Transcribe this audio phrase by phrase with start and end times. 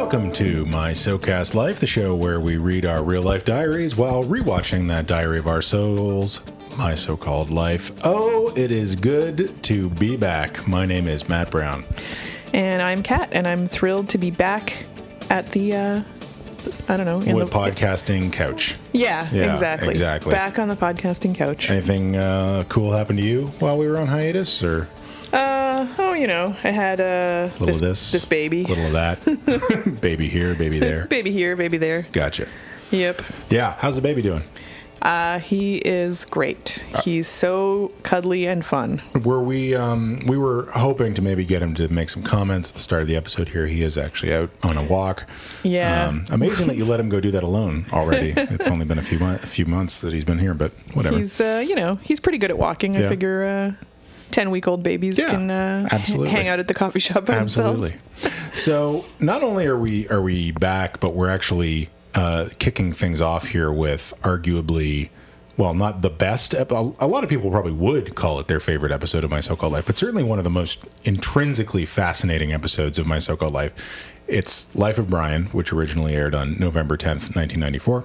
[0.00, 4.24] Welcome to My SoCast Life, the show where we read our real life diaries while
[4.24, 6.40] rewatching that diary of our souls,
[6.78, 7.92] my so called life.
[8.02, 10.66] Oh, it is good to be back.
[10.66, 11.84] My name is Matt Brown.
[12.54, 14.86] And I'm Kat, and I'm thrilled to be back
[15.28, 16.02] at the, uh,
[16.88, 18.76] I don't know, in With the podcasting couch.
[18.92, 20.32] yeah, Yeah, exactly, exactly.
[20.32, 21.68] back on the podcasting couch.
[21.70, 24.88] Anything uh, cool happened to you while we were on hiatus, or
[26.20, 30.28] you know, I had uh, little this, of this, this baby, little of that, baby
[30.28, 31.06] here, baby there?
[31.06, 32.06] baby here, baby there.
[32.12, 32.46] Gotcha.
[32.90, 33.22] Yep.
[33.48, 34.42] Yeah, how's the baby doing?
[35.00, 36.84] Uh, he is great.
[37.04, 39.00] He's so cuddly and fun.
[39.24, 39.74] Were we?
[39.74, 43.00] Um, we were hoping to maybe get him to make some comments at the start
[43.00, 43.48] of the episode.
[43.48, 45.24] Here, he is actually out on a walk.
[45.62, 46.06] Yeah.
[46.06, 48.34] Um, amazing that you let him go do that alone already.
[48.36, 51.16] it's only been a few mon- a few months that he's been here, but whatever.
[51.16, 52.94] He's, uh, you know, he's pretty good at walking.
[52.94, 53.08] I Yeah.
[53.08, 53.44] figure
[53.80, 53.84] uh,
[54.30, 56.30] ten-week-old babies Yeah, can uh, absolutely.
[56.30, 57.90] hang out at the coffee shop by Absolutely.
[57.90, 58.60] themselves.
[58.60, 63.46] So not only are we are we back, but we're actually uh, kicking things off
[63.46, 65.10] here with arguably.
[65.56, 66.54] Well, not the best.
[66.54, 66.74] ep- A
[67.06, 69.94] lot of people probably would call it their favorite episode of My So-Called Life, but
[69.94, 74.10] certainly one of the most intrinsically fascinating episodes of My So-Called Life.
[74.26, 78.04] It's Life of Brian, which originally aired on November 10th, 1994.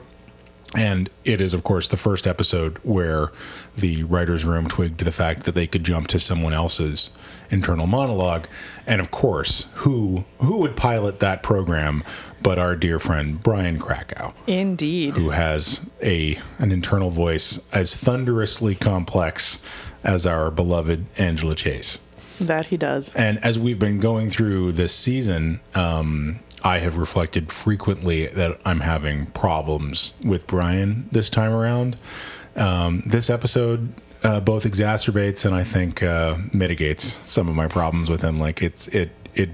[0.76, 3.30] And it is, of course, the first episode where
[3.78, 7.12] the writer's room twigged to the fact that they could jump to someone else's
[7.50, 8.48] internal monologue.
[8.88, 12.04] And of course, who who would pilot that program
[12.42, 15.16] but our dear friend Brian Krakow, Indeed.
[15.16, 19.60] who has a an internal voice as thunderously complex
[20.04, 22.00] as our beloved Angela Chase.
[22.40, 23.16] That he does.
[23.16, 28.80] And as we've been going through this season, um, I have reflected frequently that I'm
[28.82, 32.00] having problems with Brian this time around.
[32.56, 33.92] Um, this episode
[34.24, 38.40] uh, both exacerbates and I think uh, mitigates some of my problems with him.
[38.40, 39.50] Like it's it it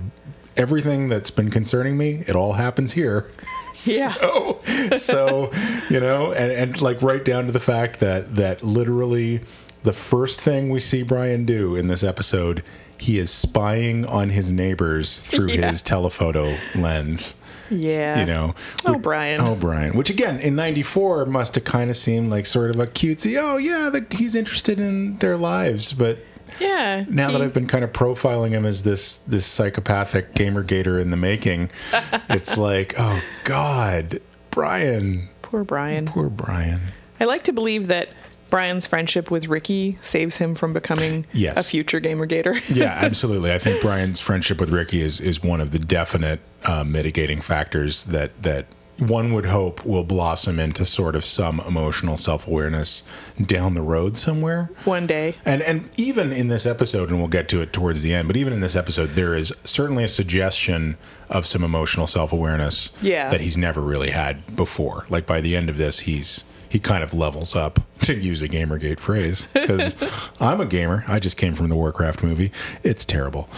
[0.57, 3.29] everything that's been concerning me, it all happens here.
[3.85, 4.13] Yeah.
[4.23, 4.59] So,
[4.97, 5.51] so
[5.89, 9.39] you know, and, and like right down to the fact that that literally
[9.83, 12.63] the first thing we see Brian do in this episode,
[12.99, 15.69] he is spying on his neighbors through Yeah.
[15.69, 17.35] his telephoto lens.
[17.71, 18.19] Yeah.
[18.19, 18.55] You know,
[18.85, 19.39] Oh, Brian.
[19.41, 19.95] Oh, Brian.
[19.95, 23.39] Which again, in '94, must have kind of seemed like sort of a cutesy.
[23.41, 25.93] Oh, yeah, the, he's interested in their lives.
[25.93, 26.19] But
[26.59, 27.05] Yeah.
[27.09, 31.09] now he- that I've been kind of profiling him as this this psychopathic Gamergater in
[31.11, 31.69] the making,
[32.29, 34.19] it's like, oh God,
[34.51, 36.05] Brian, Poor Brian.
[36.05, 36.81] poor Brian.
[37.19, 38.09] I like to believe that
[38.49, 41.57] Brian's friendship with Ricky saves him from becoming Yes.
[41.57, 42.61] a future Gamergater.
[42.67, 43.53] Yeah, absolutely.
[43.53, 48.05] I think Brian's friendship with Ricky is is one of the definite uh, mitigating factors
[48.05, 48.65] that that
[48.99, 53.01] one would hope will blossom into sort of some emotional self awareness
[53.47, 54.69] down the road somewhere.
[54.85, 55.35] One day.
[55.45, 58.37] And and even in this episode, and we'll get to it towards the end, but
[58.37, 60.97] even in this episode, there is certainly a suggestion
[61.29, 63.29] of some emotional self awareness Yeah.
[63.31, 65.05] that he's never really had before.
[65.09, 68.47] Like by the end of this, he's he kind of levels up to use a
[68.47, 69.95] Gamergate phrase because
[70.39, 71.03] I'm a gamer.
[71.07, 72.51] I just came from the Warcraft movie.
[72.83, 73.49] It's terrible.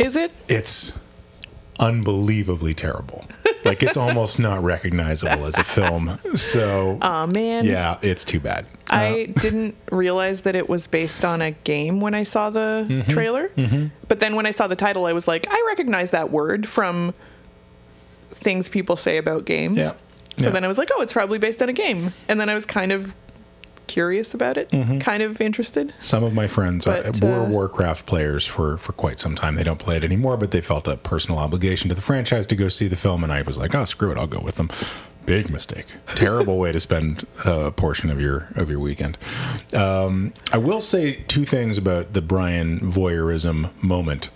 [0.00, 0.32] Is it?
[0.48, 0.98] It's
[1.80, 3.24] unbelievably terrible.
[3.64, 6.18] Like it's almost not recognizable as a film.
[6.36, 7.64] So Oh man.
[7.64, 8.66] yeah, it's too bad.
[8.90, 13.10] I didn't realize that it was based on a game when I saw the Mm-hmm.
[13.10, 13.50] trailer.
[14.08, 17.12] But then when I saw the title, I was like, I recognize that word from
[18.30, 19.76] things people say about games.
[19.78, 19.90] Yeah.
[20.38, 20.50] So Yeah.
[20.50, 22.12] then I was like, oh, it's probably based on a game.
[22.28, 23.14] And then I was kind of
[23.90, 24.70] curious about it,
[25.00, 25.92] kind of interested.
[25.98, 29.56] Some of my friends are, But, were uh, Warcraft players for, for quite some time.
[29.56, 32.56] They don't play it anymore, but they felt a personal obligation to the franchise to
[32.56, 34.70] go see the film, and I was like, oh, screw it, I'll go with them.
[35.26, 35.86] Big mistake.
[36.14, 39.18] Terrible way to spend a portion of your of your weekend.
[39.74, 44.30] Um, I will say two things about the Brian voyeurism moment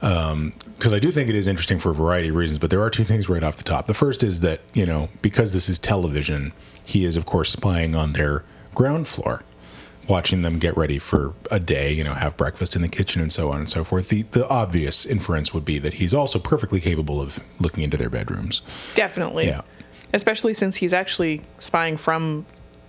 [0.00, 2.90] because I do think it is interesting for a variety of reasons, but there are
[2.90, 3.86] two things right off the top.
[3.86, 6.52] The first is that, you know, because this is television,
[6.84, 9.42] he is, of course, spying on their ground floor,
[10.08, 13.32] watching them get ready for a day, you know, have breakfast in the kitchen and
[13.32, 14.08] so on and so forth.
[14.08, 18.10] The, the obvious inference would be that he's also perfectly capable of looking into their
[18.10, 18.62] bedrooms.
[18.94, 19.46] Definitely.
[19.46, 19.62] Yeah.
[20.12, 22.46] Especially since he's actually spying from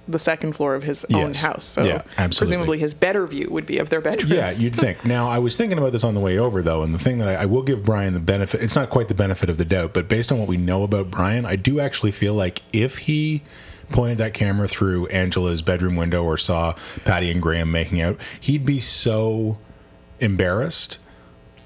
[0.08, 1.66] the second floor of his own house.
[1.66, 2.38] So Yeah, absolutely.
[2.38, 4.32] presumably his better view would be of their bedrooms.
[4.32, 5.04] Yeah, you'd think.
[5.06, 7.28] Now, I was thinking about this on the way over, though, and the thing that
[7.28, 9.94] I, I will give Brian the benefit, it's not quite the benefit of the doubt,
[9.94, 13.42] but based on what we know about Brian, I do actually feel like if he
[13.90, 18.66] pointed that camera through Angela's bedroom window or saw Patty and Graham making out, he'd
[18.66, 19.58] be so
[20.20, 20.98] embarrassed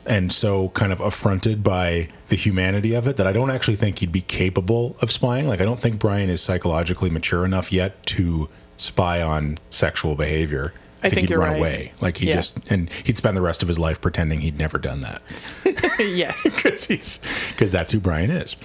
[0.06, 4.00] and so kind of affronted by the humanity of it that I don't actually think
[4.00, 5.48] he'd be capable of spying.
[5.48, 10.74] Like, I don't think Brian is psychologically mature enough yet to spy on sexual behavior
[11.04, 11.58] I think he'd you're run right.
[11.60, 11.94] away.
[12.02, 12.36] Like he Yeah.
[12.36, 15.22] just and he'd spend the rest of his life pretending he'd never done that
[16.00, 16.44] yes.
[16.44, 17.20] because he's
[17.52, 18.56] because that's who Brian is.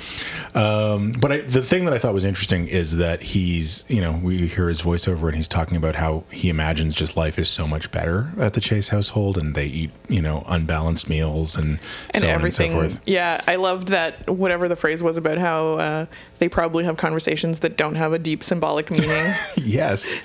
[0.55, 4.19] Um, but I, the thing that I thought was interesting is that he's you know
[4.23, 7.67] we hear his voiceover and he's talking about how he imagines just life is so
[7.67, 11.79] much better at the Chase household and they eat you know unbalanced meals and,
[12.11, 12.73] and so everything.
[12.75, 13.07] on and so forth.
[13.07, 14.29] Yeah, I loved that.
[14.29, 16.07] Whatever the phrase was about how uh,
[16.39, 19.33] they probably have conversations that don't have a deep symbolic meaning.
[19.57, 20.17] Yes,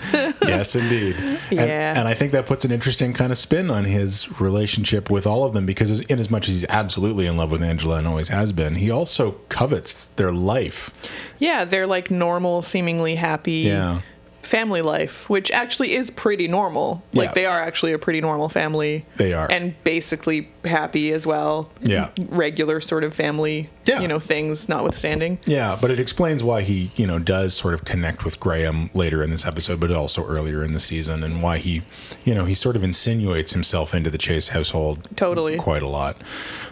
[0.41, 1.15] yes, indeed.
[1.17, 1.93] And, Yeah.
[1.97, 5.43] and I think that puts an interesting kind of spin on his relationship with all
[5.45, 8.07] of them because, as- in as much as he's absolutely in love with Angela and
[8.07, 10.91] always has been, he also covets their life.
[11.39, 14.01] yeah, they're like normal, seemingly happy Yeah.
[14.41, 17.03] family life, which actually is pretty normal.
[17.11, 17.21] Yeah.
[17.23, 19.05] Like they are actually a pretty normal family.
[19.17, 19.47] They are.
[19.49, 21.69] and basically happy as well.
[21.81, 22.09] Yeah.
[22.29, 23.69] regular sort of family.
[23.89, 23.99] Yeah.
[24.01, 25.39] you know things notwithstanding.
[25.45, 29.23] Yeah, but it explains why he, you know, does sort of connect with Graham later
[29.23, 31.81] in this episode, but also earlier in the season, and why he,
[32.23, 35.57] you know, he sort of insinuates himself into the Chase household Totally.
[35.57, 36.15] quite a lot.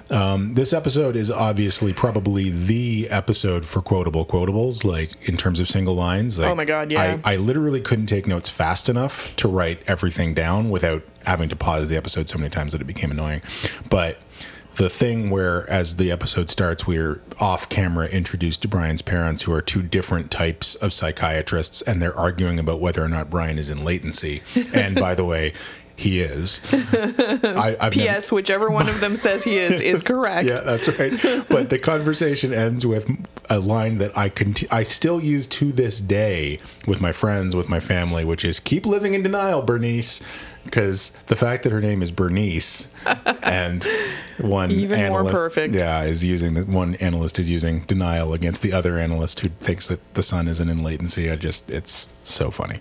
[0.09, 5.67] Um, this episode is obviously probably the episode for quotable quotables, like in terms of
[5.67, 6.39] single lines.
[6.39, 7.17] Like, Oh my God, yeah.
[7.25, 11.57] I, I literally couldn't take notes fast enough to write everything down without having to
[11.57, 13.41] pause the episode so many times that it became annoying.
[13.89, 14.17] But
[14.77, 19.51] the thing where, as the episode starts, we're off camera introduced to Brian's parents, who
[19.51, 23.69] are two different types of psychiatrists, and they're arguing about whether or not Brian is
[23.69, 24.43] in latency.
[24.73, 25.53] And by the way,
[25.97, 26.61] he is.
[26.73, 28.31] I, I've never- P.S.
[28.31, 30.47] Whichever one of them says he is is correct.
[30.47, 31.11] yeah, that's right.
[31.49, 33.09] But the conversation ends with
[33.49, 37.67] a line that I conti- I still use to this day with my friends, with
[37.67, 40.21] my family, which is "Keep living in denial, Bernice,"
[40.65, 42.93] because the fact that her name is Bernice
[43.43, 43.87] and
[44.37, 45.73] one Even more analyst- perfect.
[45.73, 49.87] Yeah, is using the one analyst is using denial against the other analyst who thinks
[49.87, 51.31] that the son isn't in latency.
[51.31, 52.79] I just it's so funny.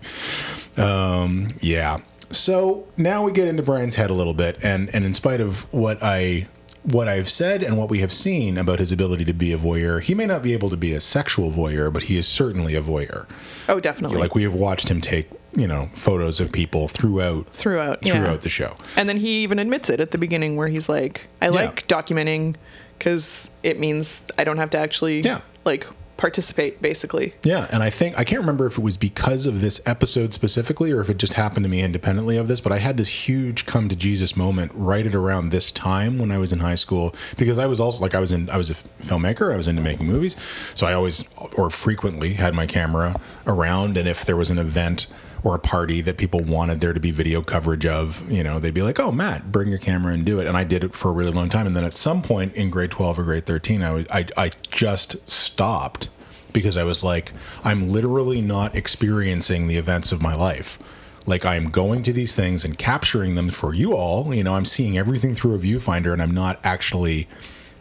[0.77, 2.01] Um, yeah.
[2.31, 5.73] So now we get into Brian's head a little bit, and and in spite of
[5.73, 6.49] what I
[6.83, 10.01] what I've said and what we have seen about his ability to be a voyeur,
[10.01, 12.81] he may not be able to be a sexual voyeur, but he is certainly a
[12.83, 13.27] voyeur.
[13.69, 14.19] Oh, definitely.
[14.19, 18.37] Like we have watched him take you know photos of people throughout throughout, throughout yeah.
[18.37, 18.75] the show.
[18.97, 22.57] And then he even admits it at the beginning, where he's like, "I like documenting
[22.99, 25.41] because it means I don't have to actually Yeah.
[25.65, 29.61] like participate." Basically, Yeah, and I think I can't remember if it was because of
[29.61, 32.79] this episode specifically or if it just happened to me independently of this, but I
[32.79, 36.53] had this huge come to Jesus moment right at around this time when I was
[36.53, 39.53] in high school because I was also like I was in I was a filmmaker,
[39.53, 40.37] I was into making movies,
[40.75, 41.25] so I always
[41.57, 45.07] or frequently had my camera around and if there was an event
[45.47, 48.75] or a party that people wanted there to be video coverage of, you know, they'd
[48.75, 51.09] be like, "Oh, Matt, bring your camera and do it." And I did it for
[51.09, 53.81] a really long time and then at some point in grade 12 or grade 13,
[53.81, 56.09] I was, I I just stopped
[56.53, 57.33] because I was like,
[57.63, 60.81] I'm literally not experiencing the events of my life.
[61.27, 64.35] Like I'm going to these things and capturing them for you all.
[64.35, 67.29] You know, I'm seeing everything through a viewfinder and I'm not actually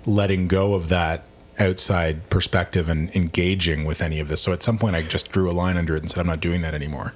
[0.06, 1.26] letting go of that
[1.60, 4.42] outside perspective and engaging with any of this.
[4.42, 6.42] So at some point I just drew a line under it and said I'm not
[6.42, 7.14] doing that anymore.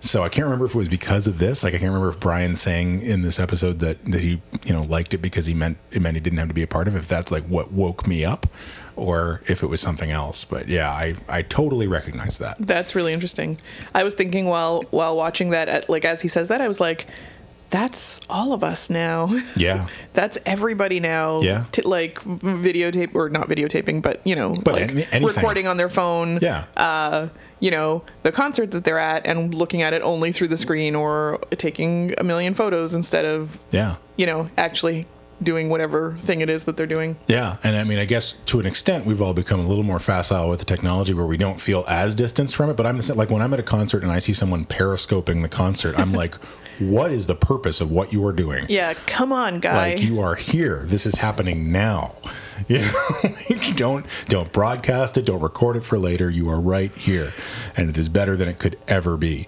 [0.00, 1.64] So I can't remember if it was because of this.
[1.64, 4.82] Like I can't remember if Brian saying in this episode that that he you know
[4.82, 6.94] liked it because he meant it meant he didn't have to be a part of.
[6.94, 8.46] it, If that's like what woke me up,
[8.94, 10.44] or if it was something else.
[10.44, 12.56] But yeah, I I totally recognize that.
[12.60, 13.58] that's really interesting.
[13.94, 16.78] I was thinking while while watching that, at, like as he says that, I was
[16.78, 17.06] like,
[17.70, 19.86] "That's all of us now." Yeah.
[20.14, 21.40] That's everybody now.
[21.40, 21.64] Yeah.
[21.72, 25.24] T- like videotape or not videotaping, but you know, But like anything.
[25.24, 26.38] recording on their phone.
[26.42, 26.64] Yeah.
[26.76, 27.28] Uh,
[27.60, 30.94] you know, the concert that they're at and looking at it only through the screen
[30.94, 33.96] or taking a million photos instead of, Yeah.
[34.16, 35.06] you know, actually
[35.42, 37.16] doing whatever thing it is that they're doing.
[37.26, 39.98] Yeah, and I mean, I guess to an extent, we've all become a little more
[40.00, 42.76] facile with the technology, where we don't feel as distanced from it.
[42.76, 45.98] But I'm like when I'm at a concert and I see someone periscoping the concert,
[45.98, 46.36] I'm like,
[46.78, 48.66] "What is the purpose of what you are doing?
[48.68, 49.92] Yeah, come on, guy.
[49.92, 50.82] Like you are here.
[50.84, 52.14] This is happening now.
[52.66, 55.24] You know, don't don't broadcast it.
[55.24, 56.28] Don't record it for later.
[56.28, 57.32] You are right here,
[57.76, 59.46] and it is better than it could ever be.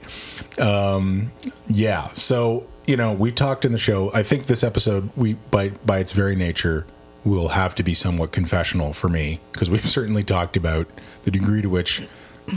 [0.59, 1.33] Um,
[1.67, 2.13] yeah.
[2.15, 4.13] So you know, we talked in the show.
[4.13, 6.87] I think this episode, we by by its very nature,
[7.25, 10.89] will have to be somewhat confessional for me because we've certainly talked about
[11.23, 12.03] the degree to which,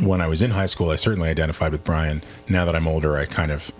[0.02, 2.24] when I was in high school, I certainly identified with Brian.
[2.50, 3.72] Now that I'm older, I kind of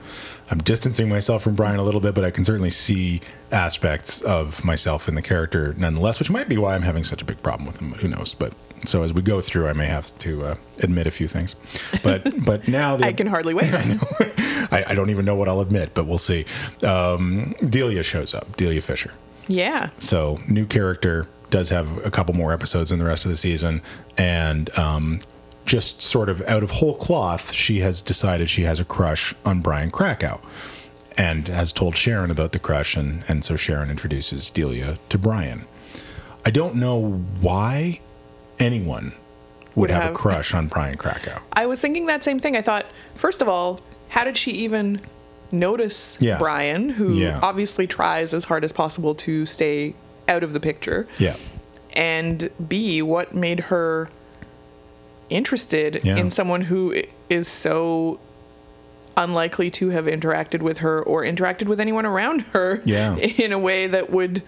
[0.54, 4.64] I'm distancing myself from Brian a little bit, but I can certainly see aspects of
[4.64, 7.66] myself in the character nonetheless, which might be why I'm having such a big problem
[7.66, 7.90] with him.
[7.90, 8.36] But who knows?
[8.36, 8.54] But
[8.86, 11.56] so as we go through, I may have to uh, admit a few things.
[12.04, 13.74] But but now the, I can hardly wait.
[13.74, 16.46] I, I don't even know what I'll admit, but we'll see.
[16.86, 19.12] Um, Delia shows up, Delia Fisher.
[19.48, 19.90] yeah.
[19.98, 23.82] So new character does have a couple more episodes in the rest of the season,
[24.20, 25.18] and um,
[25.66, 29.62] just sort of out of whole cloth, she has decided she has a crush on
[29.62, 30.40] Brian Krakow.
[31.18, 35.68] and has told Sharon about the crush, and, and so Sharon introduces Delia to Brian.
[36.44, 38.00] I don't know why
[38.60, 39.14] anyone
[39.76, 41.40] would, Would have, have- a crush on Brian Krakow.
[41.54, 42.56] I was thinking that same thing.
[42.58, 43.80] I thought, first of all,
[44.10, 45.02] how did she even
[45.52, 46.40] notice Yeah.
[46.40, 47.40] Brian, who Yeah.
[47.44, 49.94] obviously tries as hard as possible to stay
[50.28, 51.08] out of the picture?
[51.20, 51.36] Yeah.
[51.94, 54.10] And B, what made her
[55.34, 56.18] interested Yeah.
[56.18, 58.20] in someone who is so
[59.16, 63.16] unlikely to have interacted with her or interacted with anyone around her Yeah.
[63.18, 64.42] in a way that would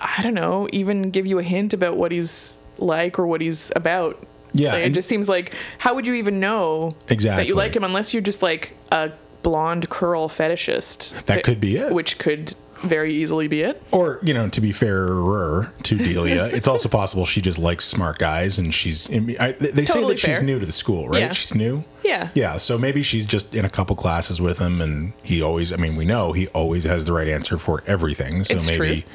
[0.00, 3.70] I don't know, even give you a hint about what he's like or what he's
[3.76, 4.20] about.
[4.52, 7.44] Yeah, Like, it just seems like how would you even know exactly.
[7.44, 9.12] that you like him unless you're just like a
[9.44, 11.24] blonde curl fetishist?
[11.26, 11.92] That could be it.
[11.94, 13.82] Which could very easily be it.
[13.92, 18.18] Or, you know, to be fairer to Delia, it's also possible she just likes smart
[18.18, 19.08] guys and she's.
[19.10, 21.20] I they say Totally that she's new to the school, right?
[21.20, 21.30] Yeah.
[21.32, 21.84] She's new?
[22.04, 22.30] Yeah.
[22.34, 25.76] Yeah, so maybe she's just in a couple classes with him and he always, I
[25.76, 28.42] mean, we know he always has the right answer for everything.
[28.44, 29.10] So It's maybe true.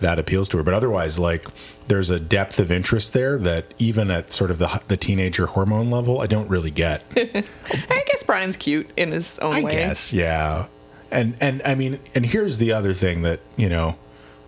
[0.00, 0.62] that appeals to her.
[0.64, 1.46] But otherwise, like,
[1.88, 5.88] there's a depth of interest there that even at sort of the, the teenager hormone
[5.90, 7.04] level, I don't really get.
[7.16, 9.70] I guess Brian's cute in his own I way.
[9.70, 10.66] I guess, yeah.
[11.10, 13.96] And and I mean, and here's the other thing that you know,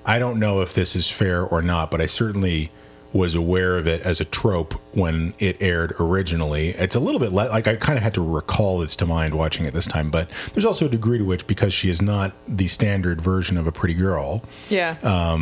[0.05, 2.71] I don't know if this is fair or not, but I certainly
[3.13, 6.71] was aware of it as a trope when it aired originally.
[6.71, 9.35] It's a little bit le- like I kind of had to recall this to mind
[9.35, 12.33] watching it this time, but there's also a degree to which because she is not
[12.47, 14.97] the standard version of a pretty girl, Yeah.
[15.03, 15.39] Uh,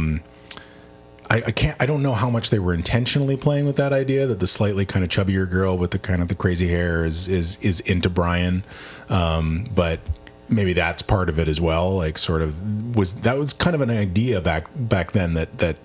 [1.28, 1.76] I, I can't.
[1.80, 4.84] I don't know how much they were intentionally playing with that idea that the slightly
[4.86, 8.08] kind of chubbier girl with the kind of the crazy hair is is is into
[8.08, 8.62] Brian,
[9.08, 9.98] um, but
[10.48, 11.96] maybe that's part of it as well.
[11.96, 15.76] Like, sort of was that was kind of an idea back back then that that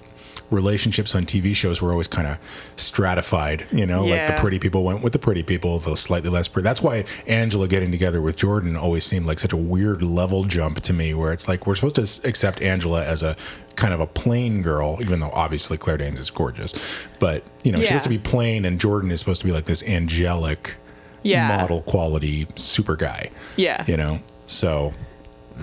[0.50, 2.38] relationships on TV shows were always kind of
[2.76, 3.66] stratified.
[3.72, 6.64] You know, like the pretty people went with the pretty people, the slightly less pretty.
[6.66, 10.82] That's why Angela getting together with Jordan always seemed like such a weird level jump
[10.82, 13.36] to me, where it's like we're supposed to accept Angela as a
[13.76, 16.74] kind of a plain girl, even though obviously Claire Danes is gorgeous.
[17.20, 17.98] But you know, she's Yeah.
[17.98, 20.76] supposed to be plain, and Jordan is supposed to be like this angelic
[21.24, 21.48] Yeah.
[21.60, 23.30] model quality super guy.
[23.56, 23.86] Yeah.
[23.88, 24.20] You know,
[24.54, 24.94] so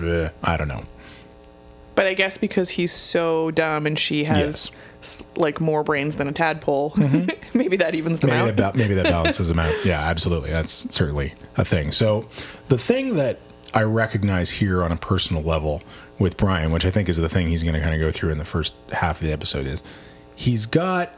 [0.03, 0.83] eh, I don't know.
[1.95, 5.23] But I guess because he's so dumb and she has Yes.
[5.35, 6.93] like more brains than a tadpole,
[7.53, 8.55] maybe that evens them maybe out.
[8.57, 9.73] that ba- maybe that balances them out.
[9.85, 10.49] Yeah, absolutely.
[10.51, 11.91] That's certainly a thing.
[11.91, 12.27] So
[12.69, 13.39] the thing that
[13.73, 15.81] I recognize here on a personal level
[16.19, 18.31] with Brian, which I think is the thing he's going to kind of go through
[18.31, 19.83] in the first half of the episode, is
[20.35, 21.11] he's got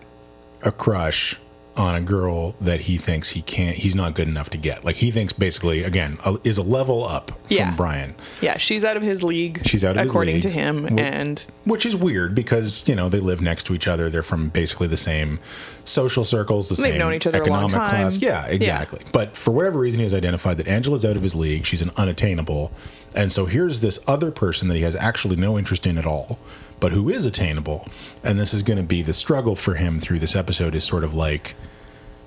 [0.63, 1.37] a crush
[1.77, 4.97] on a girl that he thinks he can't he's not good enough to get like
[4.97, 7.67] he thinks basically again a, is a level up Yeah.
[7.67, 9.61] from brian yeah, she's out of his league.
[9.65, 10.43] She's out of his according league.
[10.43, 13.87] to him, Wh- and which is weird because you know they live next to each
[13.87, 15.39] other they're from basically the same
[15.85, 17.89] social circles the They've same known each other a long economic time.
[18.01, 21.35] class yeah exactly but for whatever reason he has identified that angela's out of his
[21.35, 22.71] league she's an unattainable
[23.15, 26.37] and so here's this other person that he has actually no interest in at all
[26.81, 27.87] but who is attainable
[28.25, 31.05] and this is going to be the struggle for him through this episode is sort
[31.05, 31.55] of like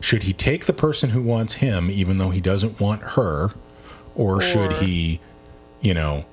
[0.00, 3.50] should he take the person who wants him even though he doesn't want her
[4.14, 5.20] or, should he
[5.80, 6.24] you know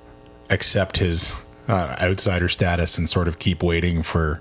[0.51, 1.33] accept his
[1.67, 4.39] uh, outsider status and sort of keep waiting for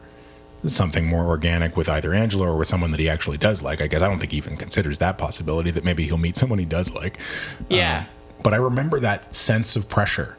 [0.66, 3.80] something more organic with either Angela or with someone that he actually does like.
[3.80, 6.58] I guess I don't think he even considers that possibility that maybe he'll meet someone
[6.58, 7.18] he does like.
[7.68, 8.00] Yeah.
[8.00, 8.06] Um,
[8.42, 10.36] but I remember that sense of pressure.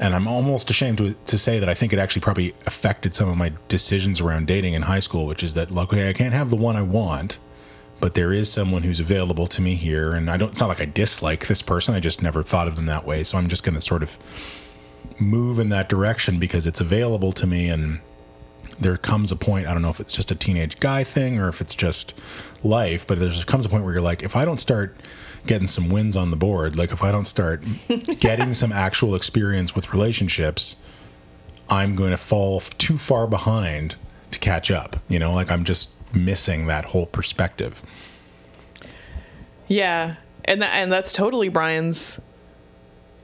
[0.00, 3.28] And I'm almost ashamed to, to say that I think it actually probably affected some
[3.28, 6.50] of my decisions around dating in high school, which is that, okay, I can't have
[6.50, 7.38] the one I want,
[8.00, 10.12] but there is someone who's available to me here.
[10.14, 11.94] And I don't, it's not like I dislike this person.
[11.94, 13.22] I just never thought of them that way.
[13.22, 14.18] So I'm just going to sort of
[15.18, 18.00] move in that direction because it's available to me and
[18.80, 21.48] there comes a point i don't know if it's just a teenage guy thing or
[21.48, 22.18] if it's just
[22.64, 24.96] life but there comes a point where you're like if i don't start
[25.46, 27.62] getting some wins on the board like if i don't start
[28.18, 30.76] getting some actual experience with relationships
[31.68, 33.94] i'm going to fall too far behind
[34.30, 37.82] to catch up you know like i'm just missing that whole perspective
[39.68, 42.18] Yeah, and that, and that's totally Brian's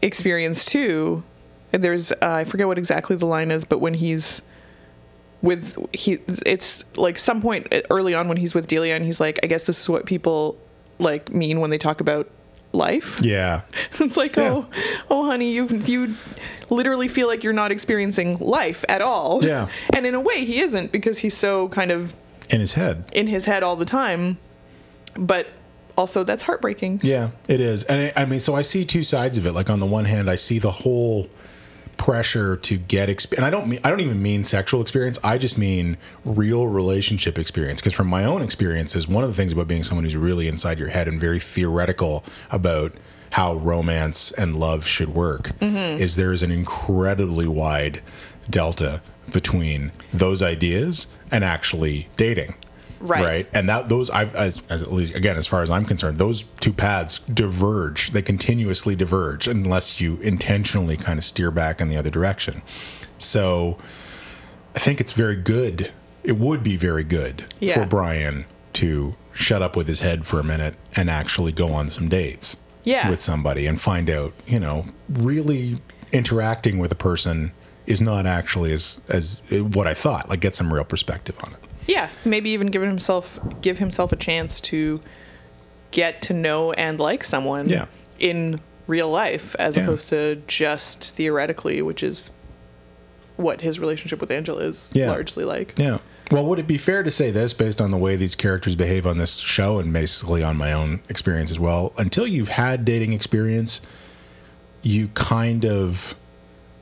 [0.02, 1.22] experience too.
[1.70, 4.42] There's uh, I forget what exactly the line is, but when he's
[5.42, 9.38] with he, it's like some point early on when he's with Delia, and he's like,
[9.42, 10.58] I guess this is what people
[11.00, 12.30] like mean when they talk about
[12.72, 13.20] life.
[13.20, 13.62] yeah
[13.98, 14.66] it's like, oh,
[15.10, 16.14] oh, honey, you you
[16.70, 19.44] literally feel like you're not experiencing life at all.
[19.44, 19.68] Yeah.
[19.94, 22.14] and in a way, he isn't because he's so kind of
[22.48, 24.38] in his head in his head all the time.
[25.16, 25.48] But
[25.98, 27.00] also, that's heartbreaking.
[27.02, 27.84] Yeah, it is.
[27.84, 29.52] And I, I mean, so I see two sides of it.
[29.52, 31.28] Like on the one hand, I see the whole
[32.00, 35.18] pressure to get exp- and I don't mean I don't even mean sexual experience.
[35.22, 39.52] I just mean real relationship experience because from my own experiences, one of the things
[39.52, 42.94] about being someone who's really inside your head and very theoretical about
[43.32, 46.00] how romance and love should work mm-hmm.
[46.00, 48.00] is there is an incredibly wide
[48.48, 52.54] delta between those ideas and actually dating
[53.00, 53.48] Right.
[53.54, 56.44] and that those i've as, as at least again as far as i'm concerned those
[56.60, 61.96] two paths diverge they continuously diverge unless you intentionally kind of steer back in the
[61.96, 62.62] other direction
[63.18, 63.78] so
[64.76, 65.90] i think it's very good
[66.22, 67.74] it would be very good Yeah.
[67.74, 71.88] for brian to shut up with his head for a minute and actually go on
[71.88, 73.08] some dates Yeah.
[73.08, 75.78] with somebody and find out you know really
[76.12, 77.52] interacting with a person
[77.86, 81.58] is not actually as as what i thought like get some real perspective on it
[81.90, 85.00] Yeah, maybe even give himself give himself a chance to
[85.90, 87.86] get to know and like someone Yeah.
[88.20, 89.82] in real life as Yeah.
[89.82, 92.30] opposed to just theoretically, which is
[93.36, 95.10] what his relationship with Angela is Yeah.
[95.10, 95.74] largely like.
[95.78, 95.98] Yeah.
[96.30, 99.04] Well, would it be fair to say this based on the way these characters behave
[99.04, 101.92] on this show and basically on my own experience as well?
[101.98, 103.80] Until you've had dating experience,
[104.82, 106.14] you kind of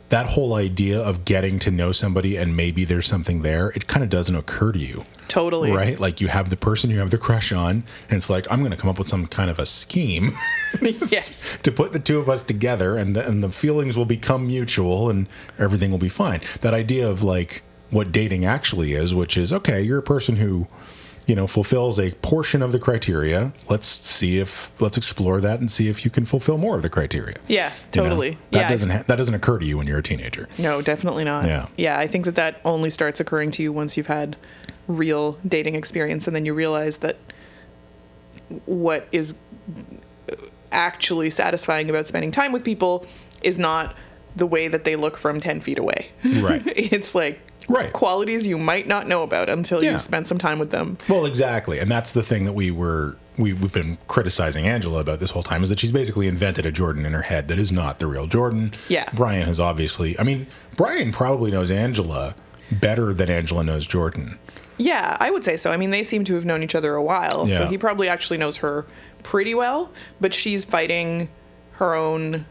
[0.08, 4.02] that whole idea of getting to know somebody and maybe there's something there, it kind
[4.02, 5.04] of doesn't occur to you.
[5.28, 5.70] Totally.
[5.70, 6.00] Right?
[6.00, 8.70] Like you have the person you have the crush on, and it's like, I'm going
[8.70, 10.32] to come up with some kind of a scheme
[10.80, 11.58] yes.
[11.62, 15.26] to put the two of us together and and the feelings will become mutual and
[15.58, 16.40] everything will be fine.
[16.62, 20.66] That idea of like what dating actually is, which is okay, you're a person who
[21.28, 23.52] you know fulfills a portion of the criteria.
[23.68, 26.88] Let's see if let's explore that and see if you can fulfill more of the
[26.88, 27.36] criteria.
[27.46, 28.08] Yeah, You know?
[28.08, 28.38] totally.
[28.50, 28.68] That yeah.
[28.70, 30.48] doesn't ha- that doesn't occur to you when you're a teenager.
[30.56, 31.44] No, definitely not.
[31.44, 31.68] Yeah.
[31.76, 34.36] Yeah, I think that that only starts occurring to you once you've had
[34.88, 37.18] real dating experience and then you realize that
[38.64, 39.34] what is
[40.72, 43.06] actually satisfying about spending time with people
[43.42, 43.94] is not
[44.36, 46.10] the way that they look from 10 feet away.
[46.24, 46.62] Right.
[46.66, 47.92] it's like Right.
[47.92, 49.92] qualities you might not know about until Yeah.
[49.92, 50.96] you spend some time with them.
[51.08, 55.20] Well, exactly, and that's the thing that we were we, we've been criticizing Angela about
[55.20, 57.70] this whole time is that she's basically invented a Jordan in her head that is
[57.70, 58.72] not the real Jordan.
[58.88, 59.08] Yeah.
[59.14, 60.18] Brian has obviously.
[60.18, 62.34] I mean, Brian probably knows Angela
[62.72, 64.38] better than Angela knows Jordan.
[64.76, 65.70] Yeah, I would say so.
[65.72, 67.68] I mean, they seem to have known each other a while, so Yeah.
[67.68, 68.86] he probably actually knows her
[69.22, 71.28] pretty well, but she's fighting
[71.72, 72.44] her own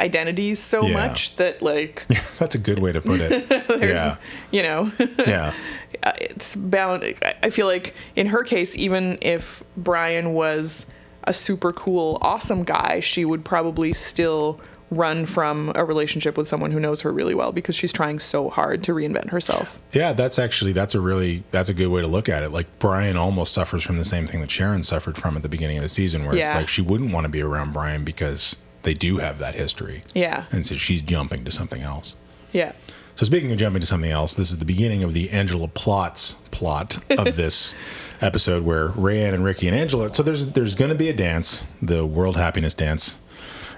[0.00, 0.94] identities so Yeah.
[1.06, 3.46] much that like yeah, that's a good way to put it.
[3.80, 4.16] yeah.
[4.50, 5.54] you know Yeah.
[6.02, 10.86] uh, it's bound I- I feel like in her case even if Brian was
[11.26, 16.70] a super cool awesome guy, she would probably still run from a relationship with someone
[16.70, 19.80] who knows her really well because she's trying so hard to reinvent herself.
[19.92, 22.50] Yeah, that's actually that's a really that's a good way to look at it.
[22.50, 25.78] Like Brian almost suffers from the same thing that Sharon suffered from at the beginning
[25.78, 28.54] of the season, where it's like she wouldn't want to be around Brian because
[28.84, 30.02] they do have that history.
[30.14, 30.44] Yeah.
[30.52, 32.16] And so she's jumping to something else.
[32.52, 32.72] Yeah.
[33.16, 36.32] So speaking of jumping to something else, this is the beginning of the Angela plots
[36.50, 37.74] plot of this
[38.20, 40.12] episode where Rayanne and Ricky and Angela.
[40.14, 43.14] So there's there's going to be a dance, the World Happiness Dance,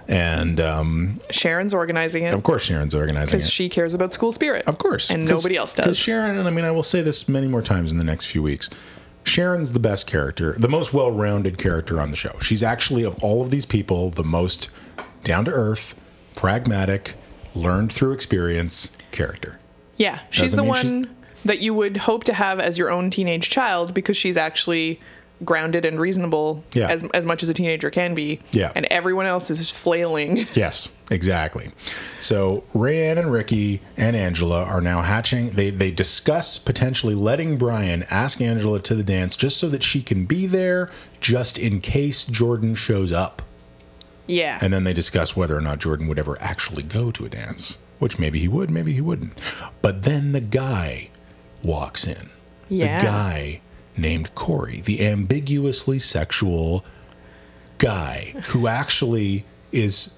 [0.09, 4.33] and um, Sharon's organizing it of course Sharon's organizing it because she cares about school
[4.33, 4.65] spirit.
[4.67, 5.11] Of course.
[5.11, 5.99] and nobody else does.
[5.99, 8.43] Sharon, and I mean, I will say this many more times in the next few
[8.43, 8.71] weeks.
[9.25, 12.39] Sharon's the best character, the most well rounded character on the show.
[12.41, 14.71] She's actually, of all of these people, the most
[15.23, 15.95] down to earth,
[16.35, 17.15] pragmatic,
[17.55, 19.59] learned through experience character.
[19.97, 22.91] Yeah, she's Doesn't the mean she's- one that you would hope to have as your
[22.91, 25.01] own teenage child because she's actually
[25.45, 26.89] grounded and reasonable Yeah.
[26.89, 28.41] as, as much as a teenager can be.
[28.53, 28.73] Yeah.
[28.75, 30.47] And everyone else is flailing.
[30.55, 31.71] Yes, exactly.
[32.21, 35.51] So Rayanne and Ricky and Angela are now hatching.
[35.51, 40.01] They they discuss potentially letting Brian ask Angela to the dance just so that she
[40.03, 43.43] can be there, just in case Jordan shows up.
[44.27, 44.59] Yeah.
[44.61, 47.79] And then they discuss whether or not Jordan would ever actually go to a dance,
[47.99, 49.39] which maybe he would, maybe he wouldn't.
[49.83, 51.11] But then the guy
[51.63, 52.31] walks in.
[52.69, 53.01] Yeah.
[53.01, 53.61] The guy
[53.97, 56.85] named Corey, the ambiguously sexual
[57.79, 60.11] guy who actually is,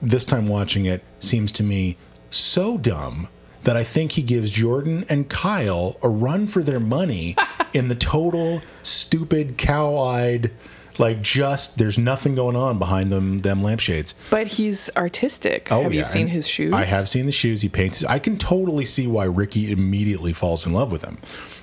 [0.00, 1.96] this time watching it, seems to me
[2.30, 3.28] so dumb
[3.64, 7.36] that I think he gives Jordan and Kyle a run for their money
[7.72, 10.50] in the total stupid, cow eyed,
[10.98, 14.14] like just there's nothing going on behind them them lampshades.
[14.30, 15.68] but he's artistic.
[15.70, 16.72] Oh, have you Oh, seen and his shoes?
[16.74, 17.60] I have seen the shoes.
[17.62, 18.04] He paints.
[18.04, 21.18] I can totally see why Ricky immediately falls in love with him.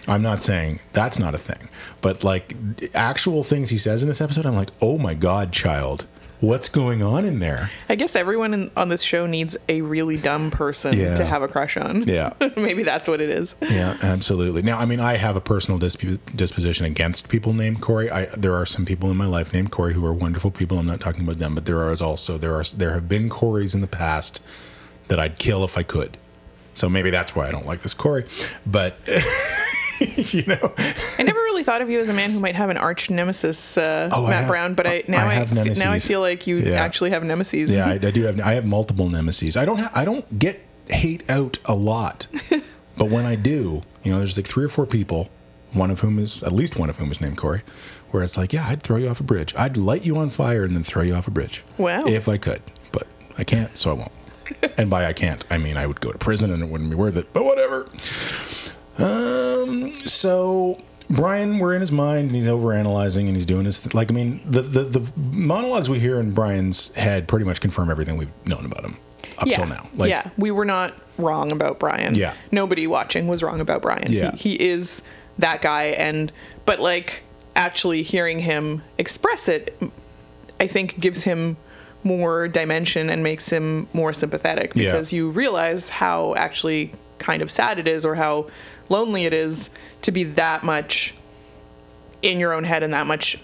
[0.08, 1.70] I'm not saying that's not a thing,
[2.02, 2.56] but like
[2.96, 6.06] actual things he says in this episode, I'm like, oh my god, child,
[6.42, 7.70] what's going on in there?
[7.90, 11.16] I guess everyone in, on this show needs a really dumb person Yeah.
[11.16, 12.04] to have a crush on.
[12.04, 12.34] Yeah.
[12.56, 13.56] Maybe that's what it is.
[13.62, 14.62] Yeah, absolutely.
[14.62, 16.04] Now, I mean, I have a personal disp-
[16.36, 18.10] disposition against people named Corey.
[18.10, 20.78] I, there are some people in my life named Corey who are wonderful people.
[20.80, 23.74] I'm not talking about them, but there are also there are there have been Corys
[23.76, 24.42] in the past
[25.10, 26.18] that I'd kill if I could.
[26.74, 28.26] So maybe that's why I don't like this Corey.
[28.66, 28.96] But
[30.34, 30.74] you know.
[31.18, 33.78] I never really thought of you as a man who might have an arch nemesis,
[33.78, 34.74] uh, Oh, Matt have- Brown.
[34.74, 35.46] But I now I I,
[35.78, 36.82] now I feel like you Yeah.
[36.82, 37.70] actually have nemesis.
[37.70, 38.40] Yeah, I, I do have.
[38.40, 39.58] I have multiple nemesis.
[39.58, 39.80] I don't.
[39.80, 42.28] Ha- I don't get hate out a lot,
[42.98, 45.30] but when I do, you know, there's like three or four people,
[45.74, 47.62] one of whom is at least one of whom is named Corey,
[48.12, 49.54] where it's like, yeah, I'd throw you off a bridge.
[49.58, 51.64] I'd light you on fire and then throw you off a bridge.
[51.78, 52.06] Wow.
[52.06, 53.06] If I could, but
[53.38, 54.12] I can't, so I won't.
[54.80, 56.96] and by I can't, I mean I would go to prison and it wouldn't be
[56.96, 57.32] worth it.
[57.34, 57.88] But whatever.
[59.70, 59.92] Um.
[60.08, 64.12] So Brian, we're in his mind and he's overanalyzing and he's doing his th- like.
[64.12, 68.18] I mean, the, the the monologues we hear in Brian's head pretty much confirm everything
[68.18, 68.98] we've known about him
[69.40, 69.58] up yeah.
[69.58, 69.88] till now.
[69.96, 72.16] Like, yeah, we were not wrong about Brian.
[72.16, 72.34] Yeah.
[72.52, 74.12] nobody watching was wrong about Brian.
[74.12, 74.32] Yeah.
[74.36, 75.02] he, he is
[75.40, 76.32] that guy, and
[76.66, 77.24] but like
[77.56, 79.82] actually hearing him express it,
[80.60, 81.58] I think gives him
[82.04, 84.92] more dimension and makes him more sympathetic Yeah.
[84.92, 88.48] because you realize how actually kind of sad it is or how
[88.90, 89.70] lonely it is
[90.02, 91.14] to be that much
[92.22, 93.38] in your own head and that much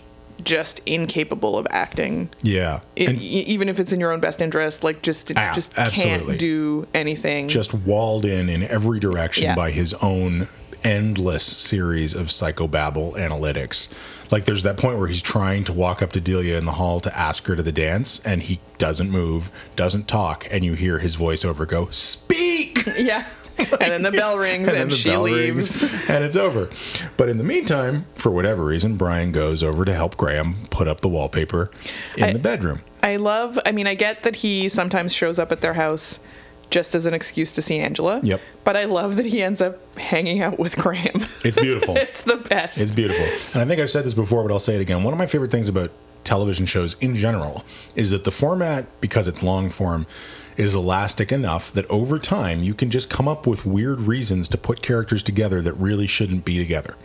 [0.43, 4.83] just incapable of acting yeah, it, and even if it's in your own best interest,
[4.83, 6.25] like just Ah, just absolutely.
[6.27, 7.47] can't do anything.
[7.47, 9.55] just walled in in every direction Yeah.
[9.55, 10.49] by his own
[10.83, 13.87] endless series of psychobabble analytics.
[14.29, 16.99] Like there's that point where he's trying to walk up to Delia in the hall
[16.99, 20.99] to ask her to the dance, and he doesn't move, doesn't talk, and you hear
[20.99, 23.23] his voiceover go, "Speak." yeah.
[23.85, 25.81] And then the bell rings and, then the she bell leaves.
[25.81, 26.69] rings, and it's over.
[27.17, 31.01] But in the meantime, for whatever reason, Brian goes over to help Graham put up
[31.01, 31.69] the wallpaper
[32.17, 32.81] in I- the bedroom.
[33.03, 33.59] I love.
[33.65, 36.19] I mean, I get that he sometimes shows up at their house
[36.71, 38.19] just as an excuse to see Angela.
[38.23, 38.41] Yep.
[38.63, 41.23] But I love that he ends up hanging out with Graham.
[41.43, 41.95] It's beautiful.
[41.97, 42.81] it's the best.
[42.81, 43.25] It's beautiful.
[43.53, 45.03] And I think I've said this before, but I'll say it again.
[45.03, 45.91] One of my favorite things about
[46.23, 47.63] television shows in general
[47.95, 50.07] is that the format, because it's long form,
[50.57, 54.57] is elastic enough that over time you can just come up with weird reasons to
[54.57, 56.95] put characters together that really shouldn't be together.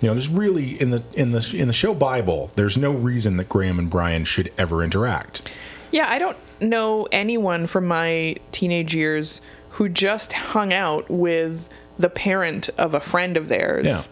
[0.00, 3.36] You know, there's really in the in the in the show Bible, there's no reason
[3.38, 5.50] that Graham and Brian should ever interact.
[5.90, 9.40] Yeah, I don't know anyone from my teenage years
[9.70, 11.68] who just hung out with
[11.98, 13.86] the parent of a friend of theirs.
[13.86, 14.02] Yeah.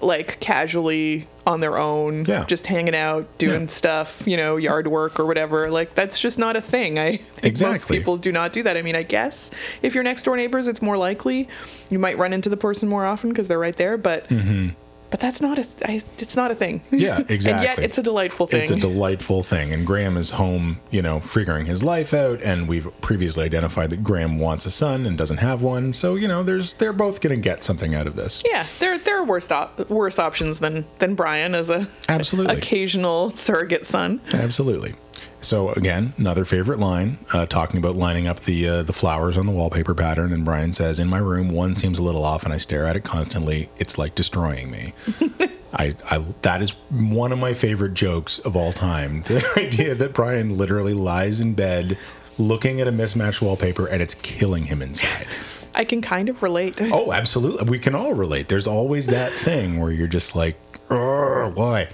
[0.00, 2.44] Like casually on their own, Yeah.
[2.46, 3.66] just hanging out, doing Yeah.
[3.68, 5.70] stuff, you know, yard work or whatever.
[5.70, 6.98] Like that's just not a thing.
[6.98, 8.76] I think most people do not do that.
[8.78, 9.50] I mean, I guess
[9.82, 11.48] if you're next door neighbors, it's more likely
[11.90, 13.98] you might run into the person more often because they're right there.
[13.98, 14.68] But mm-hmm.
[15.14, 15.62] But that's not a.
[15.62, 16.82] Th- I, it's not a thing.
[16.90, 18.62] Yeah, and yet it's a delightful thing.
[18.62, 19.72] It's a delightful thing.
[19.72, 22.42] And Graham is home, you know, figuring his life out.
[22.42, 25.92] And we've previously identified that Graham wants a son and doesn't have one.
[25.92, 28.42] So, you know, there's they're both going to get something out of this.
[28.44, 32.56] Yeah, there there are worse op- worse options than than Brian as a Absolutely.
[32.58, 34.20] occasional surrogate son.
[34.32, 34.96] Absolutely.
[35.44, 39.46] So again, another favorite line, uh, talking about lining up the uh, the flowers on
[39.46, 42.52] the wallpaper pattern, and Brian says, "In my room, one seems a little off, and
[42.52, 43.68] I stare at it constantly.
[43.78, 44.94] It's like destroying me."
[45.74, 49.22] I, I that is one of my favorite jokes of all time.
[49.34, 51.98] The idea that Brian literally lies in bed,
[52.38, 55.26] looking at a mismatched wallpaper, and it's killing him inside.
[55.74, 56.80] I can kind of relate.
[56.80, 57.68] Oh, absolutely.
[57.68, 58.48] We can all relate.
[58.48, 60.56] There's always that thing where you're just like,
[60.88, 61.88] why?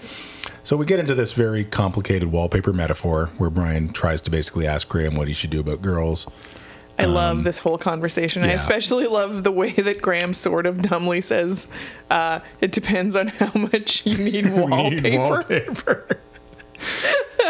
[0.63, 4.89] So we get into this very complicated wallpaper metaphor where Brian tries to basically ask
[4.89, 6.27] Graham what he should do about girls.
[6.99, 8.43] I love this whole conversation.
[8.43, 11.67] I especially love the way that Graham sort of dumbly says,
[12.11, 16.19] uh, "It depends on how much you need wallpaper." Need wallpaper.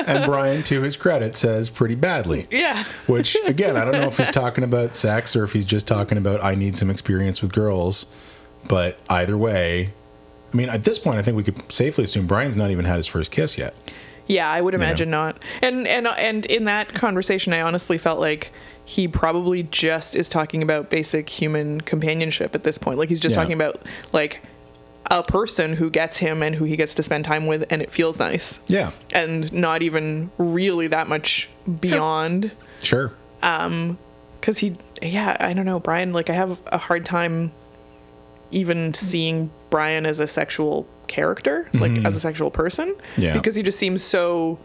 [0.06, 2.46] and Brian, to his credit, says pretty badly.
[2.50, 5.88] Yeah, Which, again, I don't know if he's talking about sex or if he's just
[5.88, 8.06] talking about I need some experience with girls.
[8.68, 9.92] But either way,
[10.52, 12.96] I mean, at this point, I think we could safely assume Brian's not even had
[12.96, 13.74] his first kiss yet.
[14.26, 15.38] yeah, I would imagine not.
[15.62, 18.52] And and and in that conversation, I honestly felt like
[18.84, 22.98] he probably just is talking about basic human companionship at this point.
[22.98, 23.42] Like he's just Yeah.
[23.42, 23.82] talking about
[24.12, 24.42] like
[25.10, 27.90] a person who gets him and who he gets to spend time with, and it
[27.92, 28.58] feels nice.
[28.66, 31.48] Yeah, and not even really that much
[31.80, 33.12] beyond sure.
[33.42, 33.98] Um,
[34.40, 37.52] because he yeah i don't know brian like i have a hard time
[38.50, 43.22] even seeing brian as a sexual character like as a sexual person Mm-hmm.
[43.22, 43.34] Yeah.
[43.34, 44.58] because he just seems so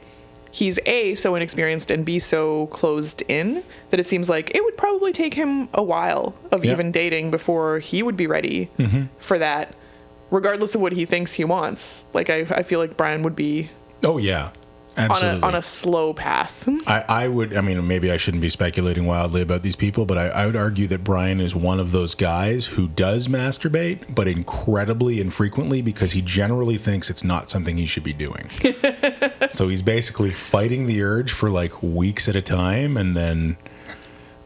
[0.52, 4.78] he's a so inexperienced and b so closed in that it seems like it would
[4.78, 6.72] probably take him a while of Yeah.
[6.74, 9.04] even dating before he would be ready Mm-hmm.
[9.20, 9.74] for that
[10.32, 13.70] regardless of what he thinks he wants like i, I feel like brian would be
[14.06, 14.52] Oh, yeah.
[14.98, 18.50] On a on a slow path I, I would, I mean, maybe I shouldn't be
[18.50, 21.92] speculating wildly about these people, but I, I would argue that Brian is one of
[21.92, 27.78] those guys who does masturbate, but incredibly infrequently because he generally thinks it's not something
[27.78, 28.50] he should be doing.
[29.50, 33.58] so he's basically fighting the urge for like weeks at a time and then,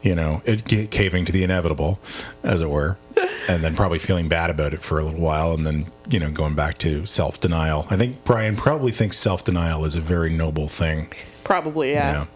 [0.02, 2.00] you know, it ca- caving to the inevitable,
[2.42, 2.96] as it were.
[3.48, 6.30] and then probably feeling bad about it for a little while, and then you know
[6.30, 7.86] going back to self denial.
[7.90, 11.12] I think Brian probably thinks self denial is a very noble thing.
[11.44, 12.26] Probably, yeah.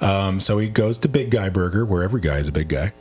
[0.00, 0.26] Yeah.
[0.26, 2.92] Um, so he goes to Big Guy Burger, where every guy is a big guy,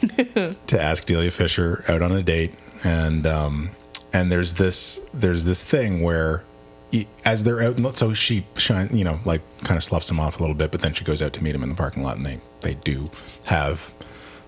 [0.66, 3.70] to ask Delia Fisher out on a date, and um,
[4.12, 6.44] and there's this there's this thing where.
[7.24, 10.40] As they're out, so she shine, you know, like kind of sloughs him off a
[10.40, 12.26] little bit, but then she goes out to meet him in the parking lot, and
[12.26, 13.10] they they do
[13.44, 13.92] have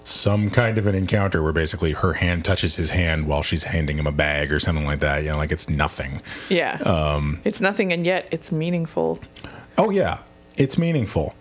[0.05, 3.99] some kind of an encounter where basically her hand touches his hand while she's handing
[3.99, 5.25] him a bag or something like that.
[5.25, 6.21] You know, like it's nothing.
[6.51, 6.75] Yeah.
[6.85, 9.19] Um, it's nothing, and yet it's meaningful.
[9.79, 10.19] Oh yeah,
[10.57, 11.35] it's meaningful.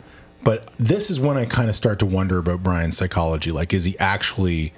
[0.43, 3.51] But this is when I kind of start to wonder about Brian's psychology.
[3.51, 4.73] Like, is he actually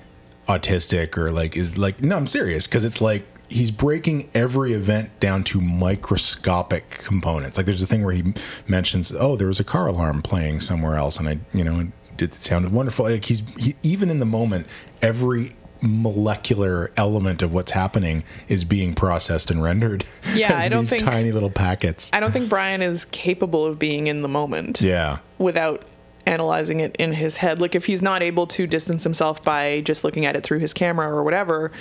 [0.47, 2.01] autistic or like is like?
[2.01, 7.57] No, I'm serious because it's like he's breaking every event down to microscopic components.
[7.57, 8.33] Like, there's a thing where he
[8.67, 12.23] mentions, oh, there was a car alarm playing somewhere else, and I, you know, it,
[12.23, 13.05] it sounded wonderful.
[13.05, 14.67] Like he's he, even in the moment,
[15.01, 21.03] every molecular element of what's happening is being processed and rendered Yeah, I don't think-
[21.03, 22.09] tiny little packets.
[22.13, 25.19] I don't think Brian is capable of being in the moment yeah.
[25.37, 25.83] without
[26.25, 27.61] analyzing it in his head.
[27.61, 30.73] Like if he's not able to distance himself by just looking at it through his
[30.73, 31.71] camera or whatever,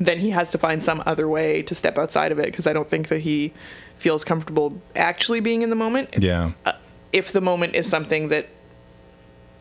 [0.00, 2.72] then he has to find some other way to step outside of it because I
[2.72, 3.52] don't think that he
[3.94, 6.08] feels comfortable actually being in the moment.
[6.18, 6.52] Yeah.
[6.64, 6.72] Uh,
[7.12, 8.48] if the moment is something that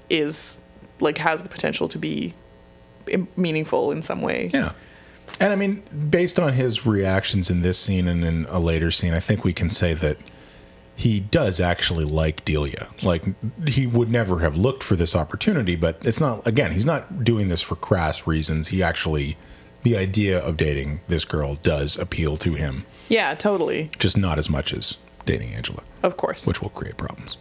[0.09, 0.57] is
[0.99, 2.33] like has the potential to be
[3.35, 4.49] meaningful in some way.
[4.53, 4.71] Yeah.
[5.39, 9.13] And I mean, based on his reactions in this scene and in a later scene,
[9.13, 10.17] I think we can say that
[10.95, 12.87] he does actually like Delia.
[13.03, 13.23] Like,
[13.65, 17.47] he would never have looked for this opportunity, but it's not, again, he's not doing
[17.47, 18.67] this for crass reasons.
[18.67, 19.37] He actually,
[19.83, 23.89] the idea of dating this girl does appeal to him, Yeah, totally.
[23.99, 26.45] just not as much as dating Angela, Of course.
[26.47, 27.37] which will create problems.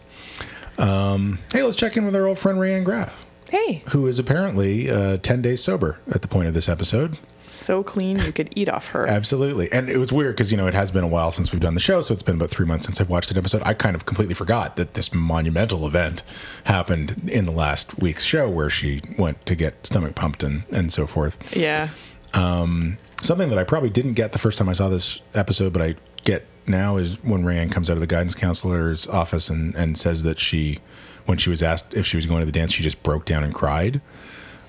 [0.78, 4.88] Um, hey, let's check in with our old friend Rayanne Graff, hey, who is apparently
[4.90, 7.18] uh, 10 days sober at the point of this episode.
[7.50, 9.04] so clean you could eat off her.
[9.08, 9.72] Absolutely.
[9.72, 11.74] And it was weird because, you know, it has been a while since we've done
[11.74, 12.00] the show.
[12.02, 13.62] So it's been about three months since I've watched an episode.
[13.64, 16.22] I kind of completely forgot that this monumental event
[16.64, 20.92] happened in the last week's show where she went to get stomach pumped and, and
[20.92, 21.38] so forth.
[21.56, 21.88] Yeah.
[22.34, 25.96] Something that I probably didn't get the first time I saw this episode, but I
[26.24, 30.22] get now is when Rayanne comes out of the guidance counselor's office and, and says
[30.22, 30.78] that she,
[31.26, 33.42] when she was asked if she was going to the dance, she just broke down
[33.42, 34.00] and cried.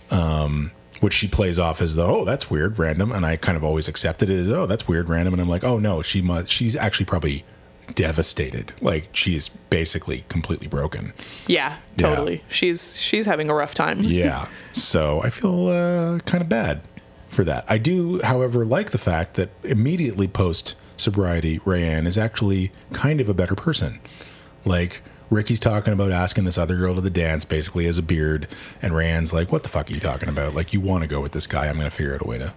[0.10, 3.12] Um, which she plays off as though, oh, that's weird, random.
[3.12, 5.34] And I kind of always accepted it as, oh, that's weird, random.
[5.34, 7.46] And I'm like, oh no, she must, she's actually probably
[7.96, 8.74] devastated.
[8.82, 11.14] Like she is basically completely broken.
[11.48, 12.10] Yeah, Yeah.
[12.10, 12.44] totally.
[12.50, 14.02] She's she's having a rough time.
[14.02, 14.48] Yeah.
[14.74, 16.82] so I feel uh, kind of bad
[17.30, 17.66] for that.
[17.68, 23.30] I do, however, like the fact that immediately post sobriety, Rayanne is actually kind of
[23.30, 24.00] a better person.
[24.66, 28.48] Like, Ricky's talking about asking this other girl to the dance, basically as a beard,
[28.82, 30.56] and Rayanne's like, "What the fuck are you talking about?
[30.56, 31.68] Like, you want to go with this guy?
[31.68, 32.54] I'm going to figure out a way to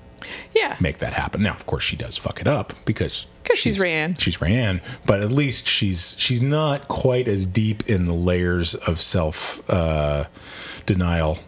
[0.55, 0.77] Yeah.
[0.81, 4.19] make that happen." Now, of course, she does fuck it up because because she's Rayanne.
[4.21, 9.01] She's Rayanne, but at least she's she's not quite as deep in the layers of
[9.01, 10.25] self uh,
[10.87, 11.39] denial,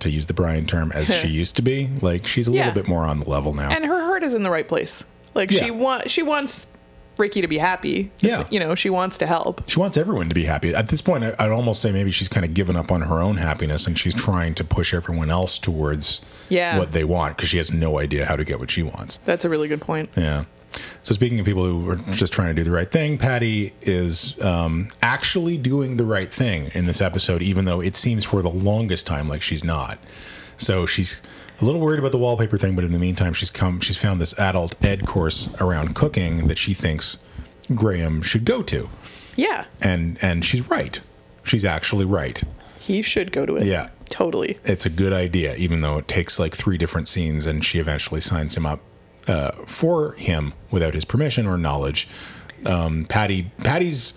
[0.00, 1.88] to use the Brian term, as she used to be.
[2.00, 2.66] Like she's a Yeah.
[2.66, 3.70] little bit more on the level now.
[3.70, 5.04] And her heart is in the right place.
[5.34, 5.64] Like Yeah.
[5.64, 6.66] she want she wants
[7.18, 8.10] Ricky to be happy.
[8.20, 8.46] Yeah.
[8.50, 9.68] You know, she wants to help.
[9.68, 10.74] she wants everyone to be happy.
[10.74, 13.20] At this point, I- I'd almost say maybe she's kind of given up on her
[13.20, 16.78] own happiness and she's trying to push everyone else towards Yeah.
[16.78, 19.18] what they want because she has no idea how to get what she wants.
[19.26, 20.08] That's a really good point.
[20.16, 20.44] Yeah.
[21.02, 24.40] So speaking of people who are just trying to do the right thing, Patty is
[24.42, 28.48] um, actually doing the right thing in this episode, even though it seems for the
[28.48, 29.98] longest time like she's not.
[30.56, 31.20] So she's
[31.62, 33.80] a little worried about the wallpaper thing, but in the meantime, she's come.
[33.80, 37.18] She's found this adult ed course around cooking that she thinks
[37.74, 38.88] Graham should go to,
[39.36, 39.64] Yeah.
[39.80, 41.00] and and she's right.
[41.44, 42.42] She's actually right.
[42.80, 43.64] He should go to it.
[43.66, 43.88] Yeah.
[44.08, 44.58] Totally.
[44.64, 48.20] It's a good idea, even though it takes like three different scenes, and she eventually
[48.20, 48.80] signs him up
[49.26, 52.08] uh, for him without his permission or knowledge.
[52.66, 54.12] Um, Patty, Patty's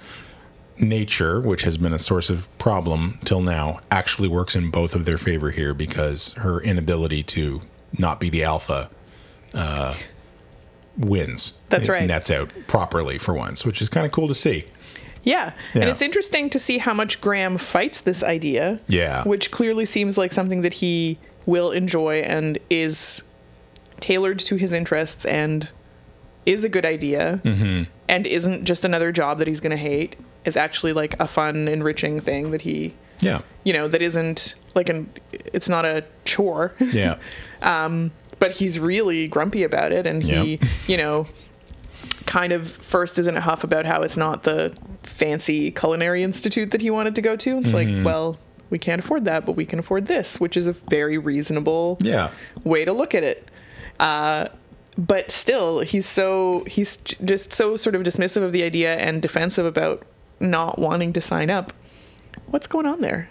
[0.77, 5.05] nature, which has been a source of problem till now, actually works in both of
[5.05, 7.61] their favor here because her inability to
[7.97, 8.89] not be the alpha
[9.53, 9.95] uh,
[10.97, 11.53] wins.
[11.69, 12.07] That's It right.
[12.07, 14.65] Nets out properly for once, which is kind of cool to see.
[15.23, 15.53] Yeah.
[15.73, 15.81] Yeah.
[15.81, 18.79] And it's interesting to see how much Graham fights this idea.
[18.87, 19.23] Yeah.
[19.23, 23.23] Which clearly seems like something that he will enjoy and is
[23.99, 25.71] tailored to his interests and
[26.45, 27.83] is a good idea Mm-hmm.
[28.07, 31.67] and isn't just another job that he's going to hate is actually like a fun
[31.67, 33.41] enriching thing that he Yeah.
[33.63, 37.17] you know that isn't like an it's not a chore Yeah.
[37.61, 40.69] um, but he's really grumpy about it and he Yep.
[40.87, 41.27] you know
[42.25, 46.71] kind of first is in a huff about how it's not the fancy culinary institute
[46.71, 47.97] that he wanted to go to it's Mm-hmm.
[47.97, 48.37] like well
[48.71, 52.31] we can't afford that, but we can afford this, which is a very reasonable Yeah.
[52.63, 53.47] way to look at it.
[53.99, 54.47] Uh,
[54.97, 59.67] but still, he's so he's just so sort of dismissive of the idea and defensive
[59.67, 60.01] about
[60.39, 61.73] not wanting to sign up.
[62.47, 63.29] What's going on there?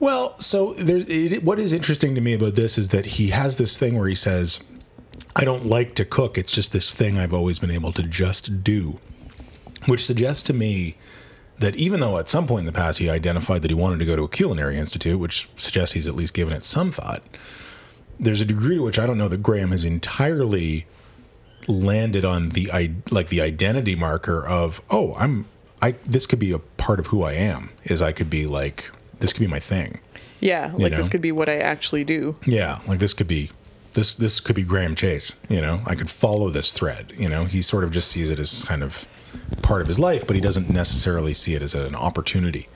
[0.00, 3.56] Well, so there, it, what is interesting to me about this is that he has
[3.56, 4.60] this thing where he says,
[5.36, 6.38] I don't like to cook.
[6.38, 8.98] It's just this thing I've always been able to just do,
[9.86, 10.96] which suggests to me
[11.58, 14.04] that even though at some point in the past he identified that he wanted to
[14.04, 17.22] go to a culinary institute, which suggests he's at least given it some thought,
[18.18, 20.86] there's a degree to which I don't know that Graham has entirely
[21.66, 22.70] landed on the
[23.10, 25.46] like the identity marker of oh I'm
[25.82, 28.90] I this could be a part of who I am is I could be like
[29.18, 30.00] this could be my thing.
[30.40, 31.10] Yeah, like this know?
[31.12, 32.36] could be what I actually do.
[32.44, 33.50] yeah like this could be
[33.94, 35.80] this this could be Graham Chase you know?
[35.86, 37.44] I could follow this thread you know?
[37.44, 39.06] He sort of just sees it as kind of
[39.62, 42.68] part of his life but he doesn't necessarily see it as an opportunity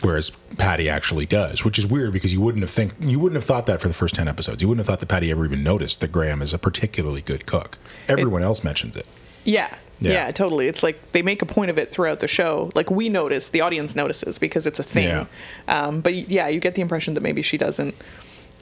[0.00, 3.44] whereas Patty actually does which is weird because you wouldn't have think you wouldn't have
[3.44, 4.60] thought that for the first 10 episodes.
[4.60, 7.46] You wouldn't have thought that Patty ever even noticed that Graham is a particularly good
[7.46, 7.78] cook.
[8.08, 9.06] Everyone else mentions it
[9.44, 9.74] Yeah.
[10.00, 10.12] Yeah.
[10.12, 10.30] yeah.
[10.30, 10.68] totally.
[10.68, 12.70] It's like they make a point of it throughout the show.
[12.74, 15.08] Like we notice, the audience notices because it's a thing.
[15.08, 15.26] Yeah.
[15.66, 17.94] Um, but yeah, you get the impression that maybe she doesn't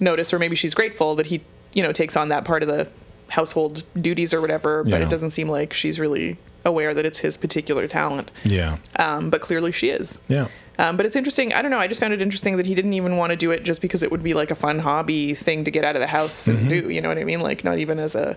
[0.01, 2.89] notice, or maybe she's grateful that he, you know, takes on that part of the
[3.29, 4.83] household duties or whatever.
[4.85, 5.07] But Yeah.
[5.07, 8.31] it doesn't seem like she's really aware that it's his particular talent.
[8.45, 10.19] yeah Um, but clearly she is.
[10.29, 11.53] yeah Um, but it's interesting.
[11.55, 11.79] I don't know.
[11.79, 14.03] I just found it interesting that he didn't even want to do it just because
[14.03, 16.69] it would be like a fun hobby thing to get out of the house and
[16.69, 16.91] do.
[16.91, 17.41] You know what I mean?
[17.41, 18.37] Like not even as a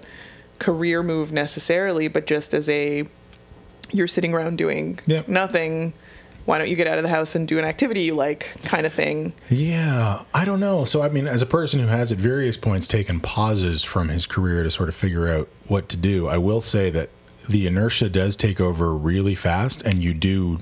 [0.60, 3.08] career move necessarily, but just as a
[3.92, 5.24] you're sitting around doing Yeah.
[5.28, 5.94] nothing.
[6.46, 8.86] Why don't you get out of the house and do an activity you like, kind
[8.86, 9.34] of thing?
[9.50, 10.84] Yeah, I don't know.
[10.84, 14.26] So, I mean, as a person who has at various points taken pauses from his
[14.26, 17.10] career to sort of figure out what to do, I will say that
[17.48, 20.60] the inertia does take over really fast, and you do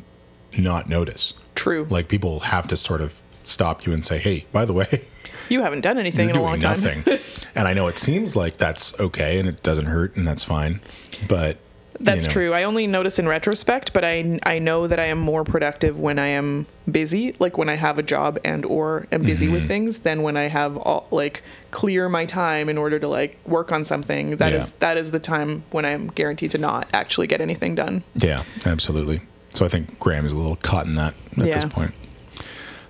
[0.57, 1.33] not notice.
[1.55, 1.88] True.
[1.89, 5.05] Like, people have to sort of stop you and say, hey, by the way,
[5.49, 6.81] you haven't done anything you're in a long time.
[6.81, 7.19] nothing.
[7.55, 10.79] and I know it seems like that's okay and it doesn't hurt and that's fine,
[11.27, 11.57] but.
[11.99, 12.53] you That's know, true.
[12.53, 16.19] I only notice in retrospect, but I I know that I am more productive when
[16.19, 19.53] I am busy, like when I have a job and or am busy Mm-hmm.
[19.53, 23.38] with things, than when I have all like clear my time in order to like
[23.47, 24.36] work on something.
[24.38, 24.73] That is Yeah.
[24.79, 28.03] that is the time when I'm guaranteed to not actually get anything done.
[28.15, 29.21] Yeah, absolutely.
[29.55, 31.93] So I think Graham is a little caught in that at this point.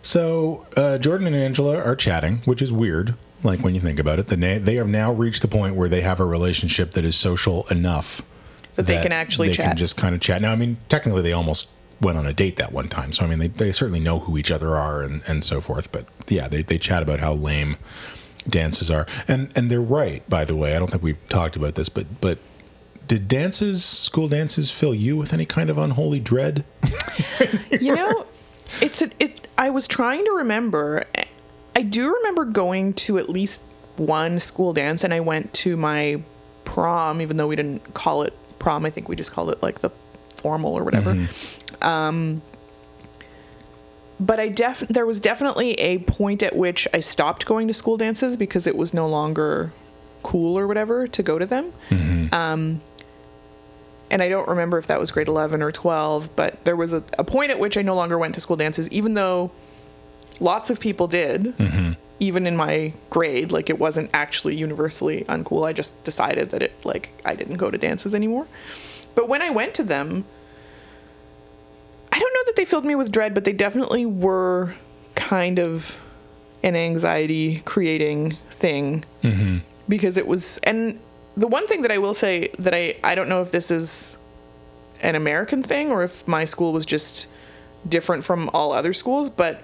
[0.08, 3.14] So uh, Jordan and Angela are chatting, which is weird.
[3.44, 5.90] Like when you think about it, the na- they have now reached the point where
[5.90, 8.22] they have a relationship that is social enough
[8.76, 9.68] That they can actually they chat.
[9.68, 10.42] can just kind of chat.
[10.42, 11.68] Now, I mean, technically, they almost
[12.00, 14.38] went on a date that one time, so I mean, they, they certainly know who
[14.38, 15.92] each other are and, and so forth.
[15.92, 17.76] But yeah, they, they chat about how lame
[18.50, 20.28] dances are, and and they're right.
[20.30, 22.40] By the way, I don't think we've talked about this, but but
[23.10, 26.64] did dances, school dances, fill you with any kind of unholy dread?
[27.80, 28.26] You know,
[28.82, 29.37] it's a, it.
[29.58, 31.06] I was trying to remember.
[31.76, 33.62] I do remember going to at least
[33.98, 36.22] one school dance, and I went to my
[36.66, 38.86] prom, even though we didn't call it prom.
[38.86, 39.90] I think we just called it like the
[40.36, 41.12] formal or whatever.
[41.82, 42.42] Um,
[44.20, 47.98] but I def there was definitely a point at which I stopped going to school
[47.98, 49.72] dances because it was no longer
[50.24, 51.72] cool or whatever to go to them.
[52.34, 52.82] Um,
[54.10, 57.04] and I don't remember if that was grade 11 or 12, but there was a,
[57.18, 59.52] a point at which I no longer went to school dances, even though
[60.40, 61.94] lots of people did, mm-hmm.
[62.20, 63.52] even in my grade.
[63.52, 65.68] Like it wasn't actually universally uncool.
[65.68, 68.48] I just decided that it, like, I didn't go to dances anymore.
[69.16, 70.26] But when I went to them,
[72.12, 74.74] I don't know that they filled me with dread, but they definitely were
[75.16, 76.00] kind of
[76.64, 79.58] an anxiety creating thing mm-hmm.
[79.88, 81.00] because it was and
[81.38, 84.18] the one thing that I will say that I I don't know if this is
[85.02, 87.28] an American thing or if my school was just
[87.88, 89.62] different from all other schools, but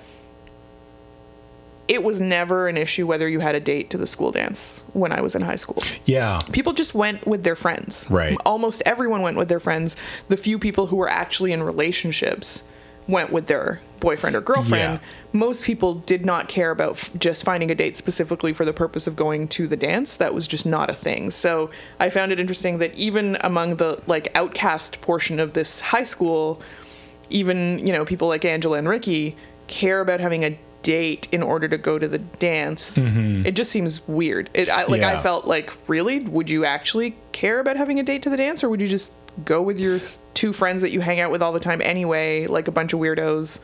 [1.88, 5.12] it was never an issue whether you had a date to the school dance when
[5.12, 5.84] I was in high school.
[6.06, 8.06] Yeah, People just went with their friends.
[8.10, 8.38] Right.
[8.46, 9.98] Almost everyone went with their friends.
[10.30, 12.64] The few people who were actually in relationships
[13.08, 15.00] went with their boyfriend or girlfriend.
[15.02, 15.08] Yeah.
[15.32, 19.08] Most people did not care about f- just finding a date specifically for the purpose
[19.08, 20.18] of going to the dance.
[20.18, 21.32] That was just not a thing.
[21.32, 26.04] So I found it interesting that even among the like outcast portion of this high
[26.04, 26.62] school,
[27.30, 29.36] even you know people like Angela and Ricky
[29.68, 32.98] care about having a date in order to go to the dance.
[32.98, 33.46] Mm-hmm.
[33.46, 34.50] It just seems weird.
[34.54, 38.22] It I, like I felt like really would you actually care about having a date
[38.24, 39.14] to the dance or would you just
[39.46, 40.00] go with your
[40.34, 43.00] two friends that you hang out with all the time anyway, like a bunch of
[43.00, 43.60] weirdos?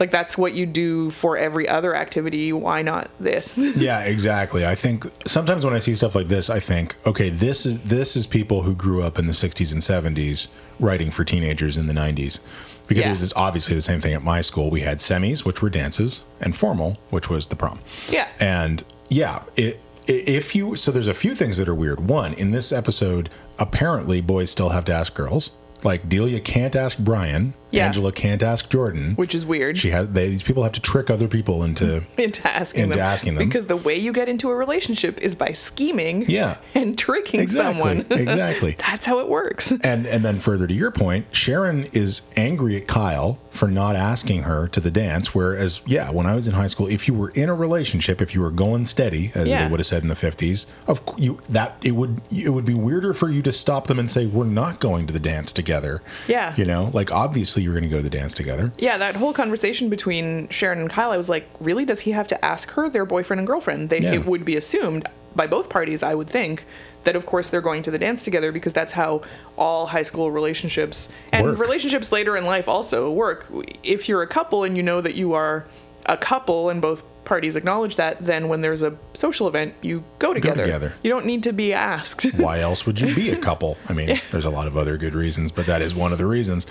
[0.00, 2.52] Like that's what you do for every other activity.
[2.52, 3.58] Why not this?
[3.76, 4.64] Yeah, exactly.
[4.64, 8.14] I think sometimes when I see stuff like this, I think, okay, this is this
[8.14, 9.80] is people who grew up in the 60s and
[10.16, 10.46] 70s
[10.78, 12.38] writing for teenagers in the 90s.
[12.86, 13.10] Because Yeah.
[13.12, 14.70] it was obviously the same thing at my school.
[14.70, 17.80] We had semis, which were dances, and formal, which was the prom.
[18.08, 18.30] Yeah.
[18.38, 22.00] And yeah, it if you so there's a few things that are weird.
[22.08, 23.28] One, in this episode,
[23.58, 25.50] apparently boys still have to ask girls.
[25.84, 27.54] Like Delia can't ask Brian.
[27.70, 27.86] Yeah.
[27.86, 29.14] Angela can't ask Jordan.
[29.14, 29.78] Which is weird.
[29.78, 33.04] she has they, these people have to trick other people into into asking Into them.
[33.04, 33.46] asking them.
[33.46, 36.56] Because the way you get into a relationship is by scheming Yeah.
[36.74, 37.74] and tricking Exactly.
[37.74, 38.06] someone.
[38.10, 38.74] exactly.
[38.78, 39.70] That's how it works.
[39.84, 44.42] And and then further to your point, Sharon is angry at Kyle for not asking
[44.42, 45.34] her to the dance.
[45.34, 48.34] Whereas, yeah, when I was in high school, if you were in a relationship, if
[48.34, 49.64] you were going steady, as Yeah.
[49.64, 52.74] they would have said in the fifties, of you that it would it would be
[52.74, 56.02] weirder for you to stop them and say we're not going to the dance together.
[56.28, 56.54] Yeah.
[56.56, 58.72] you know, like obviously you're going to go to the dance together.
[58.78, 61.84] Yeah, that whole conversation between Sharon and Kyle, I was like, really?
[61.84, 63.90] Does he have to ask her their boyfriend and girlfriend?
[63.90, 64.12] They, Yeah.
[64.14, 66.64] It would be assumed by both parties, I would think,
[67.04, 69.22] that of course they're going to the dance together because that's how
[69.56, 71.58] all high school relationships and Work.
[71.58, 73.46] relationships later in life also work.
[73.82, 75.64] If you're a couple and you know that you are
[76.06, 80.34] a couple and both parties acknowledge that, then when there's a social event, you go
[80.34, 80.64] together.
[80.64, 80.94] together.
[81.02, 82.24] You don't need to be asked.
[82.36, 83.76] Why else would you be a couple?
[83.88, 86.26] I mean, there's a lot of other good reasons, but that is one of the
[86.26, 86.66] reasons.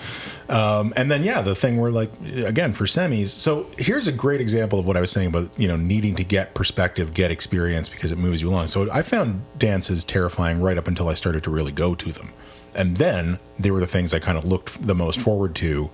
[0.49, 3.27] Um, and then, yeah, the thing where, like, again, for semis.
[3.27, 6.23] So here's a great example of what I was saying about, you know, needing to
[6.23, 8.67] get perspective, get experience because it moves you along.
[8.67, 12.33] So I found dances terrifying right up until I started to really go to them.
[12.73, 15.89] And then they were the things I kind of looked the most forward to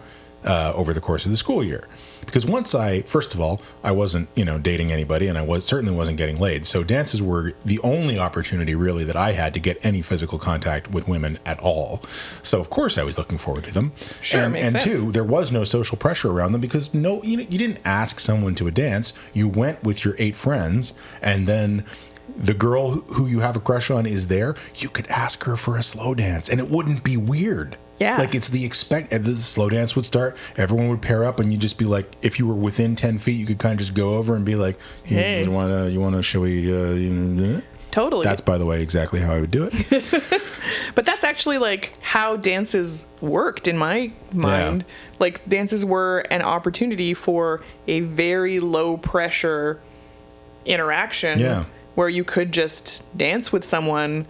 [0.45, 1.87] uh, over the course of the school year.
[2.25, 5.65] Because once I, first of all, I wasn't, you know, dating anybody, and I was
[5.65, 6.65] certainly wasn't getting laid.
[6.65, 10.91] So dances were the only opportunity really that I had to get any physical contact
[10.91, 12.01] with women at all.
[12.41, 13.91] So of course I was looking forward to them.
[14.21, 17.57] Sure, and, and two, there was no social pressure around them because no, you, you
[17.57, 19.13] didn't ask someone to a dance.
[19.33, 21.85] You went with your eight friends, and then
[22.37, 24.55] the girl who you have a crush on is there.
[24.77, 27.77] You could ask her for a slow dance, and it wouldn't be weird.
[28.03, 28.17] Yeah.
[28.17, 29.09] Like it's the expect.
[29.11, 30.35] The slow dance would start.
[30.57, 33.37] Everyone would pair up, and you'd just be like, if you were within ten feet,
[33.37, 35.43] you could kind of just go over and be like, you, Hey.
[35.43, 36.71] you want to, you want to, shall we?
[36.71, 38.23] Uh, you know, totally.
[38.23, 40.41] that's by the way exactly how I would do it.
[40.95, 44.85] But that's actually like how dances worked in my mind.
[45.19, 49.81] Like dances were an opportunity for a very low pressure
[50.65, 51.65] interaction Yeah.
[51.95, 54.25] where you could just dance with someone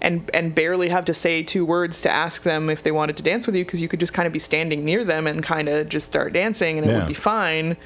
[0.00, 3.22] and and barely have to say two words to ask them if they wanted to
[3.22, 5.68] dance with you because you could just kind of be standing near them and kind
[5.68, 6.98] of just start dancing and it Yeah.
[7.00, 7.76] would be fine.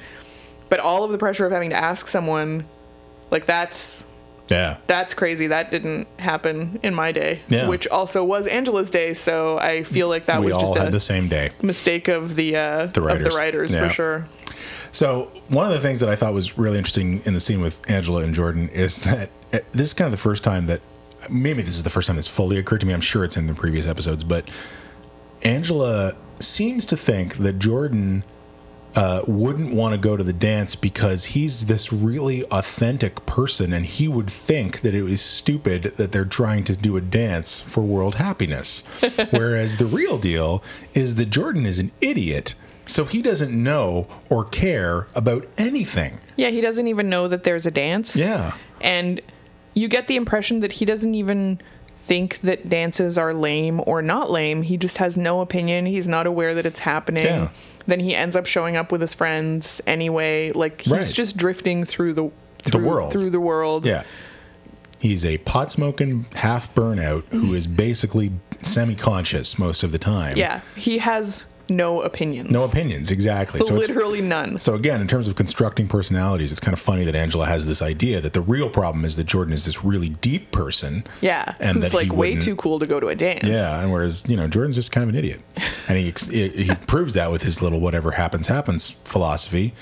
[0.69, 2.65] But all of the pressure of having to ask someone
[3.31, 4.03] like that's
[4.49, 4.77] yeah.
[4.87, 5.47] that's crazy.
[5.47, 7.67] That didn't happen in my day, Yeah.
[7.67, 9.13] which also was Angela's day.
[9.13, 11.49] So I feel like that we was all just had a the same day.
[11.61, 13.23] mistake of the uh, The of writers.
[13.33, 13.87] the writers Yeah.
[13.87, 14.27] for sure.
[14.91, 17.79] So one of the things that I thought was really interesting in the scene with
[17.89, 20.81] Angela and Jordan is that uh, this is kind of the first time that
[21.29, 22.93] maybe this is the first time it's fully occurred to me.
[22.93, 24.49] I'm sure it's in the previous episodes, but
[25.43, 28.23] Angela seems to think that Jordan
[28.95, 33.85] uh, wouldn't want to go to the dance because he's this really authentic person and
[33.85, 37.81] he would think that it was stupid that they're trying to do a dance for
[37.81, 38.83] world happiness.
[39.31, 40.63] Whereas the real deal
[40.93, 42.53] is that Jordan is an idiot.
[42.85, 46.19] So he doesn't know or care about anything.
[46.35, 48.15] Yeah, he doesn't even know that there's a dance.
[48.15, 48.55] Yeah.
[48.81, 49.21] and
[49.73, 51.59] you get the impression that he doesn't even
[51.89, 54.61] think that dances are lame or not lame.
[54.63, 55.85] He just has no opinion.
[55.85, 57.23] He's not aware that it's happening.
[57.25, 57.49] Yeah.
[57.87, 60.51] Then he ends up showing up with his friends anyway.
[60.51, 61.05] Like he's Right.
[61.13, 62.29] just drifting through the
[62.69, 63.11] The world.
[63.13, 63.85] through the world.
[63.85, 64.03] Yeah.
[64.99, 70.37] He's a pot smoking half burnout who is basically semi conscious most of the time.
[70.37, 72.51] Yeah, he has no opinions.
[72.51, 73.61] No opinions, exactly.
[73.61, 74.59] So it's, literally none.
[74.59, 77.81] So again, in terms of constructing personalities, it's kind of funny that Angela has this
[77.81, 81.03] idea that the real problem is that Jordan is this really deep person.
[81.21, 83.45] Yeah, and who's that like way too cool to go to a dance.
[83.45, 85.41] Yeah, and whereas you know Jordan's just kind of an idiot,
[85.87, 86.13] and he
[86.65, 89.73] he proves that with his little whatever happens happens philosophy.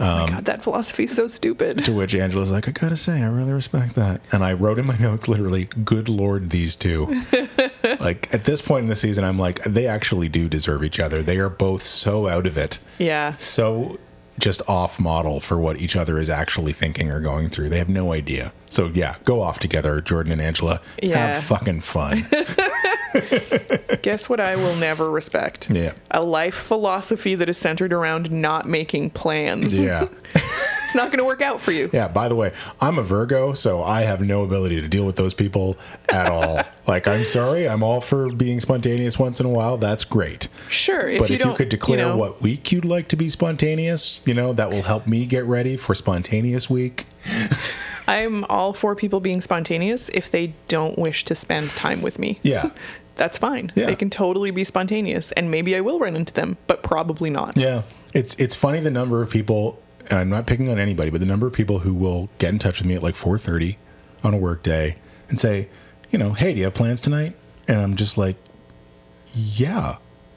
[0.00, 1.84] Um, oh my God, that philosophy is so stupid.
[1.84, 4.22] To which Angela's like, I gotta say, I really respect that.
[4.32, 7.22] And I wrote in my notes literally, "Good lord, these two."
[8.00, 11.22] like at this point in the season, I'm like, they actually do deserve each other.
[11.22, 12.78] They are both so out of it.
[12.98, 13.98] Yeah, so
[14.38, 17.68] just off model for what each other is actually thinking or going through.
[17.68, 18.52] They have no idea.
[18.70, 20.80] So yeah, go off together, Jordan and Angela.
[21.02, 21.32] Yeah.
[21.32, 22.26] Have fucking fun.
[24.02, 24.40] guess what?
[24.40, 25.70] I will never respect.
[25.70, 25.92] Yeah.
[26.10, 29.78] a life philosophy that is centered around not making plans.
[29.78, 30.08] yeah.
[30.34, 31.88] it's not going to work out for you.
[31.92, 35.16] Yeah, by the way, I'm a Virgo, so I have no ability to deal with
[35.16, 35.76] those people
[36.08, 36.62] at all.
[36.86, 39.76] like, I'm sorry, I'm all for being spontaneous once in a while.
[39.76, 40.48] That's great.
[40.68, 43.16] Sure, if but you if you could declare you know, what week you'd like to
[43.16, 47.06] be spontaneous, you know, that will help me get ready for spontaneous week.
[48.08, 52.40] I'm all for people being spontaneous if they don't wish to spend time with me.
[52.42, 52.70] Yeah.
[53.20, 53.70] That's fine.
[53.76, 53.86] Yeah.
[53.86, 57.56] They can totally be spontaneous, and maybe I will run into them, but probably not.
[57.56, 57.82] Yeah,
[58.14, 59.78] it's it's funny the number of people.
[60.08, 62.58] and I'm not picking on anybody, but the number of people who will get in
[62.58, 63.76] touch with me at like 4:30
[64.24, 64.96] on a work day
[65.28, 65.68] and say,
[66.10, 67.34] you know, hey, do you have plans tonight?
[67.68, 68.36] And I'm just like,
[69.34, 69.96] yeah.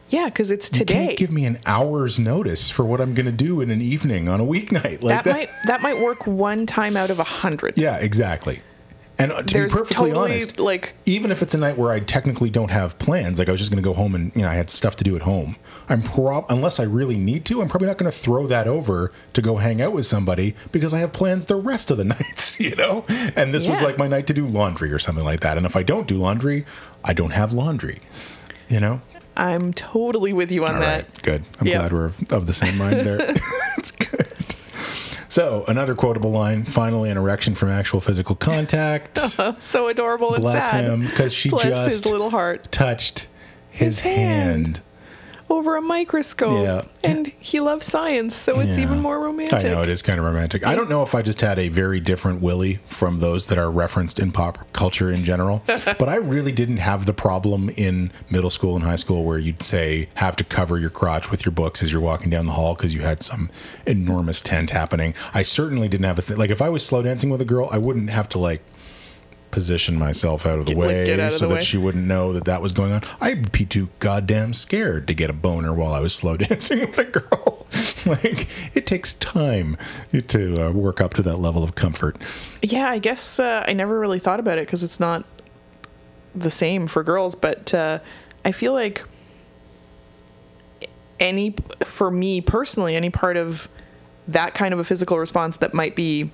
[0.09, 0.93] Yeah, because it's You today.
[1.07, 4.27] can't give me an hour's notice for what I'm going to do in an evening
[4.27, 5.01] on a weeknight.
[5.01, 7.77] Like that might that might work one time out of a hundred.
[7.77, 8.61] Yeah, exactly.
[9.19, 11.99] And to There's be perfectly totally honest, like even if it's a night where I
[11.99, 14.47] technically don't have plans, like I was just going to go home and you know
[14.49, 15.55] I had stuff to do at home.
[15.87, 19.11] I'm prob unless I really need to, I'm probably not going to throw that over
[19.33, 22.59] to go hang out with somebody because I have plans the rest of the nights,
[22.59, 23.05] you know.
[23.35, 25.57] And this was like my night to do laundry or something like that.
[25.57, 26.65] And if I don't do laundry,
[27.03, 27.99] I don't have laundry,
[28.69, 28.99] you know.
[29.37, 31.05] I'm totally with you on All that.
[31.05, 31.43] right, good.
[31.59, 31.79] I'm Yep.
[31.79, 33.17] glad we're of the same mind there.
[35.33, 40.43] So another quotable line: "Finally, an erection from actual physical contact." Oh, so adorable and
[40.43, 40.83] Bless sad.
[40.83, 43.25] him, because she Bless just his little heart touched
[43.71, 44.77] his, His hand.
[44.77, 44.81] hand.
[45.53, 46.63] Over a microscope.
[46.63, 46.81] Yeah.
[47.03, 48.83] And he loves science, so it's Yeah.
[48.85, 49.63] even more romantic.
[49.63, 50.65] I know it is kind of romantic.
[50.65, 53.69] I don't know if I just had a very different Willie from those that are
[53.69, 58.49] referenced in pop culture in general, but I really didn't have the problem in middle
[58.49, 61.83] school and high school where you'd say have to cover your crotch with your books
[61.83, 63.49] as you're walking down the hall because you had some
[63.85, 65.13] enormous tent happening.
[65.33, 67.69] I certainly didn't have a thing like if I was slow dancing with a girl,
[67.71, 68.61] I wouldn't have to like
[69.53, 71.61] position myself out of the Get- way get out of so the that way.
[71.61, 73.03] she wouldn't know that that was going on.
[73.21, 76.97] I'd be too goddamn scared to get a boner while I was slow dancing with
[76.97, 77.65] a girl.
[78.05, 79.77] like it takes time
[80.27, 82.17] to uh, work up to that level of comfort.
[82.61, 85.23] Yeah, I guess uh, I never really thought about it because it's not
[86.35, 87.99] the same for girls, but uh,
[88.43, 89.03] I feel like
[91.19, 93.67] any, for me personally, any part of
[94.27, 96.29] that kind of a physical response that might be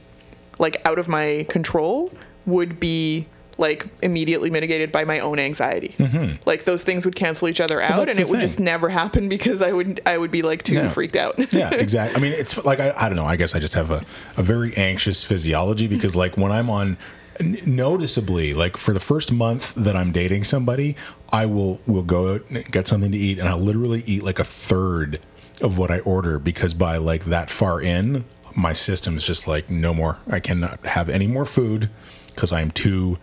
[0.58, 2.12] like out of my control
[2.50, 3.28] would be
[3.58, 5.94] like immediately mitigated by my own anxiety.
[6.46, 8.10] Like those things would cancel each other out, Mm-hmm.
[8.12, 8.42] and it would thing.
[8.42, 11.38] just never happen because I would I would be like too freaked out.
[11.54, 12.16] yeah, exactly.
[12.18, 13.26] I mean, it's like I, I don't know.
[13.26, 14.04] I guess I just have a,
[14.38, 16.98] a very anxious physiology because like when I'm on
[17.66, 20.96] noticeably like for the first month that I'm dating somebody,
[21.32, 24.40] I will will go out and get something to eat and I'll literally eat like
[24.40, 25.20] a third
[25.62, 28.24] of what I order because by like that far in,
[28.56, 30.18] my system's just like no more.
[30.30, 31.90] I cannot have any more food
[32.40, 33.18] because I'm too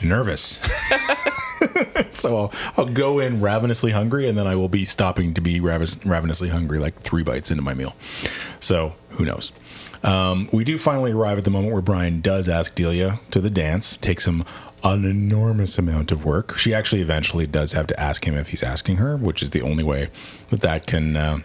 [0.00, 0.60] nervous.
[2.10, 5.58] so I'll, I'll go in ravenously hungry and then I will be stopping to be
[5.58, 7.96] ravenously hungry like three bites into my meal.
[8.60, 9.50] So who knows?
[10.04, 13.50] Um, we do finally arrive at the moment where Brian does ask Delia to the
[13.50, 14.44] dance, takes him
[14.84, 16.56] an enormous amount of work.
[16.56, 19.62] She actually eventually does have to ask him if he's asking her, which is the
[19.62, 20.10] only way
[20.50, 21.38] that that can uh,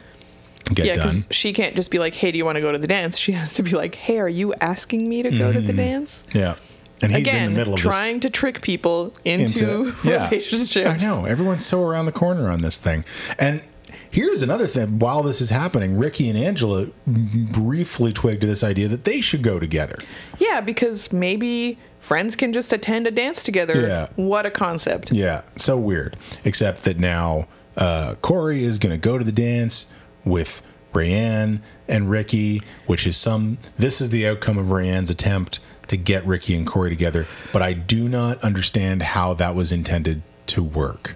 [0.73, 1.25] get Yeah, done.
[1.31, 3.33] she can't just be like, "Hey, do you want to go to the dance?" She
[3.33, 6.55] has to be like, "Hey, are you asking me to go to the dance?" Yeah.
[7.01, 7.91] And he's Again, in the middle of this.
[7.93, 10.29] trying to trick people into, yeah.
[10.29, 10.89] relationships.
[10.89, 13.03] I know everyone's so around the corner on this thing.
[13.37, 13.61] And
[14.09, 18.87] here's another thing: while this is happening, Ricky and Angela briefly twig to this idea
[18.87, 19.99] that they should go together.
[20.39, 23.81] Yeah, because maybe friends can just attend a dance together.
[23.81, 24.07] Yeah.
[24.15, 25.11] What a concept.
[25.11, 26.15] Yeah, so weird.
[26.45, 29.87] Except that now uh, Corey is going to go to the dance
[30.23, 30.61] with
[30.95, 33.57] Rayanne and Ricky, which is some.
[33.77, 37.27] This is the outcome of Rayanne's attempt to get Ricky and Corey together.
[37.53, 41.15] But I do not understand how that was intended to work.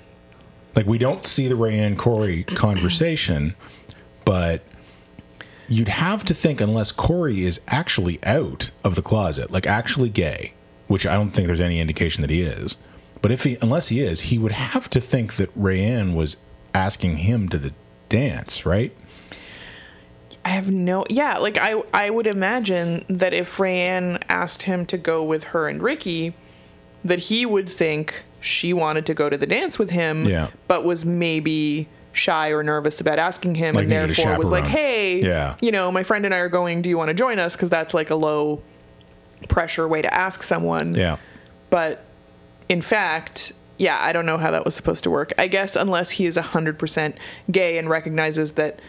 [0.75, 3.55] Like we don't see the Rayanne Corey conversation,
[4.25, 4.63] but
[5.67, 10.53] you'd have to think unless Corey is actually out of the closet, like actually gay,
[10.87, 12.77] which I don't think there's any indication that he is.
[13.21, 16.37] But if he, unless he is, he would have to think that Rayanne was
[16.73, 17.73] asking him to the
[18.07, 18.95] dance, right?
[20.45, 21.05] I have no.
[21.09, 25.67] Yeah, like I, I would imagine that if Rayanne asked him to go with her
[25.67, 26.33] and Ricky,
[27.03, 30.49] that he would think she wanted to go to the dance with him, Yeah.
[30.67, 35.21] but was maybe shy or nervous about asking him, Like and therefore was like, "Hey,
[35.21, 35.55] Yeah.
[35.61, 36.81] you know, my friend and I are going.
[36.81, 38.61] Do you want to join us?" Because that's like a low
[39.49, 40.93] pressure way to ask someone.
[40.95, 41.17] Yeah.
[41.69, 42.03] But
[42.67, 45.31] in fact, yeah, I don't know how that was supposed to work.
[45.37, 47.13] I guess unless he is 100%
[47.51, 48.79] gay and recognizes that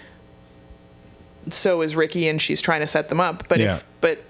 [1.48, 3.48] so is Ricky and she's trying to set them up.
[3.48, 3.76] But Yeah.
[3.76, 4.22] if but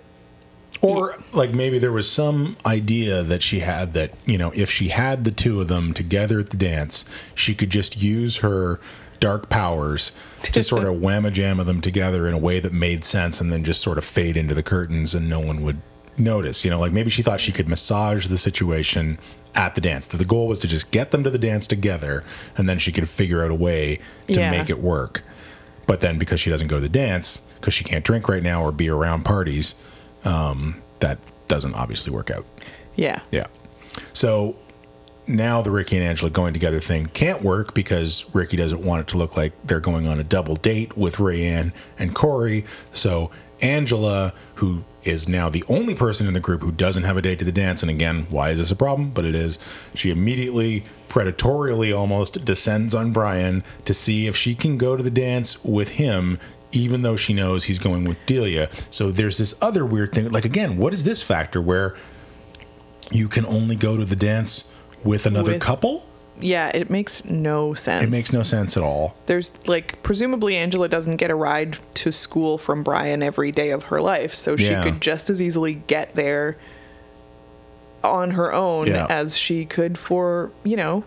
[0.82, 4.88] Or like maybe there was some idea that she had that, you know, if she
[4.88, 7.04] had the two of them together at the dance,
[7.34, 8.80] she could just use her
[9.18, 10.12] dark powers
[10.44, 13.62] to sort of whamma jamma them together in a way that made sense and then
[13.62, 15.76] just sort of fade into the curtains and no one would
[16.16, 16.64] notice.
[16.64, 19.18] You know, like maybe she thought she could massage the situation
[19.54, 20.08] at the dance.
[20.08, 22.24] That the goal was to just get them to the dance together
[22.56, 23.98] and then she could figure out a way
[24.28, 24.50] to Yeah.
[24.50, 25.22] make it work.
[25.90, 28.62] But then because she doesn't go to the dance, because she can't drink right now
[28.62, 29.74] or be around parties,
[30.24, 31.18] um, that
[31.48, 32.46] doesn't obviously work out.
[32.94, 33.18] Yeah.
[33.32, 33.48] Yeah.
[34.12, 34.54] So
[35.26, 39.08] now the Ricky and Angela going together thing can't work because Ricky doesn't want it
[39.08, 42.66] to look like they're going on a double date with Rayanne and Corey.
[42.92, 47.22] So Angela, who is now the only person in the group who doesn't have a
[47.22, 49.10] date to the dance, and again, why is this a problem?
[49.10, 49.58] But it is.
[49.94, 55.10] She immediately, predatorially almost, descends on Brian to see if she can go to the
[55.10, 56.38] dance with him.
[56.72, 58.70] Even though she knows he's going with Delia.
[58.90, 60.30] So there's this other weird thing.
[60.30, 61.96] Like, again, what is this factor where
[63.10, 64.68] you can only go to the dance
[65.02, 66.06] with another With- couple?
[66.42, 68.04] Yeah, it makes no sense.
[68.04, 69.16] It makes no sense at all.
[69.26, 73.84] There's like presumably Angela doesn't get a ride to school from Brian every day of
[73.84, 76.56] her life, so she could just as easily get there
[78.02, 79.06] on her own Yeah.
[79.10, 81.04] as she could for, you know,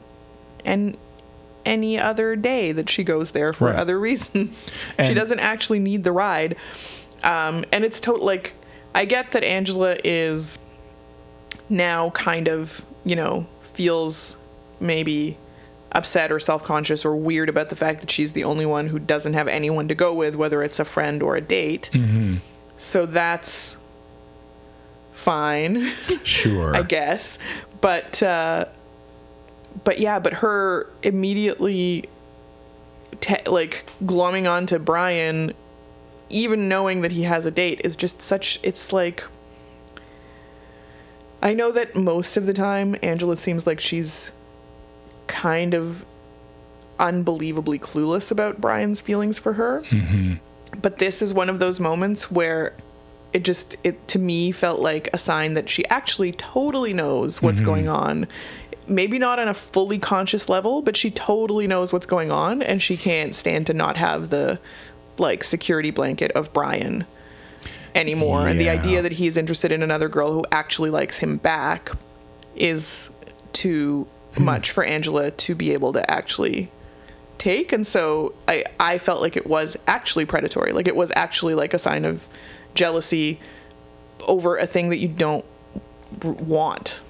[0.64, 0.96] and
[1.66, 3.76] any other day that she goes there for Right.
[3.76, 4.68] other reasons.
[5.04, 6.56] she doesn't actually need the ride.
[7.24, 8.54] Um, and it's total like
[8.94, 10.60] I get that Angela is
[11.70, 14.36] now kind of, you know, feels
[14.80, 15.38] maybe
[15.92, 19.34] upset or self-conscious or weird about the fact that she's the only one who doesn't
[19.34, 21.90] have anyone to go with whether it's a friend or a date.
[22.78, 23.78] So that's
[25.12, 25.92] fine,
[26.24, 26.76] Sure.
[26.76, 27.38] I guess.
[27.82, 28.66] But uh
[29.84, 32.08] but yeah, but her immediately
[33.22, 35.54] te- like glomming onto Brian
[36.30, 39.24] even knowing that he has a date is just such it's like
[41.42, 44.32] I know that most of the time Angela seems like she's
[45.28, 46.06] kind of
[47.00, 49.82] unbelievably clueless about Brian's feelings for her.
[49.90, 50.34] Mm-hmm.
[50.82, 52.76] But this is one of those moments where
[53.34, 57.62] it just it to me felt like a sign that she actually totally knows what's
[57.62, 58.28] going on.
[58.88, 62.82] Maybe not on a fully conscious level, but she totally knows what's going on and
[62.82, 64.60] she can't stand to not have the
[65.18, 67.06] like security blanket of Brian
[67.96, 68.48] anymore.
[68.48, 71.92] And the idea that he's interested in another girl who actually likes him back
[72.56, 73.10] is
[73.54, 74.08] too
[74.40, 76.72] much for Angela to be able to actually
[77.38, 81.56] take and so I I felt like it was actually predatory like it was actually
[81.56, 82.28] like a sign of
[82.76, 83.40] jealousy
[84.28, 85.44] over a thing that you don't
[86.24, 87.02] r- want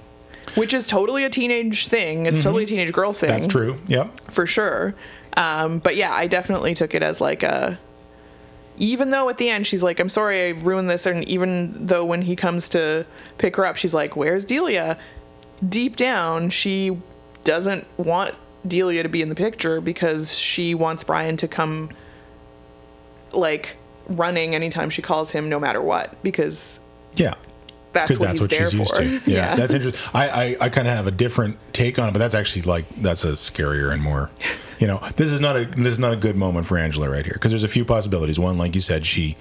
[0.56, 3.78] which is totally a teenage thing it's totally a teenage girl thing That's true.
[3.86, 4.32] Yep.
[4.32, 4.94] for sure.
[5.36, 7.78] Um, but yeah, I definitely took it as like a.
[8.76, 12.04] Even though at the end she's like, "I'm sorry, I ruined this," and even though
[12.04, 13.04] when he comes to
[13.38, 14.96] pick her up, she's like, "Where's Delia?"
[15.68, 16.96] Deep down, she
[17.44, 18.34] doesn't want
[18.66, 21.90] Delia to be in the picture because she wants Brian to come,
[23.32, 23.76] like,
[24.08, 26.78] running anytime she calls him, no matter what, because
[27.16, 27.34] Yeah.
[27.92, 29.00] that's Because what that's he's what there she's used for.
[29.02, 29.20] to.
[29.30, 30.10] Yeah, that's interesting.
[30.12, 32.84] I, I, I kind of have a different take on it, but that's actually like
[33.00, 34.30] that's a scarier and more.
[34.80, 37.24] You know, this is not a this is not a good moment for Angela right
[37.24, 38.38] here because there's a few possibilities.
[38.38, 39.36] One, like you said, she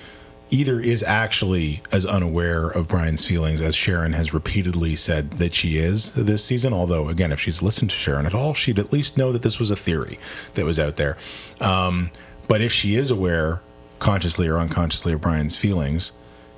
[0.53, 5.77] either is actually as unaware of Brian's feelings as Sharon has repeatedly said that she
[5.79, 6.73] is this season.
[6.73, 9.59] Although, again, if she's listened to Sharon at all, she'd at least know that this
[9.59, 10.19] was a theory
[10.53, 11.17] that was out there.
[11.59, 12.11] Um,
[12.47, 13.61] but if she is aware,
[13.99, 16.11] consciously or unconsciously, of Brian's feelings,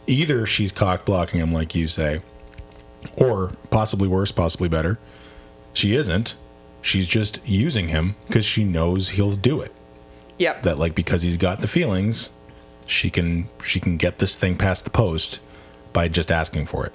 [0.07, 2.21] either she's cock blocking him, like you say,
[3.15, 4.99] or possibly worse, possibly better,
[5.73, 6.35] she isn't.
[6.81, 9.71] She's just using him because she knows he'll do it.
[10.37, 10.63] Yep.
[10.63, 12.29] That like because he's got the feelings,
[12.85, 15.39] she can she can get this thing past the post
[15.93, 16.93] by just asking for it.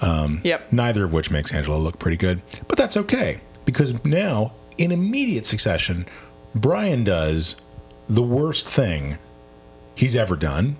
[0.00, 0.72] Um, yep.
[0.72, 5.44] Neither of which makes Angela look pretty good, but that's okay because now in immediate
[5.44, 6.06] succession,
[6.54, 7.56] Brian does
[8.08, 9.18] the worst thing
[9.94, 10.76] he's ever done,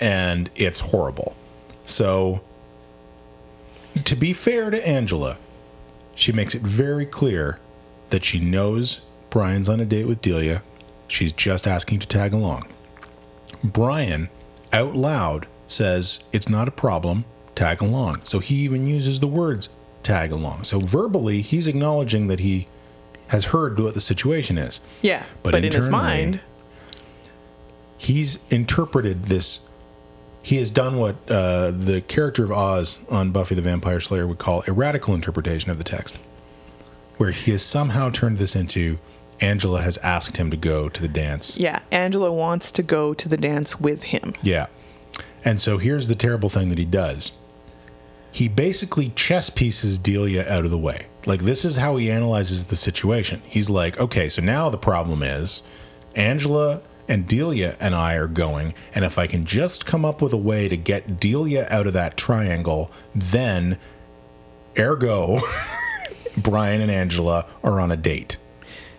[0.00, 1.36] and it's horrible.
[1.84, 2.42] So,
[4.04, 5.38] to be fair to Angela,
[6.16, 7.60] she makes it very clear
[8.10, 10.62] that she knows Brian's on a date with Delia.
[11.06, 12.66] She's just asking to tag along.
[13.64, 14.28] Brian,
[14.72, 18.20] out loud, says it's not a problem, tag along.
[18.24, 19.68] So he even uses the words
[20.02, 20.64] tag along.
[20.64, 22.68] So verbally, he's acknowledging that he
[23.28, 24.80] has heard what the situation is.
[25.02, 25.24] Yeah.
[25.42, 26.40] But But, in his mind,
[27.98, 29.60] he's interpreted this.
[30.42, 34.38] He has done what uh, the character of Oz on Buffy the Vampire Slayer would
[34.38, 36.18] call a radical interpretation of the text,
[37.16, 38.98] where he has somehow turned this into
[39.40, 41.58] Angela has asked him to go to the dance.
[41.58, 44.32] yeah, Angela wants to go to the dance with him.
[44.42, 44.66] Yeah.
[45.44, 47.32] And so here's the terrible thing that he does.
[48.32, 51.06] he basically chess pieces Delia out of the way.
[51.24, 53.42] Like this is how he analyzes the situation.
[53.46, 55.62] He's like, okay, so now the problem is
[56.14, 60.32] Angela and Delia and I are going, and if I can just come up with
[60.32, 63.78] a way to get Delia out of that triangle, then
[64.78, 65.40] ergo
[66.38, 68.36] Brian and Angela are on a date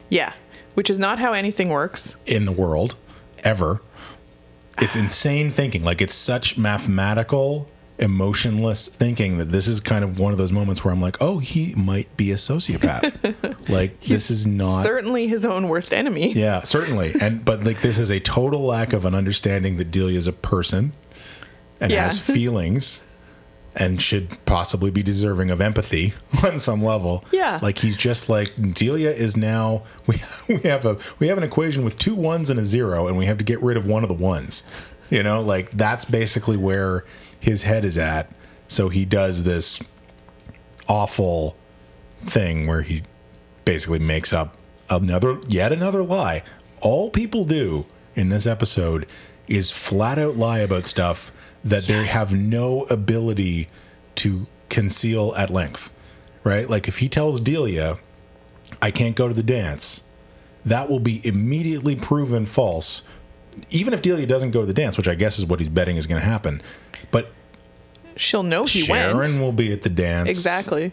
[0.10, 0.34] Yeah.
[0.76, 2.16] Which is not how anything works.
[2.26, 2.96] in the world
[3.44, 3.82] ever.
[4.80, 5.84] It's insane thinking.
[5.84, 10.84] Like it's such mathematical, emotionless thinking that this is kind of one of those moments
[10.86, 13.70] where I'm like, oh, he might be a sociopath.
[13.70, 14.84] like this is not.
[14.84, 16.32] Certainly his own worst enemy.
[16.34, 17.16] yeah, certainly.
[17.20, 20.34] And but like this is a total lack of an understanding that Delia is a
[20.34, 20.92] person
[21.82, 22.04] and Yeah.
[22.04, 23.02] has feelings
[23.80, 26.14] and should possibly be deserving of empathy
[26.44, 27.24] on some level.
[27.32, 27.60] Yeah.
[27.62, 31.86] Like he's just like Delia is now we we have a we have an equation
[31.86, 34.10] with two ones and a zero and we have to get rid of one of
[34.10, 34.64] the ones.
[35.10, 37.06] You know, like that's basically where
[37.40, 38.30] his head is at.
[38.68, 39.80] So he does this
[40.90, 41.56] awful
[42.26, 43.04] thing where he
[43.64, 44.58] basically makes up
[44.90, 46.44] another yet another lie.
[46.82, 49.06] All people do in this episode
[49.48, 51.32] is flat out lie about stuff
[51.70, 53.68] that they have no ability
[54.16, 55.92] to conceal at length.
[56.44, 56.70] Right?
[56.70, 57.98] Like if he tells Delia,
[58.82, 60.04] I can't go to the dance,
[60.66, 63.04] that will be immediately proven false.
[63.70, 65.98] Even if Delia doesn't go to the dance, which I guess is what he's betting
[65.98, 66.62] is going to happen.
[67.12, 67.32] But
[68.16, 69.28] She'll know he Sharon went.
[69.30, 70.92] Sharon will be at the dance Exactly.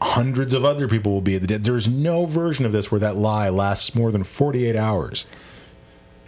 [0.00, 1.66] hundreds of other people will be at the dance.
[1.66, 5.26] There's no version of this where that lie lasts more than 48 hours.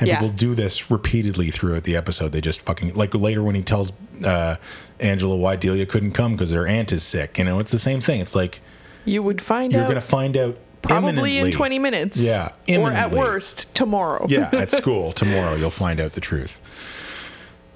[0.00, 0.16] And Yeah.
[0.20, 2.32] people do this repeatedly throughout the episode.
[2.32, 3.92] They just fucking like later when he tells
[4.24, 4.56] uh,
[5.00, 7.38] Angela why Delia couldn't come because their aunt is sick.
[7.38, 8.20] You know, it's the same thing.
[8.20, 8.60] It's like
[9.04, 12.18] You would find out you're out going to find out probably in 20 minutes.
[12.18, 14.26] Yeah, Or at worst, tomorrow.
[14.28, 16.60] yeah, at school tomorrow you'll find out the truth.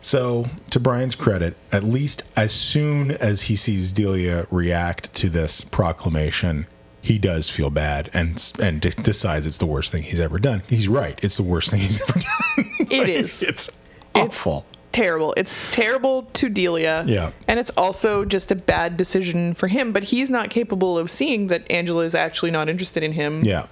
[0.01, 5.63] So, to Brian's credit, at least as soon as he sees Delia react to this
[5.65, 6.67] proclamation,
[7.03, 10.63] he does feel bad and and de- decides it's the worst thing he's ever done.
[10.69, 12.65] He's right; it's the worst thing he's ever done.
[12.91, 13.43] It is.
[13.43, 13.71] it's
[14.15, 14.67] awful.
[14.93, 15.33] terrible.
[15.37, 17.05] It's terrible to Delia.
[17.07, 17.31] Yeah.
[17.47, 21.47] And it's also just a bad decision for him, but he's not capable of seeing
[21.49, 23.43] that Angela is actually not interested in him.
[23.45, 23.67] yeah.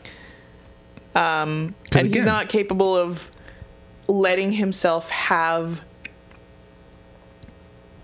[1.17, 3.31] Um, and he's not capable of
[4.07, 5.81] letting himself have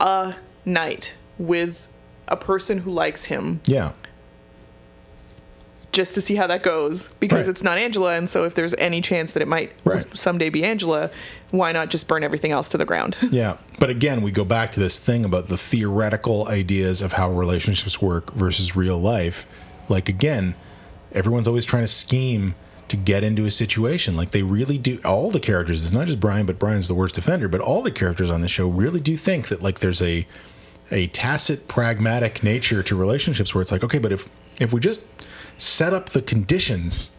[0.01, 1.87] a night with
[2.29, 3.93] a person who likes him Yeah,
[5.93, 7.49] just to see how that goes because Right.
[7.51, 10.05] it's not Angela and so if there's any chance that it might Right.
[10.17, 11.11] someday be Angela
[11.51, 13.59] why not just burn everything else to the ground Yeah.
[13.79, 18.01] But again, we go back to this thing about the theoretical ideas of how relationships
[18.01, 19.45] work versus real life.
[19.89, 20.55] Like, again,
[21.13, 22.55] everyone's always trying to scheme
[22.89, 24.17] to get into a situation.
[24.17, 24.99] Like, they really do.
[25.05, 27.91] All the characters, it's not just Brian, but Brian's the worst offender, but all the
[27.91, 30.27] characters on the show really do think that, like, there's a.
[30.91, 34.29] A tacit, pragmatic nature to relationships where it's like, okay, but if
[34.61, 35.01] if we just
[35.63, 37.11] set up the conditions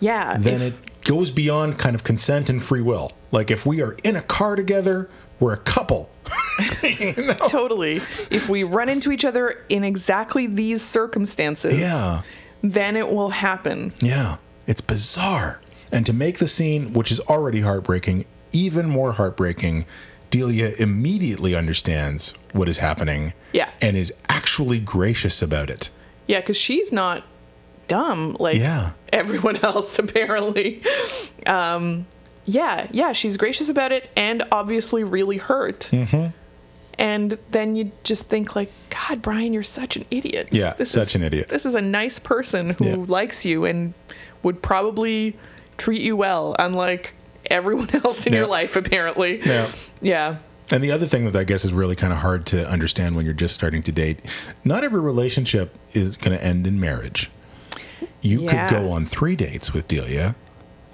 [0.00, 3.12] yeah then if- it goes beyond kind of consent and free will.
[3.32, 5.08] Like if we are in a car together,
[5.40, 6.10] we're a couple.
[7.48, 7.96] totally
[8.30, 12.22] if we run into each other in exactly these circumstances Yeah.
[12.62, 14.36] then it will happen Yeah.
[14.66, 15.62] It's bizarre.
[15.92, 19.86] And to make the scene, which is already heartbreaking, even more heartbreaking,
[20.30, 23.32] Delia immediately understands what is happening.
[23.54, 23.70] Yeah.
[23.80, 25.88] And is actually gracious about it.
[26.26, 27.22] yeah because she's not
[27.88, 28.92] dumb like Yeah.
[29.12, 30.82] everyone else apparently
[31.46, 32.06] um
[32.44, 36.28] yeah yeah she's gracious about it and obviously really hurt mm-hmm.
[36.98, 41.20] and then you just think like god brian you're such an idiot Yeah, such is-
[41.20, 41.48] an idiot.
[41.48, 42.96] this is a nice person who Yeah.
[43.06, 43.94] likes you and
[44.42, 45.36] would probably
[45.76, 47.14] treat you well unlike
[47.50, 48.40] everyone else in Yeah.
[48.40, 49.68] your life apparently Yeah.
[50.02, 50.36] yeah
[50.70, 53.24] And the other thing that I guess is really kind of hard to understand when
[53.24, 54.18] you're just starting to date,
[54.64, 57.30] not every relationship is going to end in marriage.
[58.20, 58.68] You Yeah.
[58.68, 60.34] could go on three dates with Delia,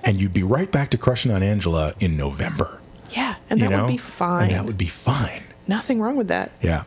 [0.03, 2.81] and you'd be right back to crushing on Angela in November.
[3.11, 3.85] yeah and you that know?
[3.85, 5.43] would be fine And that would be fine.
[5.69, 6.85] nothing wrong with that Yeah.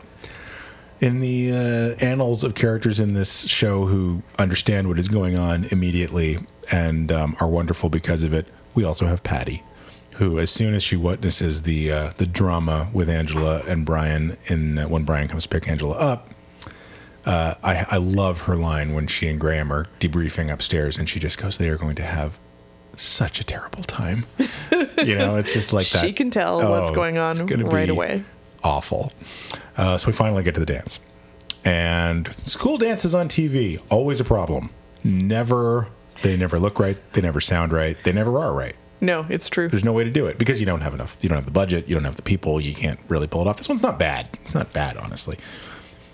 [1.00, 5.66] In the uh, annals of characters in this show who understand what is going on
[5.72, 6.40] immediately
[6.72, 9.62] and um, are wonderful because of it, we also have Patty,
[10.14, 14.80] who, as soon as she witnesses the uh, the drama with Angela and Brian, in
[14.80, 16.30] uh, when Brian comes to pick Angela up,
[17.28, 21.20] uh, I, I love her line when she and Graham are debriefing upstairs, and she
[21.20, 22.40] just goes, "They are going to have
[22.96, 24.26] such a terrible time."
[24.98, 26.04] you know, it's just like that.
[26.06, 27.36] she can tell what's Oh, going on
[27.68, 28.24] right away
[28.64, 29.12] awful.
[29.78, 31.00] Uh, so we finally get to the dance.
[31.64, 34.70] And school dances on TV, always a problem.
[35.04, 35.88] Never,
[36.24, 36.98] they never look right.
[37.14, 37.98] They never sound right.
[38.04, 38.76] They never are right.
[39.00, 41.16] no it's true There's no way to do it because you don't have enough.
[41.22, 41.88] You don't have the budget.
[41.88, 42.60] You don't have the people.
[42.60, 43.58] You can't really pull it off.
[43.58, 44.30] This one's not bad.
[44.42, 45.38] It's not bad, honestly.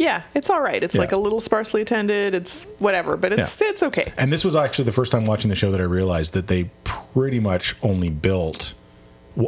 [0.03, 0.83] Yeah, it's all right.
[0.83, 1.01] It's Yeah.
[1.01, 2.33] like a little sparsely attended.
[2.33, 3.69] It's whatever, but it's Yeah.
[3.69, 4.11] it's okay.
[4.17, 6.69] And this was actually the first time watching the show that I realized that they
[6.83, 8.73] pretty much only built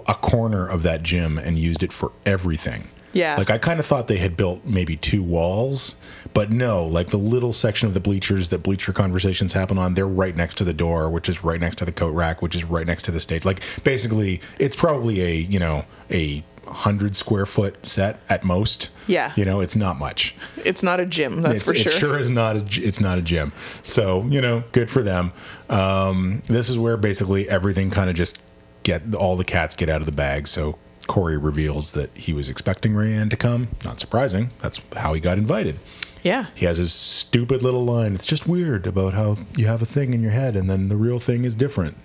[0.08, 2.88] a corner of that gym and used it for everything.
[3.12, 3.36] Yeah.
[3.38, 5.96] Like I kind of thought they had built maybe two walls,
[6.34, 10.08] but no, like the little section of the bleachers that bleacher conversations happen on, they're
[10.08, 12.64] right next to the door, which is right next to the coat rack, which is
[12.66, 13.46] right next to the stage.
[13.46, 18.90] Like basically, it's probably a, you know, a 100 square foot set at most.
[19.08, 19.34] Yeah.
[19.36, 21.92] You know, it's not much It's not a gym, that's it's, for sure.
[21.92, 22.20] It sure.
[22.20, 23.54] is not a, it's not a gym.
[23.84, 25.32] So you know, good for them.
[25.70, 28.40] Um, this is where basically everything kind of just
[28.84, 30.48] get all the cats get out of the bag.
[30.48, 33.68] So Corey reveals that he was expecting Rayanne to come.
[33.84, 34.50] Not surprising.
[34.62, 35.78] That's how he got invited.
[36.24, 36.48] Yeah.
[36.56, 38.16] He has his stupid little line.
[38.16, 40.98] It's just weird about how you have a thing in your head and then the
[40.98, 41.98] real thing is different.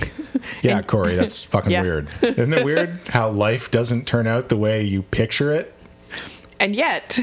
[0.62, 1.82] Yeah, Corey, that's fucking Yeah.
[1.82, 2.08] weird.
[2.22, 5.72] Isn't it weird how life doesn't turn out the way you picture it?
[6.58, 7.18] And yet,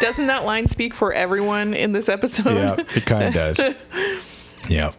[0.00, 2.54] doesn't that line speak for everyone in this episode?
[2.56, 3.60] yeah, it kind of does.
[4.68, 4.92] Yeah,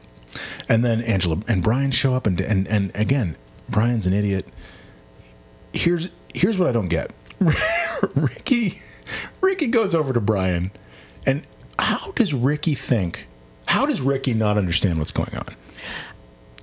[0.70, 3.36] and then Angela and Brian show up, and and and again,
[3.70, 4.47] Brian's an idiot.
[5.74, 7.11] Here's here's what I don't get.
[8.16, 8.80] Ricky,
[9.41, 10.72] Ricky goes over to Brian,
[11.26, 11.45] and
[11.80, 13.28] how does Ricky think?
[13.66, 15.55] How does Ricky not understand what's going on?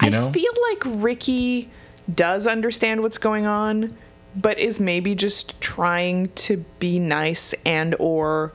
[0.03, 1.71] You know, I feel like Ricky
[2.15, 3.97] does understand what's going on,
[4.37, 8.53] but is maybe just trying to be nice and or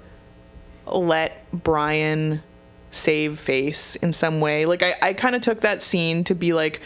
[0.86, 2.42] let Brian
[2.92, 4.66] save face in some way.
[4.66, 6.82] Like I, I kind of took that scene to be like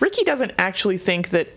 [0.00, 1.48] Ricky doesn't actually think that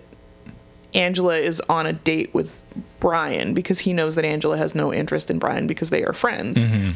[0.94, 2.62] Angela is on a date with
[3.00, 6.64] Brian because he knows that Angela has no interest in Brian because they are friends.
[6.64, 6.92] Mm-hmm.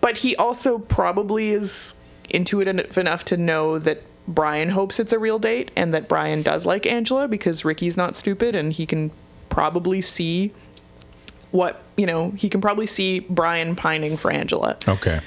[0.00, 1.94] But he also probably is
[2.28, 6.64] intuitive enough to know that Brian hopes it's a real date and that Brian does
[6.64, 9.10] like Angela because Ricky's not stupid and he can
[9.48, 10.52] probably see
[11.50, 14.76] what, you know, he can probably see Brian pining for Angela.
[14.88, 15.20] okay.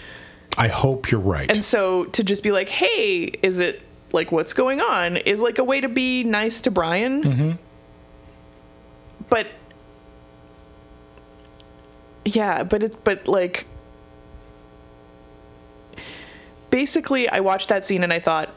[0.56, 1.50] I hope you're right.
[1.50, 3.82] And so to just be like, hey, is it
[4.14, 7.24] like what's going on is like a way to be nice to Brian.
[7.24, 7.52] Mm-hmm.
[9.28, 9.48] But
[12.24, 13.66] yeah, but it but like
[16.70, 18.50] basically I watched that scene and I thought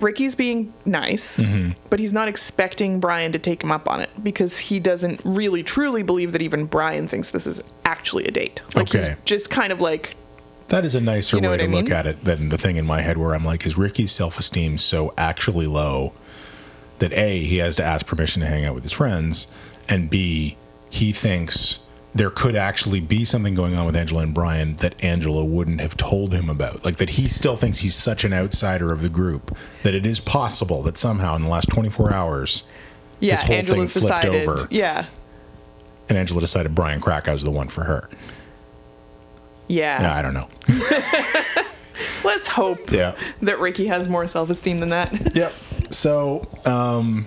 [0.00, 1.72] Ricky's being nice, mm-hmm.
[1.88, 5.62] but he's not expecting Brian to take him up on it because he doesn't really
[5.62, 8.62] truly believe that even Brian thinks this is actually a date.
[8.74, 8.98] Like Okay.
[8.98, 10.16] he's just kind of like
[10.68, 12.76] That is a nicer You know way to I look at it than the thing
[12.76, 16.12] in my head where I'm like, is Ricky's self esteem so actually low
[16.98, 19.46] that A, he has to ask permission to hang out with his friends,
[19.88, 20.56] and B,
[20.90, 21.80] he thinks
[22.14, 25.96] there could actually be something going on with Angela and Brian that Angela wouldn't have
[25.96, 26.84] told him about.
[26.84, 30.20] Like that he still thinks he's such an outsider of the group that it is
[30.20, 32.62] possible that somehow in the last 24 hours,
[33.20, 34.48] yeah, This whole thing flipped decided.
[34.48, 34.68] over.
[34.70, 35.06] Yeah.
[36.08, 38.08] and Angela decided Brian Krakow's the one for her.
[39.66, 40.02] Yeah.
[40.02, 40.48] Yeah, I don't know.
[42.24, 43.14] Let's hope Yeah.
[43.42, 45.12] that Ricky has more self esteem than that.
[45.34, 45.52] Yep.
[45.90, 47.26] So, um,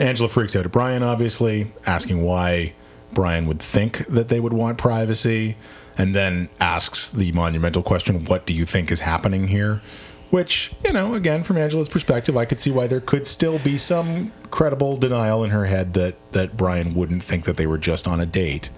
[0.00, 2.74] Angela freaks out at Brian, obviously, asking why
[3.16, 5.56] Brian would think that they would want privacy,
[5.96, 9.80] and then asks the monumental question, What do you think is happening here?
[10.28, 13.78] Which, you know, again, from Angela's perspective, I could see why there could still be
[13.78, 18.06] some credible denial in her head that, that Brian wouldn't think that they were just
[18.06, 18.68] on a date.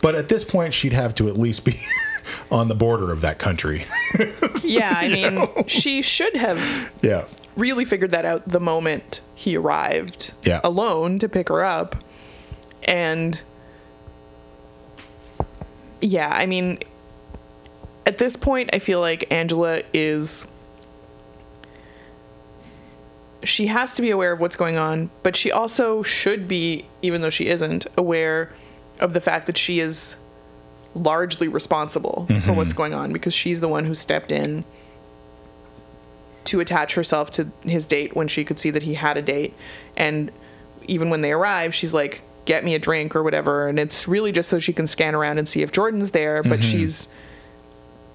[0.00, 1.74] But at this point, she'd have to at least be
[2.50, 3.84] on the border of that country.
[4.62, 6.58] yeah, I mean, she should have
[7.02, 7.26] yeah.
[7.54, 10.60] really figured that out the moment he arrived Yeah.
[10.64, 11.96] alone to pick her up.
[12.84, 13.42] And
[16.04, 16.80] yeah, I mean,
[18.04, 20.46] at this point, I feel like Angela is.
[23.42, 27.22] She has to be aware of what's going on, but she also should be, even
[27.22, 28.52] though she isn't, aware
[29.00, 30.16] of the fact that she is
[30.94, 32.56] largely responsible for mm-hmm.
[32.56, 34.64] what's going on because she's the one who stepped in
[36.44, 39.54] to attach herself to his date when she could see that he had a date.
[39.96, 40.30] And
[40.86, 43.68] even when they arrive, she's like, get me a drink or whatever.
[43.68, 46.42] And it's really just so she can scan around and see if Jordan's there.
[46.42, 46.70] But mm-hmm.
[46.70, 47.08] she's,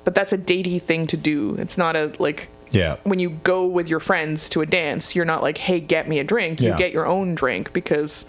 [0.03, 1.55] but that's a datey thing to do.
[1.55, 2.97] It's not a, like, Yeah.
[3.03, 6.19] when you go with your friends to a dance, you're not like, hey, get me
[6.19, 6.61] a drink.
[6.61, 6.77] You Yeah.
[6.77, 8.25] get your own drink because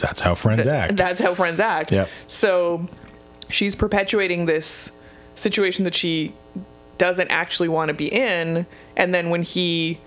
[0.00, 0.96] That's how friends act.
[0.96, 1.92] that's how friends act.
[1.92, 2.08] Yep.
[2.26, 2.86] So
[3.48, 4.90] she's perpetuating this
[5.36, 6.34] situation that she
[6.98, 8.66] doesn't actually want to be in.
[8.96, 10.00] And then when he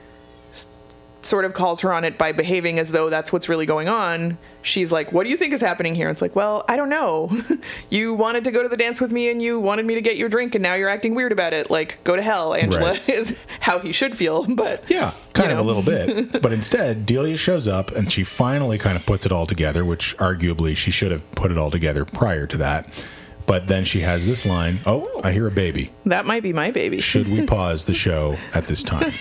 [1.22, 4.38] sort of calls her on it by behaving as though that's what's really going on,
[4.62, 6.10] she's like, What do you think is happening here?
[6.10, 7.30] It's like, Well, I don't know.
[7.90, 10.16] you wanted to go to the dance with me and you wanted me to get
[10.18, 11.70] your drink and now you're acting weird about it.
[11.70, 13.10] Like, go to hell, Angela, Right.
[13.10, 14.46] is how he should feel.
[14.56, 16.42] But Yeah, kind You of a little bit.
[16.42, 20.16] But instead, Delia shows up and she finally kind of puts it all together, which
[20.18, 22.88] arguably she should have put it all together prior to that.
[23.46, 25.92] But then she has this line Oh, I hear a baby.
[26.06, 27.00] That might be my baby.
[27.02, 29.12] Should we pause the show at this time?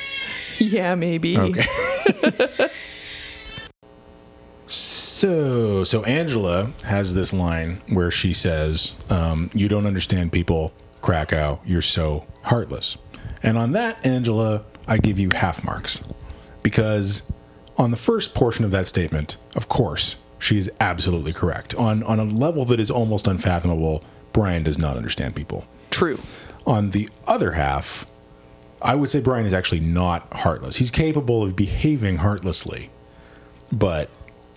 [0.60, 1.38] yeah, maybe.
[1.38, 1.66] Okay.
[4.66, 11.60] so, so Angela has this line where she says, um, "You don't understand people, Krakow.
[11.64, 12.96] You're so heartless."
[13.42, 16.02] And on that, Angela, I give you half marks
[16.62, 17.22] because
[17.76, 21.74] on the first portion of that statement, of course, she is absolutely correct.
[21.76, 24.02] On on a level that is almost unfathomable,
[24.32, 25.66] Brian does not understand people.
[25.90, 26.18] True.
[26.66, 28.06] On the other half,
[28.82, 30.76] I would say Brian is actually not heartless.
[30.76, 32.90] He's capable of behaving heartlessly,
[33.72, 34.08] but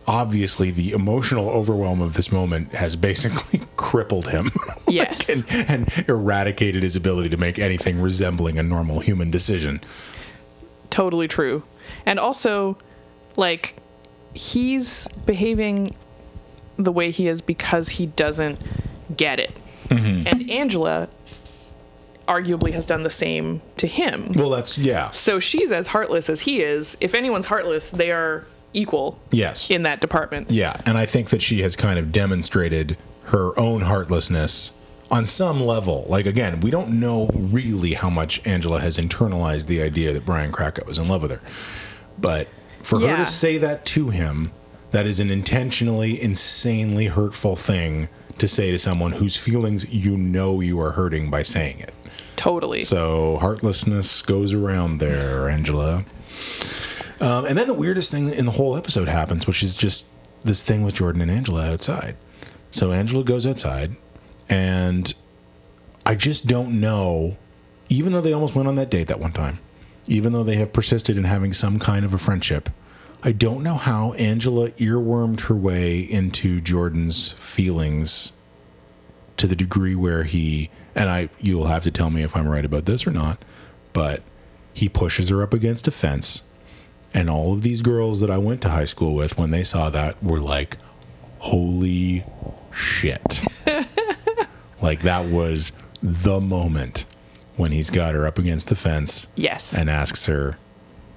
[0.08, 4.50] obviously the emotional overwhelm of this moment has basically crippled him.
[4.88, 5.30] Yes.
[5.30, 9.80] and, and eradicated his ability to make anything resembling a normal human decision.
[10.90, 11.64] totally true.
[12.06, 12.78] And also,
[13.38, 13.76] like,
[14.34, 15.96] he's behaving
[16.76, 18.60] the way he is because he doesn't
[19.16, 19.56] get it.
[19.88, 20.28] Mm-hmm.
[20.28, 21.08] And Angela
[22.32, 24.32] arguably has done the same to him.
[24.34, 25.10] Well, that's yeah.
[25.12, 26.96] So she's as heartless as he is.
[27.02, 29.70] If anyone's heartless, they are equal Yes.
[29.70, 30.50] in that department.
[30.50, 34.72] Yeah, and I think that she has kind of demonstrated her own heartlessness
[35.10, 36.06] on some level.
[36.08, 40.52] Like again, we don't know really how much Angela has internalized the idea that Brian
[40.54, 41.42] Krakow is in love with her.
[42.18, 42.48] But
[42.82, 44.52] for her to say that to him,
[44.92, 48.08] that is an intentionally insanely hurtful thing
[48.38, 51.94] to say to someone whose feelings you know you are hurting by saying it.
[52.42, 52.82] Totally.
[52.82, 56.04] So heartlessness goes around there, Angela.
[57.20, 60.08] Um, and then the weirdest thing in the whole episode happens, which is just
[60.42, 62.18] this thing with Jordan and Angela outside.
[62.72, 63.96] So Angela goes outside,
[64.50, 65.14] and
[66.04, 67.38] I just don't know,
[67.90, 69.60] even though they almost went on that date that one time,
[70.08, 72.72] even though they have persisted in having some kind of a friendship,
[73.22, 78.34] I don't know how Angela earwormed her way into Jordan's feelings
[79.38, 82.48] to the degree where he and I you will have to tell me if I'm
[82.48, 83.44] right about this or not,
[83.94, 84.22] but
[84.74, 86.44] he pushes her up against a fence
[87.14, 89.90] and all of these girls that I went to high school with when they saw
[89.90, 90.78] that were like
[91.40, 92.24] holy
[92.74, 93.42] shit.
[94.82, 95.72] like that was
[96.02, 97.06] the moment
[97.58, 99.74] when he's got her up against the fence yes.
[99.74, 100.58] and asks her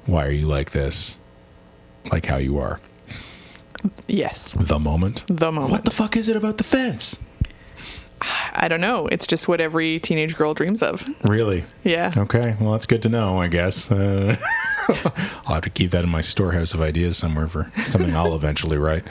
[0.07, 1.17] why are you like this?
[2.13, 2.81] Like how you are.
[4.07, 4.53] yes.
[4.53, 5.25] The moment.
[5.29, 5.73] The moment.
[5.73, 7.19] What the fuck is it about the fence?
[8.53, 9.07] I don't know.
[9.09, 11.05] It's just what every teenage girl dreams of.
[11.23, 11.65] Really?
[11.83, 12.13] Yeah.
[12.17, 13.91] Okay, well, that's good to know, I guess.
[13.91, 14.37] Uh,
[15.47, 18.77] I'll have to keep that in my storehouse of ideas somewhere for something I'll eventually
[18.77, 19.05] write.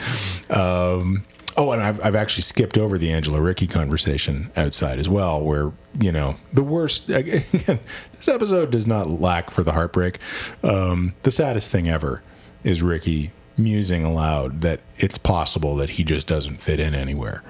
[0.50, 1.24] Um,
[1.56, 5.72] oh, and I've, I've actually skipped over the Angela Ricky conversation outside as well, where,
[6.00, 7.08] you know, the worst.
[7.14, 10.18] Again, this episode does not lack for the heartbreak.
[10.62, 12.22] Um, the saddest thing ever
[12.62, 17.42] is Ricky musing aloud that it's possible that he just doesn't fit in anywhere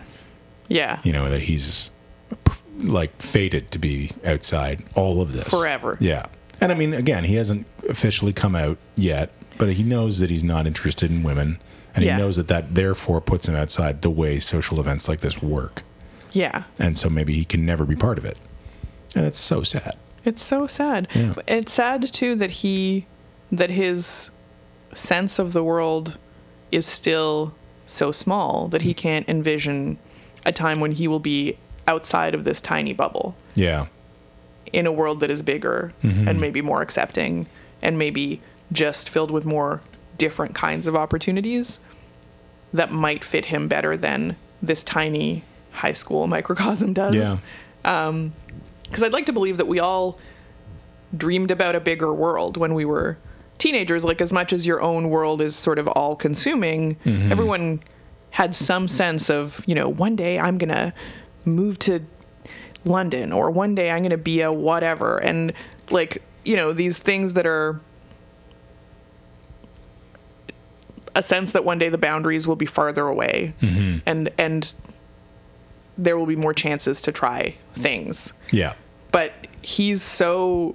[0.68, 1.00] Yeah.
[1.02, 1.90] you know that he's
[2.78, 5.96] like fated to be outside all of this Forever.
[6.00, 6.26] yeah
[6.60, 10.42] and i mean again he hasn't officially come out yet but he knows that he's
[10.42, 11.58] not interested in women
[11.94, 12.16] and Yeah.
[12.16, 15.82] he knows that that therefore puts him outside the way social events like this work
[16.32, 16.64] Yeah.
[16.78, 18.36] and so maybe he can never be part of it
[19.14, 21.06] and it's so sad It's so sad.
[21.14, 21.34] Yeah.
[21.46, 23.06] It's sad too that he
[23.52, 24.30] that his
[24.94, 26.16] sense of the world
[26.72, 27.52] is still
[27.86, 28.98] so small that he hmm.
[28.98, 29.98] can't envision
[30.44, 33.34] a time when he will be outside of this tiny bubble.
[33.54, 33.86] Yeah.
[34.72, 36.28] In a world that is bigger mm-hmm.
[36.28, 37.46] and maybe more accepting
[37.82, 38.40] and maybe
[38.72, 39.80] just filled with more
[40.18, 41.78] different kinds of opportunities
[42.72, 47.14] that might fit him better than this tiny high school microcosm does.
[47.14, 47.38] Yeah.
[47.84, 48.32] Um,
[48.84, 50.18] because I'd like to believe that we all
[51.16, 53.18] dreamed about a bigger world when we were
[53.58, 54.04] teenagers.
[54.04, 57.32] Like as much as your own world is sort of all consuming, mm-hmm.
[57.32, 57.80] everyone
[58.34, 60.92] had some sense of you know one day I'm gonna
[61.44, 62.00] move to
[62.84, 65.18] London or one day I'm gonna be a whatever.
[65.18, 65.52] And
[65.92, 67.80] like you know these things that are
[71.14, 73.98] a sense that one day the boundaries will be farther away mm-hmm.
[74.04, 74.74] and and
[75.96, 78.32] there will be more chances to try things.
[78.50, 78.74] Yeah.
[79.12, 79.32] But
[79.62, 80.74] he's so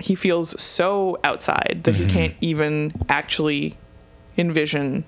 [0.00, 2.12] he feels so outside that he mm-hmm.
[2.12, 3.76] can't even actually
[4.36, 5.04] envision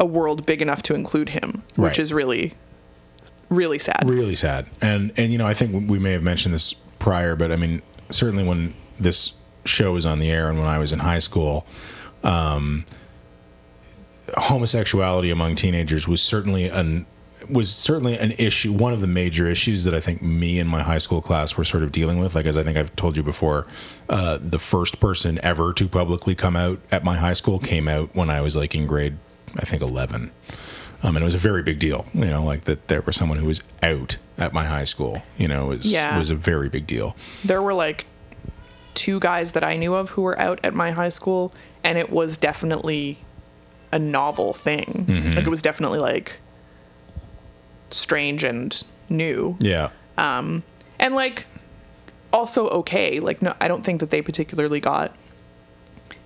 [0.00, 2.54] a world big enough to include him which is really
[3.50, 4.08] really sad.
[4.08, 4.66] Really sad.
[4.80, 7.82] And and you know i think we may have mentioned this prior but i mean
[8.10, 9.32] certainly when this
[9.64, 11.66] show was on the air and when i was in high school
[12.22, 12.84] um
[14.36, 17.06] homosexuality among teenagers was certainly an
[17.48, 20.82] was certainly an issue one of the major issues that i think me and my
[20.82, 22.34] high school class were sort of dealing with.
[22.34, 23.66] Like as i think i've told you before
[24.08, 28.14] uh, the first person ever to publicly come out at my high school came out
[28.14, 29.16] when i was like in grade
[29.58, 30.30] i think 11
[31.02, 33.38] Um, and it was a very big deal, you know, like that there was someone
[33.38, 36.18] who was out at my high school, you know, was Yeah.
[36.18, 37.16] was a very big deal.
[37.42, 38.04] There were like
[38.92, 42.10] two guys that I knew of who were out at my high school, and it
[42.10, 43.16] was definitely
[43.92, 45.06] a novel thing.
[45.08, 45.30] Mm-hmm.
[45.36, 46.38] Like it was definitely like
[47.90, 49.56] strange and new.
[49.58, 49.88] Yeah.
[50.18, 50.62] Um,
[50.98, 51.46] and like
[52.32, 55.16] also okay like no i don't think that they particularly got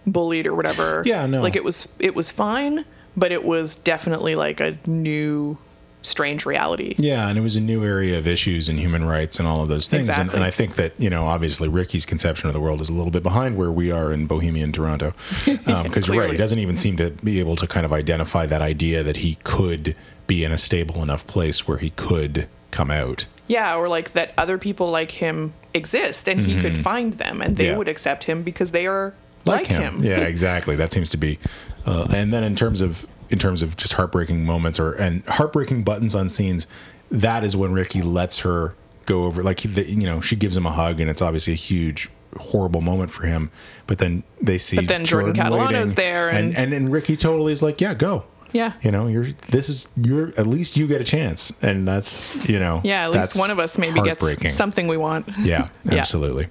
[0.06, 1.40] bullied or whatever Yeah, no.
[1.40, 2.84] like it was it was fine
[3.16, 5.56] but it was definitely like a new
[6.02, 9.48] strange reality Yeah, and it was a new area of issues and human rights and
[9.48, 10.02] all of those things.
[10.02, 10.34] And, Exactly.
[10.36, 13.10] and I think that, you know, obviously Ricky's conception of the world is a little
[13.10, 15.14] bit behind where we are in Bohemian Toronto.
[15.46, 18.60] Because you're right, he doesn't even seem to be able to kind of identify that
[18.60, 19.96] idea that he could
[20.26, 23.26] be in a stable enough place where he could come out.
[23.46, 27.56] yeah or like that other people like him exist and he could find them and
[27.56, 27.72] they Mm-hmm.
[27.72, 27.78] Yeah.
[27.78, 29.14] would accept him because they are
[29.46, 30.76] like, him, Yeah, exactly.
[30.76, 31.38] That seems to be.
[31.86, 35.82] Uh, and then in terms of in terms of just heartbreaking moments or and heartbreaking
[35.82, 36.66] buttons on scenes,
[37.10, 38.74] that is when Ricky lets her
[39.06, 39.42] go over.
[39.42, 42.10] Like he, the, you know, she gives him a hug, and it's obviously a huge.
[42.36, 43.48] Horrible moment for him,
[43.86, 44.74] but then they see.
[44.74, 47.94] But then Jordan Catalano's waiting, there and, and- and and Ricky totally is like, "Yeah,
[47.94, 48.72] go." Yeah.
[48.82, 52.58] you know, you're this is you're at least you get a chance, and that's you
[52.58, 56.00] know, yeah at least one of us maybe gets something we want Yeah, Yeah.
[56.00, 56.48] absolutely.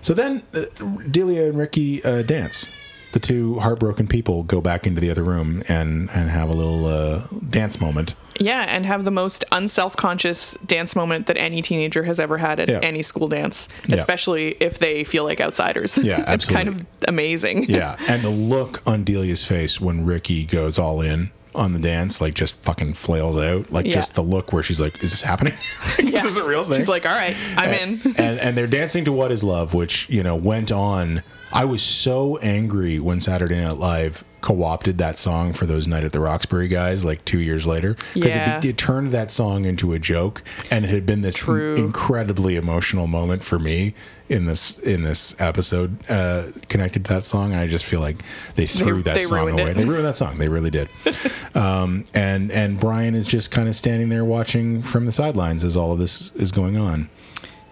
[0.00, 0.62] So then uh,
[1.10, 2.66] Delia and Ricky uh, dance.
[3.12, 6.86] The two heartbroken people go back into the other room and, and have a little
[6.86, 8.14] uh, dance moment.
[8.38, 12.68] Yeah, and have the most unself-conscious dance moment that any teenager has ever had at
[12.68, 12.78] Yeah.
[12.82, 13.96] any school dance, Yeah.
[13.96, 15.98] especially if they feel like outsiders.
[15.98, 17.64] Yeah, it's kind of amazing.
[17.68, 22.20] Yeah, and the look on Delia's face when Ricky goes all in on the dance,
[22.20, 23.92] like just fucking flails out, like Yeah.
[23.94, 25.54] just the look where she's like, "Is this happening?
[25.98, 26.24] Yeah.
[26.24, 29.12] is a real thing?" She's like, "All right, I'm in." and and they're dancing to
[29.12, 31.22] "What Is Love," which you know went on.
[31.52, 36.12] I was so angry when Saturday Night Live co-opted that song for those Night at
[36.12, 38.56] the Roxbury guys, like two years later, because Yeah.
[38.58, 43.06] it, it turned that song into a joke, and it had been this incredibly emotional
[43.06, 43.94] moment for me
[44.28, 47.52] in this in this episode uh, connected to that song.
[47.52, 48.22] And I just feel like
[48.54, 49.70] they threw that they song away.
[49.72, 49.74] it.
[49.76, 50.38] They ruined that song.
[50.38, 50.88] They really did.
[51.54, 55.76] um, and and Brian is just kind of standing there watching from the sidelines as
[55.76, 57.10] all of this is going on.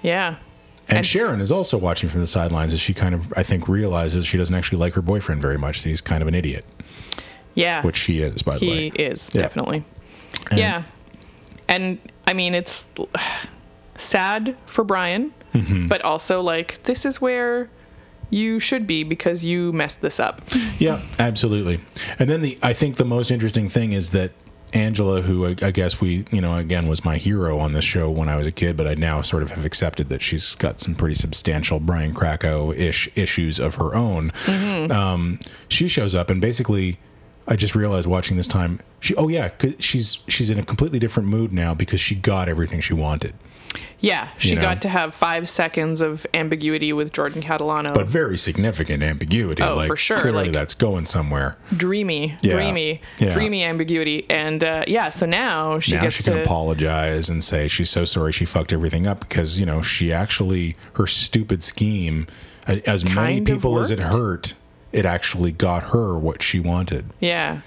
[0.02, 0.36] Yeah.
[0.88, 3.68] And, And- Sharon is also watching from the sidelines as she kind of, I think,
[3.68, 5.82] realizes she doesn't actually like her boyfriend very much.
[5.82, 6.64] That he's kind of an idiot,
[7.54, 7.82] Yeah.
[7.82, 8.90] which she is, by the he way.
[8.96, 9.42] He is Yeah.
[9.42, 9.84] definitely.
[10.54, 10.84] yeah.
[11.68, 12.84] And I mean, it's
[13.96, 15.88] sad for Brian, Mm-hmm.
[15.88, 17.70] but also like this is where
[18.30, 20.42] you should be because you messed this up.
[20.78, 21.80] Yeah, absolutely.
[22.18, 24.32] And then the, I think the most interesting thing is that
[24.72, 28.10] Angela, who I, I guess we, you know, again was my hero on this show
[28.10, 30.80] when I was a kid, but I now sort of have accepted that she's got
[30.80, 34.32] some pretty substantial Brian Krakow ish issues of her own.
[34.90, 36.98] Um, she shows up and basically.
[37.50, 40.98] I just realized watching this time, she oh yeah, 'cause she's she's in a completely
[40.98, 43.32] different mood now because she got everything she wanted.
[44.00, 44.62] Yeah, she You know?
[44.62, 47.92] got to have five seconds of ambiguity with Jordan Catalano.
[47.92, 49.62] but very significant ambiguity.
[49.62, 51.56] Oh, like, for sure, Clearly, like- that's going somewhere.
[51.76, 52.54] dreamy, Yeah.
[52.54, 53.30] dreamy, Yeah.
[53.30, 54.24] dreamy ambiguity.
[54.30, 57.90] And uh, yeah, so now she now gets she to can apologize and say she's
[57.90, 62.26] so sorry she fucked everything up because you know she actually her stupid scheme,
[62.66, 64.54] as many Kind of people as it hurt,
[64.92, 67.58] it actually got her what she wanted, yeah,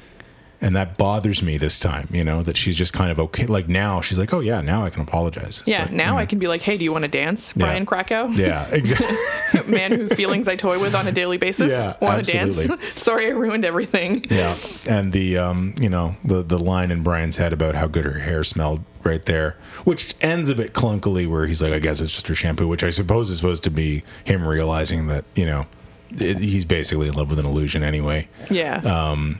[0.61, 2.07] and that bothers me this time.
[2.11, 3.45] You know that she's just kind of okay.
[3.47, 5.59] Like now she's like, oh yeah, now I can apologize.
[5.59, 5.83] It's yeah.
[5.83, 8.27] like, now you I can be like, hey, do you want to dance, Brian Krakow?
[8.29, 9.07] Yeah, exactly.
[9.71, 11.71] Man whose feelings I toy with on a daily basis.
[11.71, 12.59] Yeah, want to dance?
[12.95, 14.23] Sorry, I ruined everything.
[14.29, 14.55] Yeah,
[14.87, 18.19] and the um, you know, the the line in Brian's head about how good her
[18.19, 22.13] hair smelled right there, which ends a bit clunkily, where he's like, "I guess it's
[22.13, 25.65] just her shampoo," which I suppose is supposed to be him realizing that you know
[26.17, 28.27] it, he's basically in love with an illusion anyway.
[28.49, 29.39] Yeah, Uh,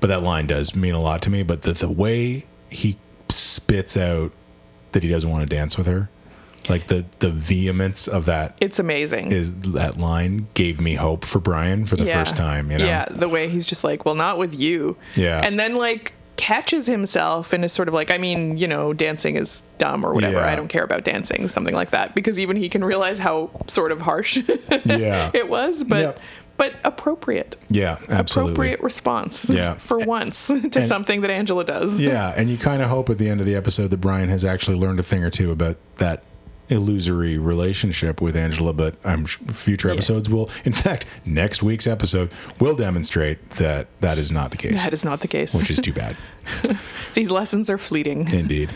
[0.00, 1.42] But that line does mean a lot to me.
[1.42, 2.96] But the the way he
[3.28, 4.32] spits out
[4.92, 6.08] that he doesn't want to dance with her,
[6.68, 9.32] like the the vehemence of that it's amazing.
[9.32, 12.22] is that line gave me hope for Brian for the yeah.
[12.22, 12.70] first time.
[12.70, 14.96] You know, Yeah, the way he's just like, well, not with you.
[15.14, 15.40] Yeah.
[15.44, 19.36] and then like catches himself and is sort of like, I mean, you know, dancing
[19.36, 20.36] is dumb or whatever.
[20.36, 20.50] Yeah.
[20.50, 23.92] I don't care about dancing, something like that, because even he can realize how sort
[23.92, 24.38] of harsh
[24.84, 25.30] Yeah.
[25.34, 26.00] it was, but.
[26.00, 26.20] Yep.
[26.62, 28.52] But appropriate, yeah, absolutely.
[28.52, 29.50] appropriate response.
[29.50, 29.74] Yeah.
[29.78, 31.98] for once to something that Angela does.
[31.98, 34.44] Yeah, and you kind of hope at the end of the episode that Brian has
[34.44, 36.22] actually learned a thing or two about that
[36.68, 38.72] illusory relationship with Angela.
[38.72, 42.30] But I'm future episodes will, in fact, next week's episode
[42.60, 45.54] will demonstrate that that is not the case, That is not the case.
[45.54, 46.16] which is too bad.
[47.14, 48.32] These lessons are fleeting.
[48.32, 48.70] Indeed.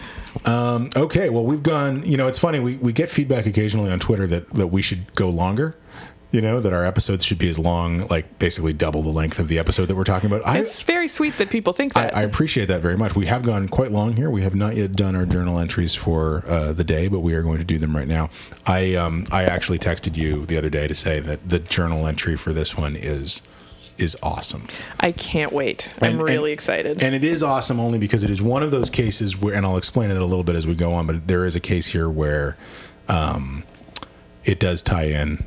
[0.44, 2.04] Um, okay, well, we've gone.
[2.04, 2.58] You know, it's funny.
[2.58, 5.76] We, we get feedback occasionally on Twitter that that we should go longer.
[6.32, 9.46] You know that our episodes should be as long, like basically double the length of
[9.48, 10.46] the episode that we're talking about.
[10.46, 12.16] I, It's very sweet that people think I, that.
[12.16, 13.14] I appreciate that very much.
[13.14, 14.28] We have gone quite long here.
[14.28, 17.42] We have not yet done our journal entries for uh, the day, but we are
[17.42, 18.28] going to do them right now.
[18.66, 22.36] I um, I actually texted you the other day to say that the journal entry
[22.36, 23.42] for this one is
[23.96, 24.66] is awesome.
[25.00, 25.94] I can't wait.
[26.02, 27.02] I'm And- really and- excited.
[27.02, 29.78] And it is awesome only because it is one of those cases where, and I'll
[29.78, 32.10] explain it a little bit as we go on, but there is a case here
[32.10, 32.58] where
[33.08, 33.62] um,
[34.44, 35.46] it does tie in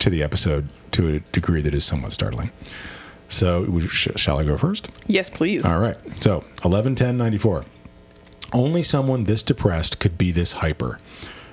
[0.00, 2.50] to the episode to a degree that is somewhat startling.
[3.28, 4.88] So, sh- shall I go first?
[5.06, 5.64] yes, please.
[5.64, 5.96] All right.
[6.22, 7.64] So, 11 10 94.
[8.52, 10.98] Only someone this depressed could be this hyper.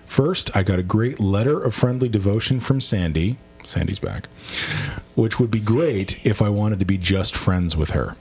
[0.07, 3.37] First, I got a great letter of friendly devotion from Sandy.
[3.63, 4.27] Sandy's back.
[5.15, 8.15] Which would be great if I wanted to be just friends with her.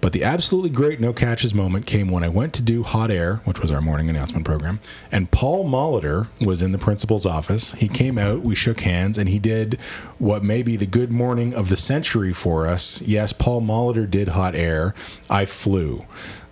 [0.00, 3.36] But the absolutely great no catches moment came when I went to do Hot Air,
[3.44, 4.78] which was our morning announcement program,
[5.10, 7.72] and Paul Molitor was in the principal's office.
[7.72, 9.78] He came out, we shook hands, and he did
[10.18, 13.02] what may be the good morning of the century for us.
[13.02, 14.94] Yes, Paul Molitor did Hot Air.
[15.28, 16.04] I flew.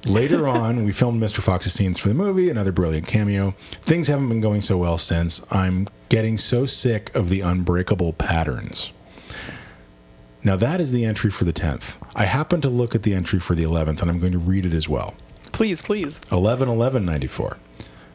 [0.05, 1.40] Later on, we filmed Mr.
[1.40, 3.55] Fox's scenes for the movie, another brilliant cameo.
[3.82, 5.40] Things haven't been going so well since.
[5.52, 8.93] I'm getting so sick of the unbreakable patterns.
[10.47, 11.98] Now, that is the entry for the 10th.
[12.14, 14.64] I happen to look at the entry for the 11th, and I'm going to read
[14.64, 15.14] it as well.
[15.51, 16.20] Please, please.
[16.31, 17.56] 11 11 94.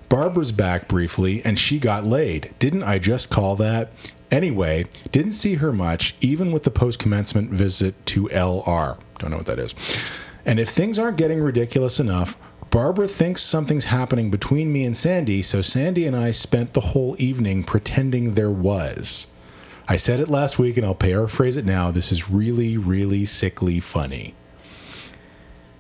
[0.08, 2.54] Barbara's back briefly, and she got laid.
[2.58, 3.92] Didn't I just call that?
[4.32, 8.98] Anyway, didn't see her much, even with the post commencement visit to LR.
[9.18, 9.76] Don't know what that is.
[10.46, 12.38] And if things aren't getting ridiculous enough,
[12.70, 17.18] Barbara thinks something's happening between me and Sandy, so Sandy and I spent the whole
[17.20, 19.28] evening pretending there was.
[19.92, 21.92] I said it last week, and I'll paraphrase it now.
[21.92, 24.34] This is really, really sickly funny.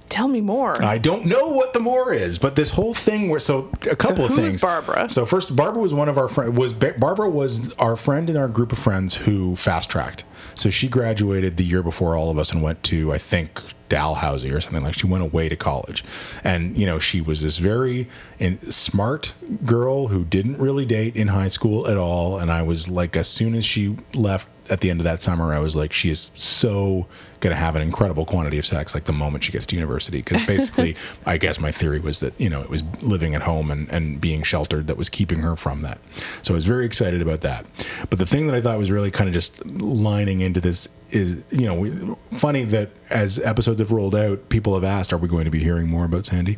[0.10, 0.84] Tell me more.
[0.84, 4.26] I don't know what the more is, but this whole thing where so a couple
[4.26, 4.62] of things.
[4.62, 5.08] Barbara?
[5.08, 6.58] So first, Barbara was one of our friends.
[6.58, 10.26] Was Barbara was our friend in our group of friends who fast tracked.
[10.56, 13.62] So she graduated the year before all of us and went to I think
[13.92, 14.94] Dalhousie or something like.
[14.94, 16.06] She went away to college,
[16.46, 18.08] and you know she was this very
[18.40, 19.34] in, smart
[19.66, 22.40] girl who didn't really date in high school at all.
[22.40, 25.54] And I was like, as soon as she left at the end of that summer,
[25.54, 27.06] I was like, she is so
[27.42, 30.20] going to have an incredible quantity of sex like the moment she gets to university.
[30.20, 30.96] Because basically,
[31.26, 34.22] I guess my theory was that, you know, it was living at home and, and
[34.22, 36.00] being sheltered that was keeping her from that.
[36.44, 37.66] So I was very excited about that.
[38.10, 41.44] But the thing that I thought was really kind of just lining into this is,
[41.52, 45.28] you know, we, funny that as episodes have rolled out, people have asked, are we
[45.28, 46.58] going to be hearing more about Sandy?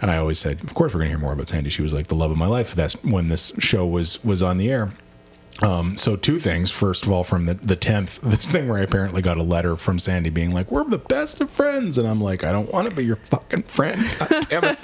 [0.00, 1.70] And I always said, of course we're going to hear more about Sandy.
[1.70, 2.74] She was like the love of my life.
[2.74, 4.90] That's when this show was was on the air.
[5.62, 6.70] Um, so two things.
[6.70, 9.76] First of all, from the the tenth, this thing where I apparently got a letter
[9.76, 12.88] from Sandy being like, "We're the best of friends," and I'm like, "I don't want
[12.88, 14.78] to be your fucking friend, God damn it!"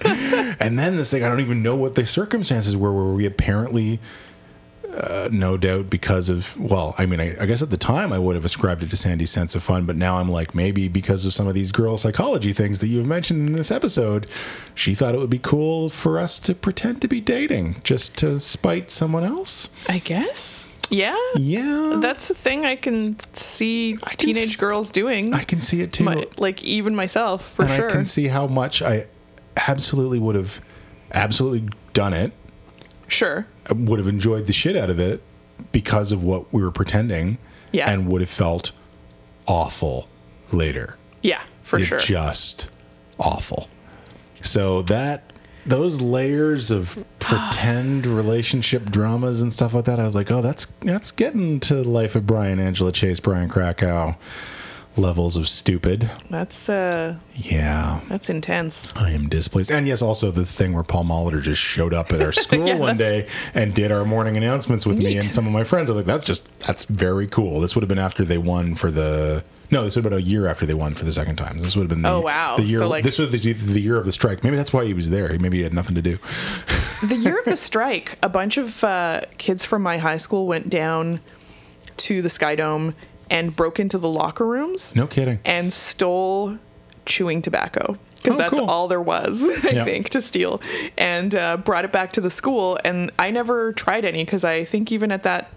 [0.60, 4.00] and then this thing, I don't even know what the circumstances were where we apparently.
[4.96, 8.18] Uh, no doubt because of well i mean I, I guess at the time i
[8.18, 11.26] would have ascribed it to sandy's sense of fun but now i'm like maybe because
[11.26, 14.26] of some of these girl psychology things that you've mentioned in this episode
[14.74, 18.40] she thought it would be cool for us to pretend to be dating just to
[18.40, 20.64] spite someone else I guess.
[20.88, 21.16] Yeah.
[21.36, 25.34] yeah That's a thing I can see I can teenage s- girls doing.
[25.34, 26.04] I can see it too.
[26.04, 27.90] My- like even myself, for and sure.
[27.90, 29.08] I can see how much I
[29.68, 30.60] absolutely would have
[31.12, 32.32] absolutely done it.
[33.08, 33.46] sure.
[33.74, 35.22] Would have enjoyed the shit out of it
[35.72, 37.38] because of what we were pretending.
[37.72, 37.90] Yeah.
[37.90, 38.72] And would have felt
[39.46, 40.08] awful
[40.52, 40.96] later.
[41.22, 41.98] Yeah, for You're sure.
[41.98, 42.70] Just
[43.18, 43.68] awful.
[44.42, 45.32] So that
[45.66, 50.66] those layers of pretend relationship dramas and stuff like that, I was like, oh, that's
[50.80, 54.16] that's getting to the life of Brian, Angela Chase, Brian Krakow
[54.98, 56.10] levels of stupid.
[56.30, 58.00] That's uh Yeah.
[58.08, 58.92] that's intense.
[58.96, 59.70] I am displaced.
[59.70, 62.74] And yes, also this thing where Paul Molitor just showed up at our school Yeah,
[62.76, 65.90] one day and did our morning announcements with me and some of my friends.
[65.90, 67.60] I was like, that's just, that's very cool.
[67.60, 70.22] This would have been after they won for the, no, this would have been a
[70.22, 71.58] year after they won for the second time.
[71.58, 72.56] This would have been the, Oh, wow.
[72.56, 74.44] the year, So, like- this was the, the year of the strike.
[74.44, 75.28] Maybe that's why he was there.
[75.38, 76.18] Maybe he had nothing to do.
[77.06, 80.70] The year of the strike, a bunch of uh, kids from my high school went
[80.70, 81.20] down
[81.98, 82.94] to the SkyDome
[83.30, 85.40] and broke into the locker rooms No kidding.
[85.44, 86.58] and stole
[87.04, 88.68] chewing tobacco because Oh, that's cool.
[88.70, 89.84] all there was, I Yeah.
[89.84, 90.60] think, to steal,
[90.98, 92.78] and uh, brought it back to the school.
[92.84, 95.50] And I never tried any because I think even at that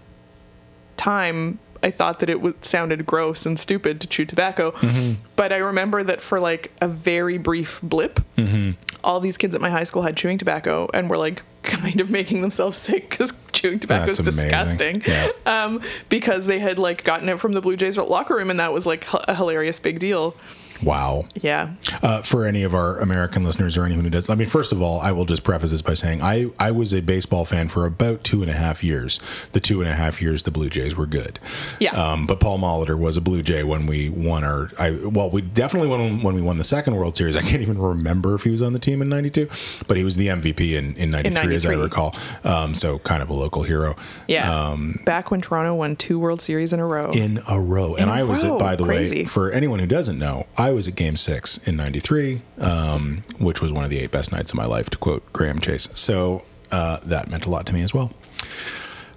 [0.96, 4.72] time I thought that it w- sounded gross and stupid to chew tobacco.
[4.72, 5.14] Mm-hmm.
[5.34, 8.72] But I remember that for like a very brief blip, Mm-hmm.
[9.02, 12.10] all these kids at my high school had chewing tobacco and were like kind of
[12.10, 15.00] making themselves sick because chewing tobacco is That's amazing.
[15.00, 15.02] disgusting.
[15.06, 15.30] Yeah.
[15.46, 18.72] Um, because they had like gotten it from the Blue Jays locker room and that
[18.72, 20.34] was like h- a hilarious big deal.
[20.82, 21.26] Wow.
[21.34, 21.70] Yeah.
[22.02, 24.80] Uh, for any of our American listeners or anyone who does, I mean, first of
[24.82, 27.86] all, I will just preface this by saying I, I was a baseball fan for
[27.86, 29.18] about two and a half years.
[29.52, 31.38] The two and a half years the Blue Jays were good.
[31.78, 31.90] Yeah.
[31.92, 34.70] Um, but Paul Molitor was a Blue Jay when we won our.
[34.78, 37.36] I, well, we definitely won when we won the second World Series.
[37.36, 39.48] I can't even remember if he was on the team in '92,
[39.86, 42.14] but he was the MVP in, in '93, as I recall.
[42.44, 43.96] Um, so kind of a local hero.
[44.28, 44.50] Yeah.
[44.70, 47.10] Um, Back when Toronto won two World Series in a row.
[47.10, 47.94] In a row.
[47.94, 48.54] And In I was row.
[48.54, 49.16] at, by the Crazy.
[49.20, 53.60] way, for anyone who doesn't know, I was at game six in 93, um, which
[53.60, 55.88] was one of the eight best nights of my life, to quote Graham Chase.
[55.94, 58.12] So uh, that meant a lot to me as well.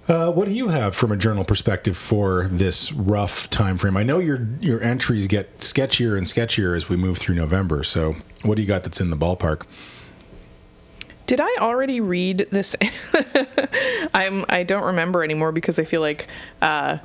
[0.06, 3.96] Uh, what do you have from a journal perspective for this rough time frame?
[3.96, 7.82] I know your your entries get sketchier and sketchier as we move through November.
[7.84, 9.62] So, what do you got that's in the ballpark?
[11.26, 12.76] Did I already read this?
[14.14, 16.28] I'm I don't remember anymore because I feel like
[16.60, 16.98] uh,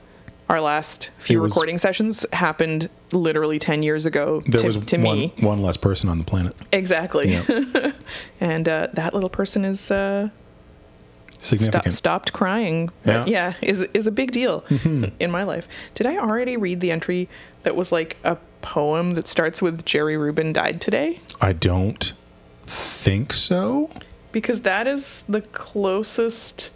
[0.49, 4.97] our last few was- recording sessions happened literally ten years ago There to, was to
[4.97, 5.33] one, me.
[5.39, 6.55] one less person on the planet.
[6.73, 7.37] Exactly.
[8.41, 10.29] And uh, that little person is uh,
[11.37, 11.93] Significant.
[11.93, 12.89] stopped crying.
[13.05, 13.25] Yeah.
[13.25, 14.63] yeah, is is a big deal
[15.19, 15.67] in my life.
[15.95, 17.29] Did I already read the entry
[17.63, 21.19] that was like a poem that starts with Jerry Rubin died today?
[21.39, 22.11] I don't
[22.67, 23.89] think so.
[24.31, 26.71] Because that is the closest.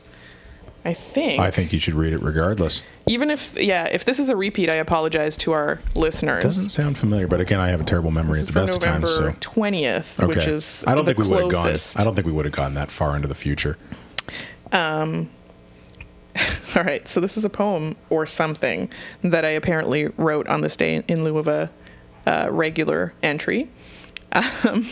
[0.86, 1.40] I think.
[1.42, 2.82] I think you should read it regardless.
[3.06, 6.42] Even if, yeah, if this is a repeat, I apologize to our listeners.
[6.42, 9.08] Doesn't sound familiar, but again, I have a terrible memory at the best of November
[9.08, 9.16] times.
[9.16, 9.32] So.
[9.62, 10.52] 20th, which Okay.
[10.54, 11.68] is I don't think we would have gone.
[11.68, 13.78] I don't think we would have gone that far into the future.
[14.72, 15.30] Um.
[16.76, 18.90] All right, so this is a poem or something
[19.24, 21.70] that I apparently wrote on this day in lieu of a
[22.26, 23.70] uh, regular entry.
[24.64, 24.88] Um,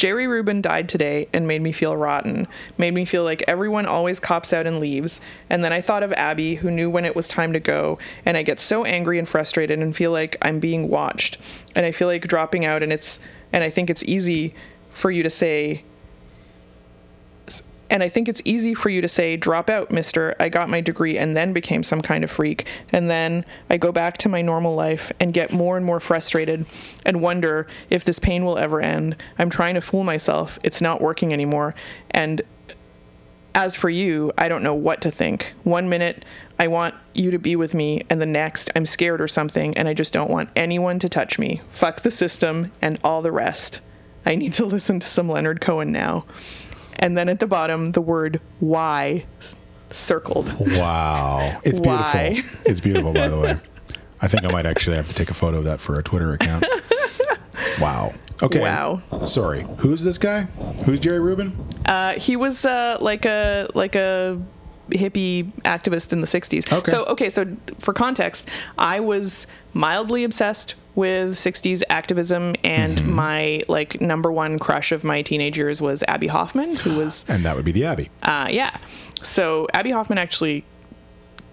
[0.00, 2.48] Jerry Rubin died today and made me feel rotten,
[2.78, 5.20] made me feel like everyone always cops out and leaves.
[5.50, 8.34] And then I thought of Abbie, who knew when it was time to go, and
[8.34, 11.36] I get so angry and frustrated and feel like I'm being watched.
[11.74, 13.20] And I feel like dropping out, and it's,
[13.52, 14.54] and I think it's easy
[14.88, 15.84] for you to say,
[17.90, 20.36] and I think it's easy for you to say, drop out, mister.
[20.38, 22.66] I got my degree and then became some kind of freak.
[22.92, 26.66] And then I go back to my normal life and get more and more frustrated
[27.04, 29.16] and wonder if this pain will ever end.
[29.38, 30.58] I'm trying to fool myself.
[30.62, 31.74] It's not working anymore.
[32.12, 32.42] And
[33.54, 35.52] as for you, I don't know what to think.
[35.64, 36.24] One minute,
[36.60, 39.88] I want you to be with me, and the next, I'm scared or something, and
[39.88, 41.60] I just don't want anyone to touch me.
[41.68, 43.80] Fuck the system and all the rest.
[44.24, 46.26] I need to listen to some Leonard Cohen now.
[47.00, 49.24] And then at the bottom, the word why
[49.90, 50.54] circled.
[50.76, 52.60] Wow, it's beautiful.
[52.70, 53.58] It's beautiful, by the way.
[54.22, 56.32] I think I might actually have to take a photo of that for a Twitter
[56.32, 56.64] account.
[57.80, 58.12] Wow.
[58.42, 58.60] Okay.
[58.60, 59.02] Wow.
[59.24, 59.64] Sorry.
[59.78, 60.42] Who's this guy?
[60.84, 61.56] Who's Jerry Rubin?
[61.86, 64.40] Uh, he was uh, like a like a
[64.90, 66.72] hippie activist in the 60s.
[66.72, 66.90] Okay.
[66.90, 67.46] So okay, so
[67.78, 68.48] for context,
[68.78, 73.12] I was mildly obsessed with 60s activism and Mm-hmm.
[73.12, 77.44] my like number one crush of my teenage years was Abbie Hoffman, who was And
[77.46, 78.10] that would be the Abbie.
[78.24, 78.76] uh, yeah.
[79.22, 80.64] So Abbie Hoffman actually,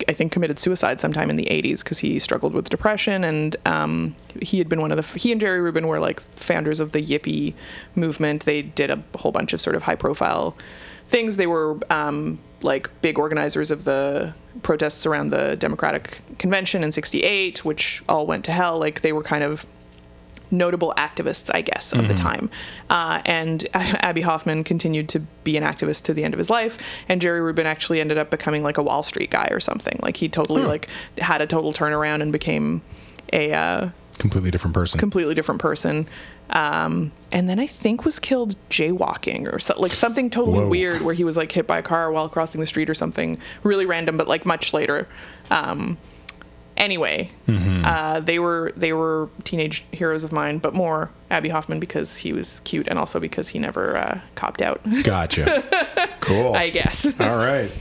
[0.09, 4.15] I think, committed suicide sometime in the 80s because he struggled with depression, and um,
[4.41, 5.19] he had been one of the.
[5.19, 7.53] He and Jerry Rubin were like founders of the Yippie
[7.95, 8.45] movement.
[8.45, 10.55] They did a whole bunch of sort of high-profile
[11.05, 11.35] things.
[11.37, 17.63] They were um, like big organizers of the protests around the Democratic Convention in '68,
[17.65, 18.79] which all went to hell.
[18.79, 19.65] Like they were kind of
[20.49, 22.49] notable activists, I guess, of the time.
[22.89, 26.77] Uh, and Abbie Hoffman continued to be an activist to the end of his life.
[27.09, 29.99] And Jerry Rubin actually ended up becoming like a Wall Street guy or something.
[30.01, 32.81] Like he totally like had a total turnaround and became
[33.33, 33.89] a uh,
[34.19, 34.99] Completely different person.
[34.99, 36.07] completely different person.
[36.49, 40.69] Um, and then I think was killed jaywalking or so, like something totally Whoa.
[40.69, 43.37] weird where he was like hit by a car while crossing the street or something
[43.63, 45.07] really random, but like much later.
[45.51, 45.97] Um,
[46.77, 47.85] anyway, Mm-hmm.
[47.85, 52.33] uh, they were they were teenage heroes of mine, but more Abbie Hoffman because he
[52.33, 54.81] was cute and also because he never uh, copped out.
[55.03, 55.63] Gotcha.
[56.21, 56.55] Cool.
[56.55, 57.05] I guess.
[57.21, 57.71] All right.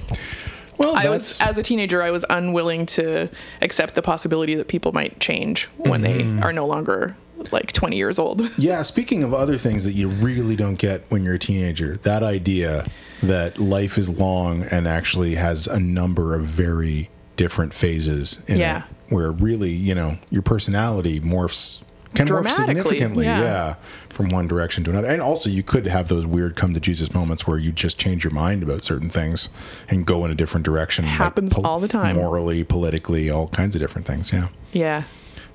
[0.79, 3.29] Well, I was as a teenager, I was unwilling to
[3.61, 6.37] accept the possibility that people might change when Mm-hmm.
[6.37, 7.17] they are no longer
[7.53, 8.49] like 20 years old.
[8.59, 12.23] Yeah, speaking of other things that you really don't get when you're a teenager, that
[12.23, 12.87] idea
[13.23, 18.79] that life is long and actually has a number of very different phases in Yeah.
[18.79, 21.81] it, where really, you know, your personality morphs
[22.15, 23.41] can morph significantly, yeah.
[23.41, 23.75] yeah.
[24.09, 25.09] from one direction to another.
[25.09, 28.25] And also, you could have those weird come to Jesus moments where you just change
[28.25, 29.49] your mind about certain things
[29.91, 31.05] and go in a different direction.
[31.05, 32.17] like Happens all the time.
[32.17, 34.33] Morally, politically, all kinds of different things.
[34.33, 34.49] Yeah.
[34.73, 35.03] Yeah.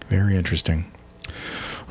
[0.07, 0.85] Very interesting.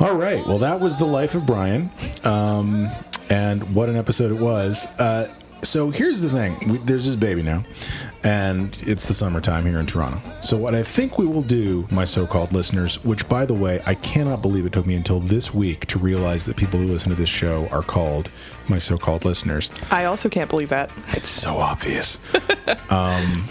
[0.00, 0.44] All right.
[0.46, 1.90] Well, that was the life of Brian,
[2.24, 2.88] um,
[3.28, 4.86] and what an episode it was.
[4.98, 5.30] Uh,
[5.62, 7.64] so here's the thing: we, there's this baby now,
[8.24, 10.18] and it's the summertime here in Toronto.
[10.40, 13.94] So what I think we will do, my so-called listeners, which by the way, I
[13.94, 17.14] cannot believe it took me until this week to realize that people who listen to
[17.14, 18.30] this show are called
[18.68, 19.70] my so-called listeners.
[19.90, 20.90] I also can't believe that.
[21.08, 22.18] It's so obvious.
[22.88, 23.46] um,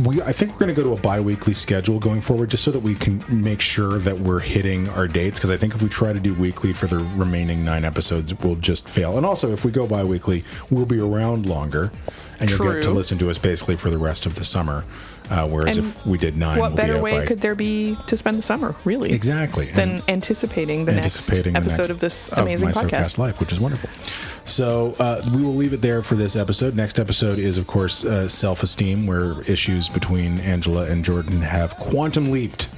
[0.00, 2.70] we, I think we're going to go to a bi-weekly schedule going forward, just so
[2.70, 5.38] that we can make sure that we're hitting our dates.
[5.38, 8.56] Because I think if we try to do weekly for the remaining nine episodes, we'll
[8.56, 9.16] just fail.
[9.16, 11.92] And also, if we go bi-weekly, we'll be around longer,
[12.40, 14.84] and you'll get to listen to us basically for the rest of the summer.
[15.30, 17.54] Uh, whereas And if we did nine, What we'll better be way by- could there
[17.54, 19.10] be to spend the summer, really?
[19.12, 22.72] exactly Than And- anticipating the anticipating next the episode next- of this of amazing my
[22.72, 23.16] podcast.
[23.18, 23.88] Life, which is wonderful.
[24.44, 26.76] So uh, we will leave it there for this episode.
[26.76, 32.30] Next episode is, of course, uh, self-esteem, where issues between Angela and Jordan have quantum
[32.30, 32.68] leaped.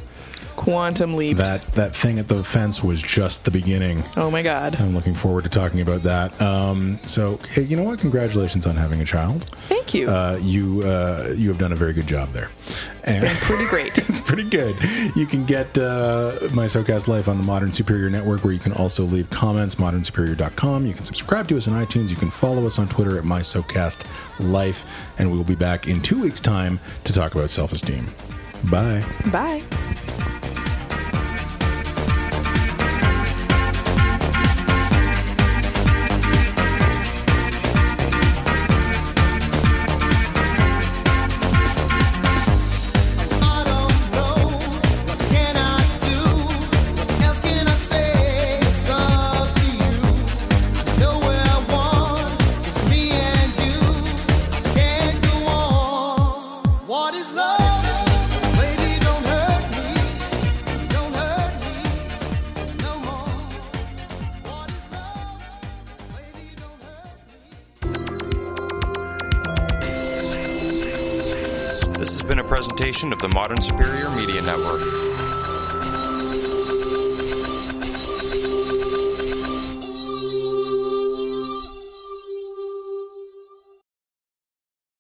[0.57, 1.37] Quantum leap.
[1.37, 4.03] That that thing at the fence was just the beginning.
[4.17, 4.77] oh my god.
[4.81, 6.41] I'm looking forward to talking about that.
[6.41, 7.99] Um, so, hey, you know what?
[8.01, 9.45] Congratulations on having a child.
[9.69, 10.09] Thank you.
[10.09, 12.49] Uh, you uh, you have done a very good job there.
[13.05, 13.93] And- Been pretty great.
[14.27, 14.77] pretty good.
[15.15, 18.73] You can get uh, my SoCast Life on the Modern Superior Network, where you can
[18.73, 20.85] also leave comments, modernsuperior.com.
[20.87, 22.11] You can subscribe to us on iTunes.
[22.11, 24.05] You can follow us on Twitter at my SoCast
[24.41, 24.85] Life.
[25.19, 28.07] And we will be back in two weeks' time to talk about self esteem.
[28.71, 29.03] Bye.
[29.31, 29.63] Bye.
[73.37, 75.06] Modern Superior Media Network.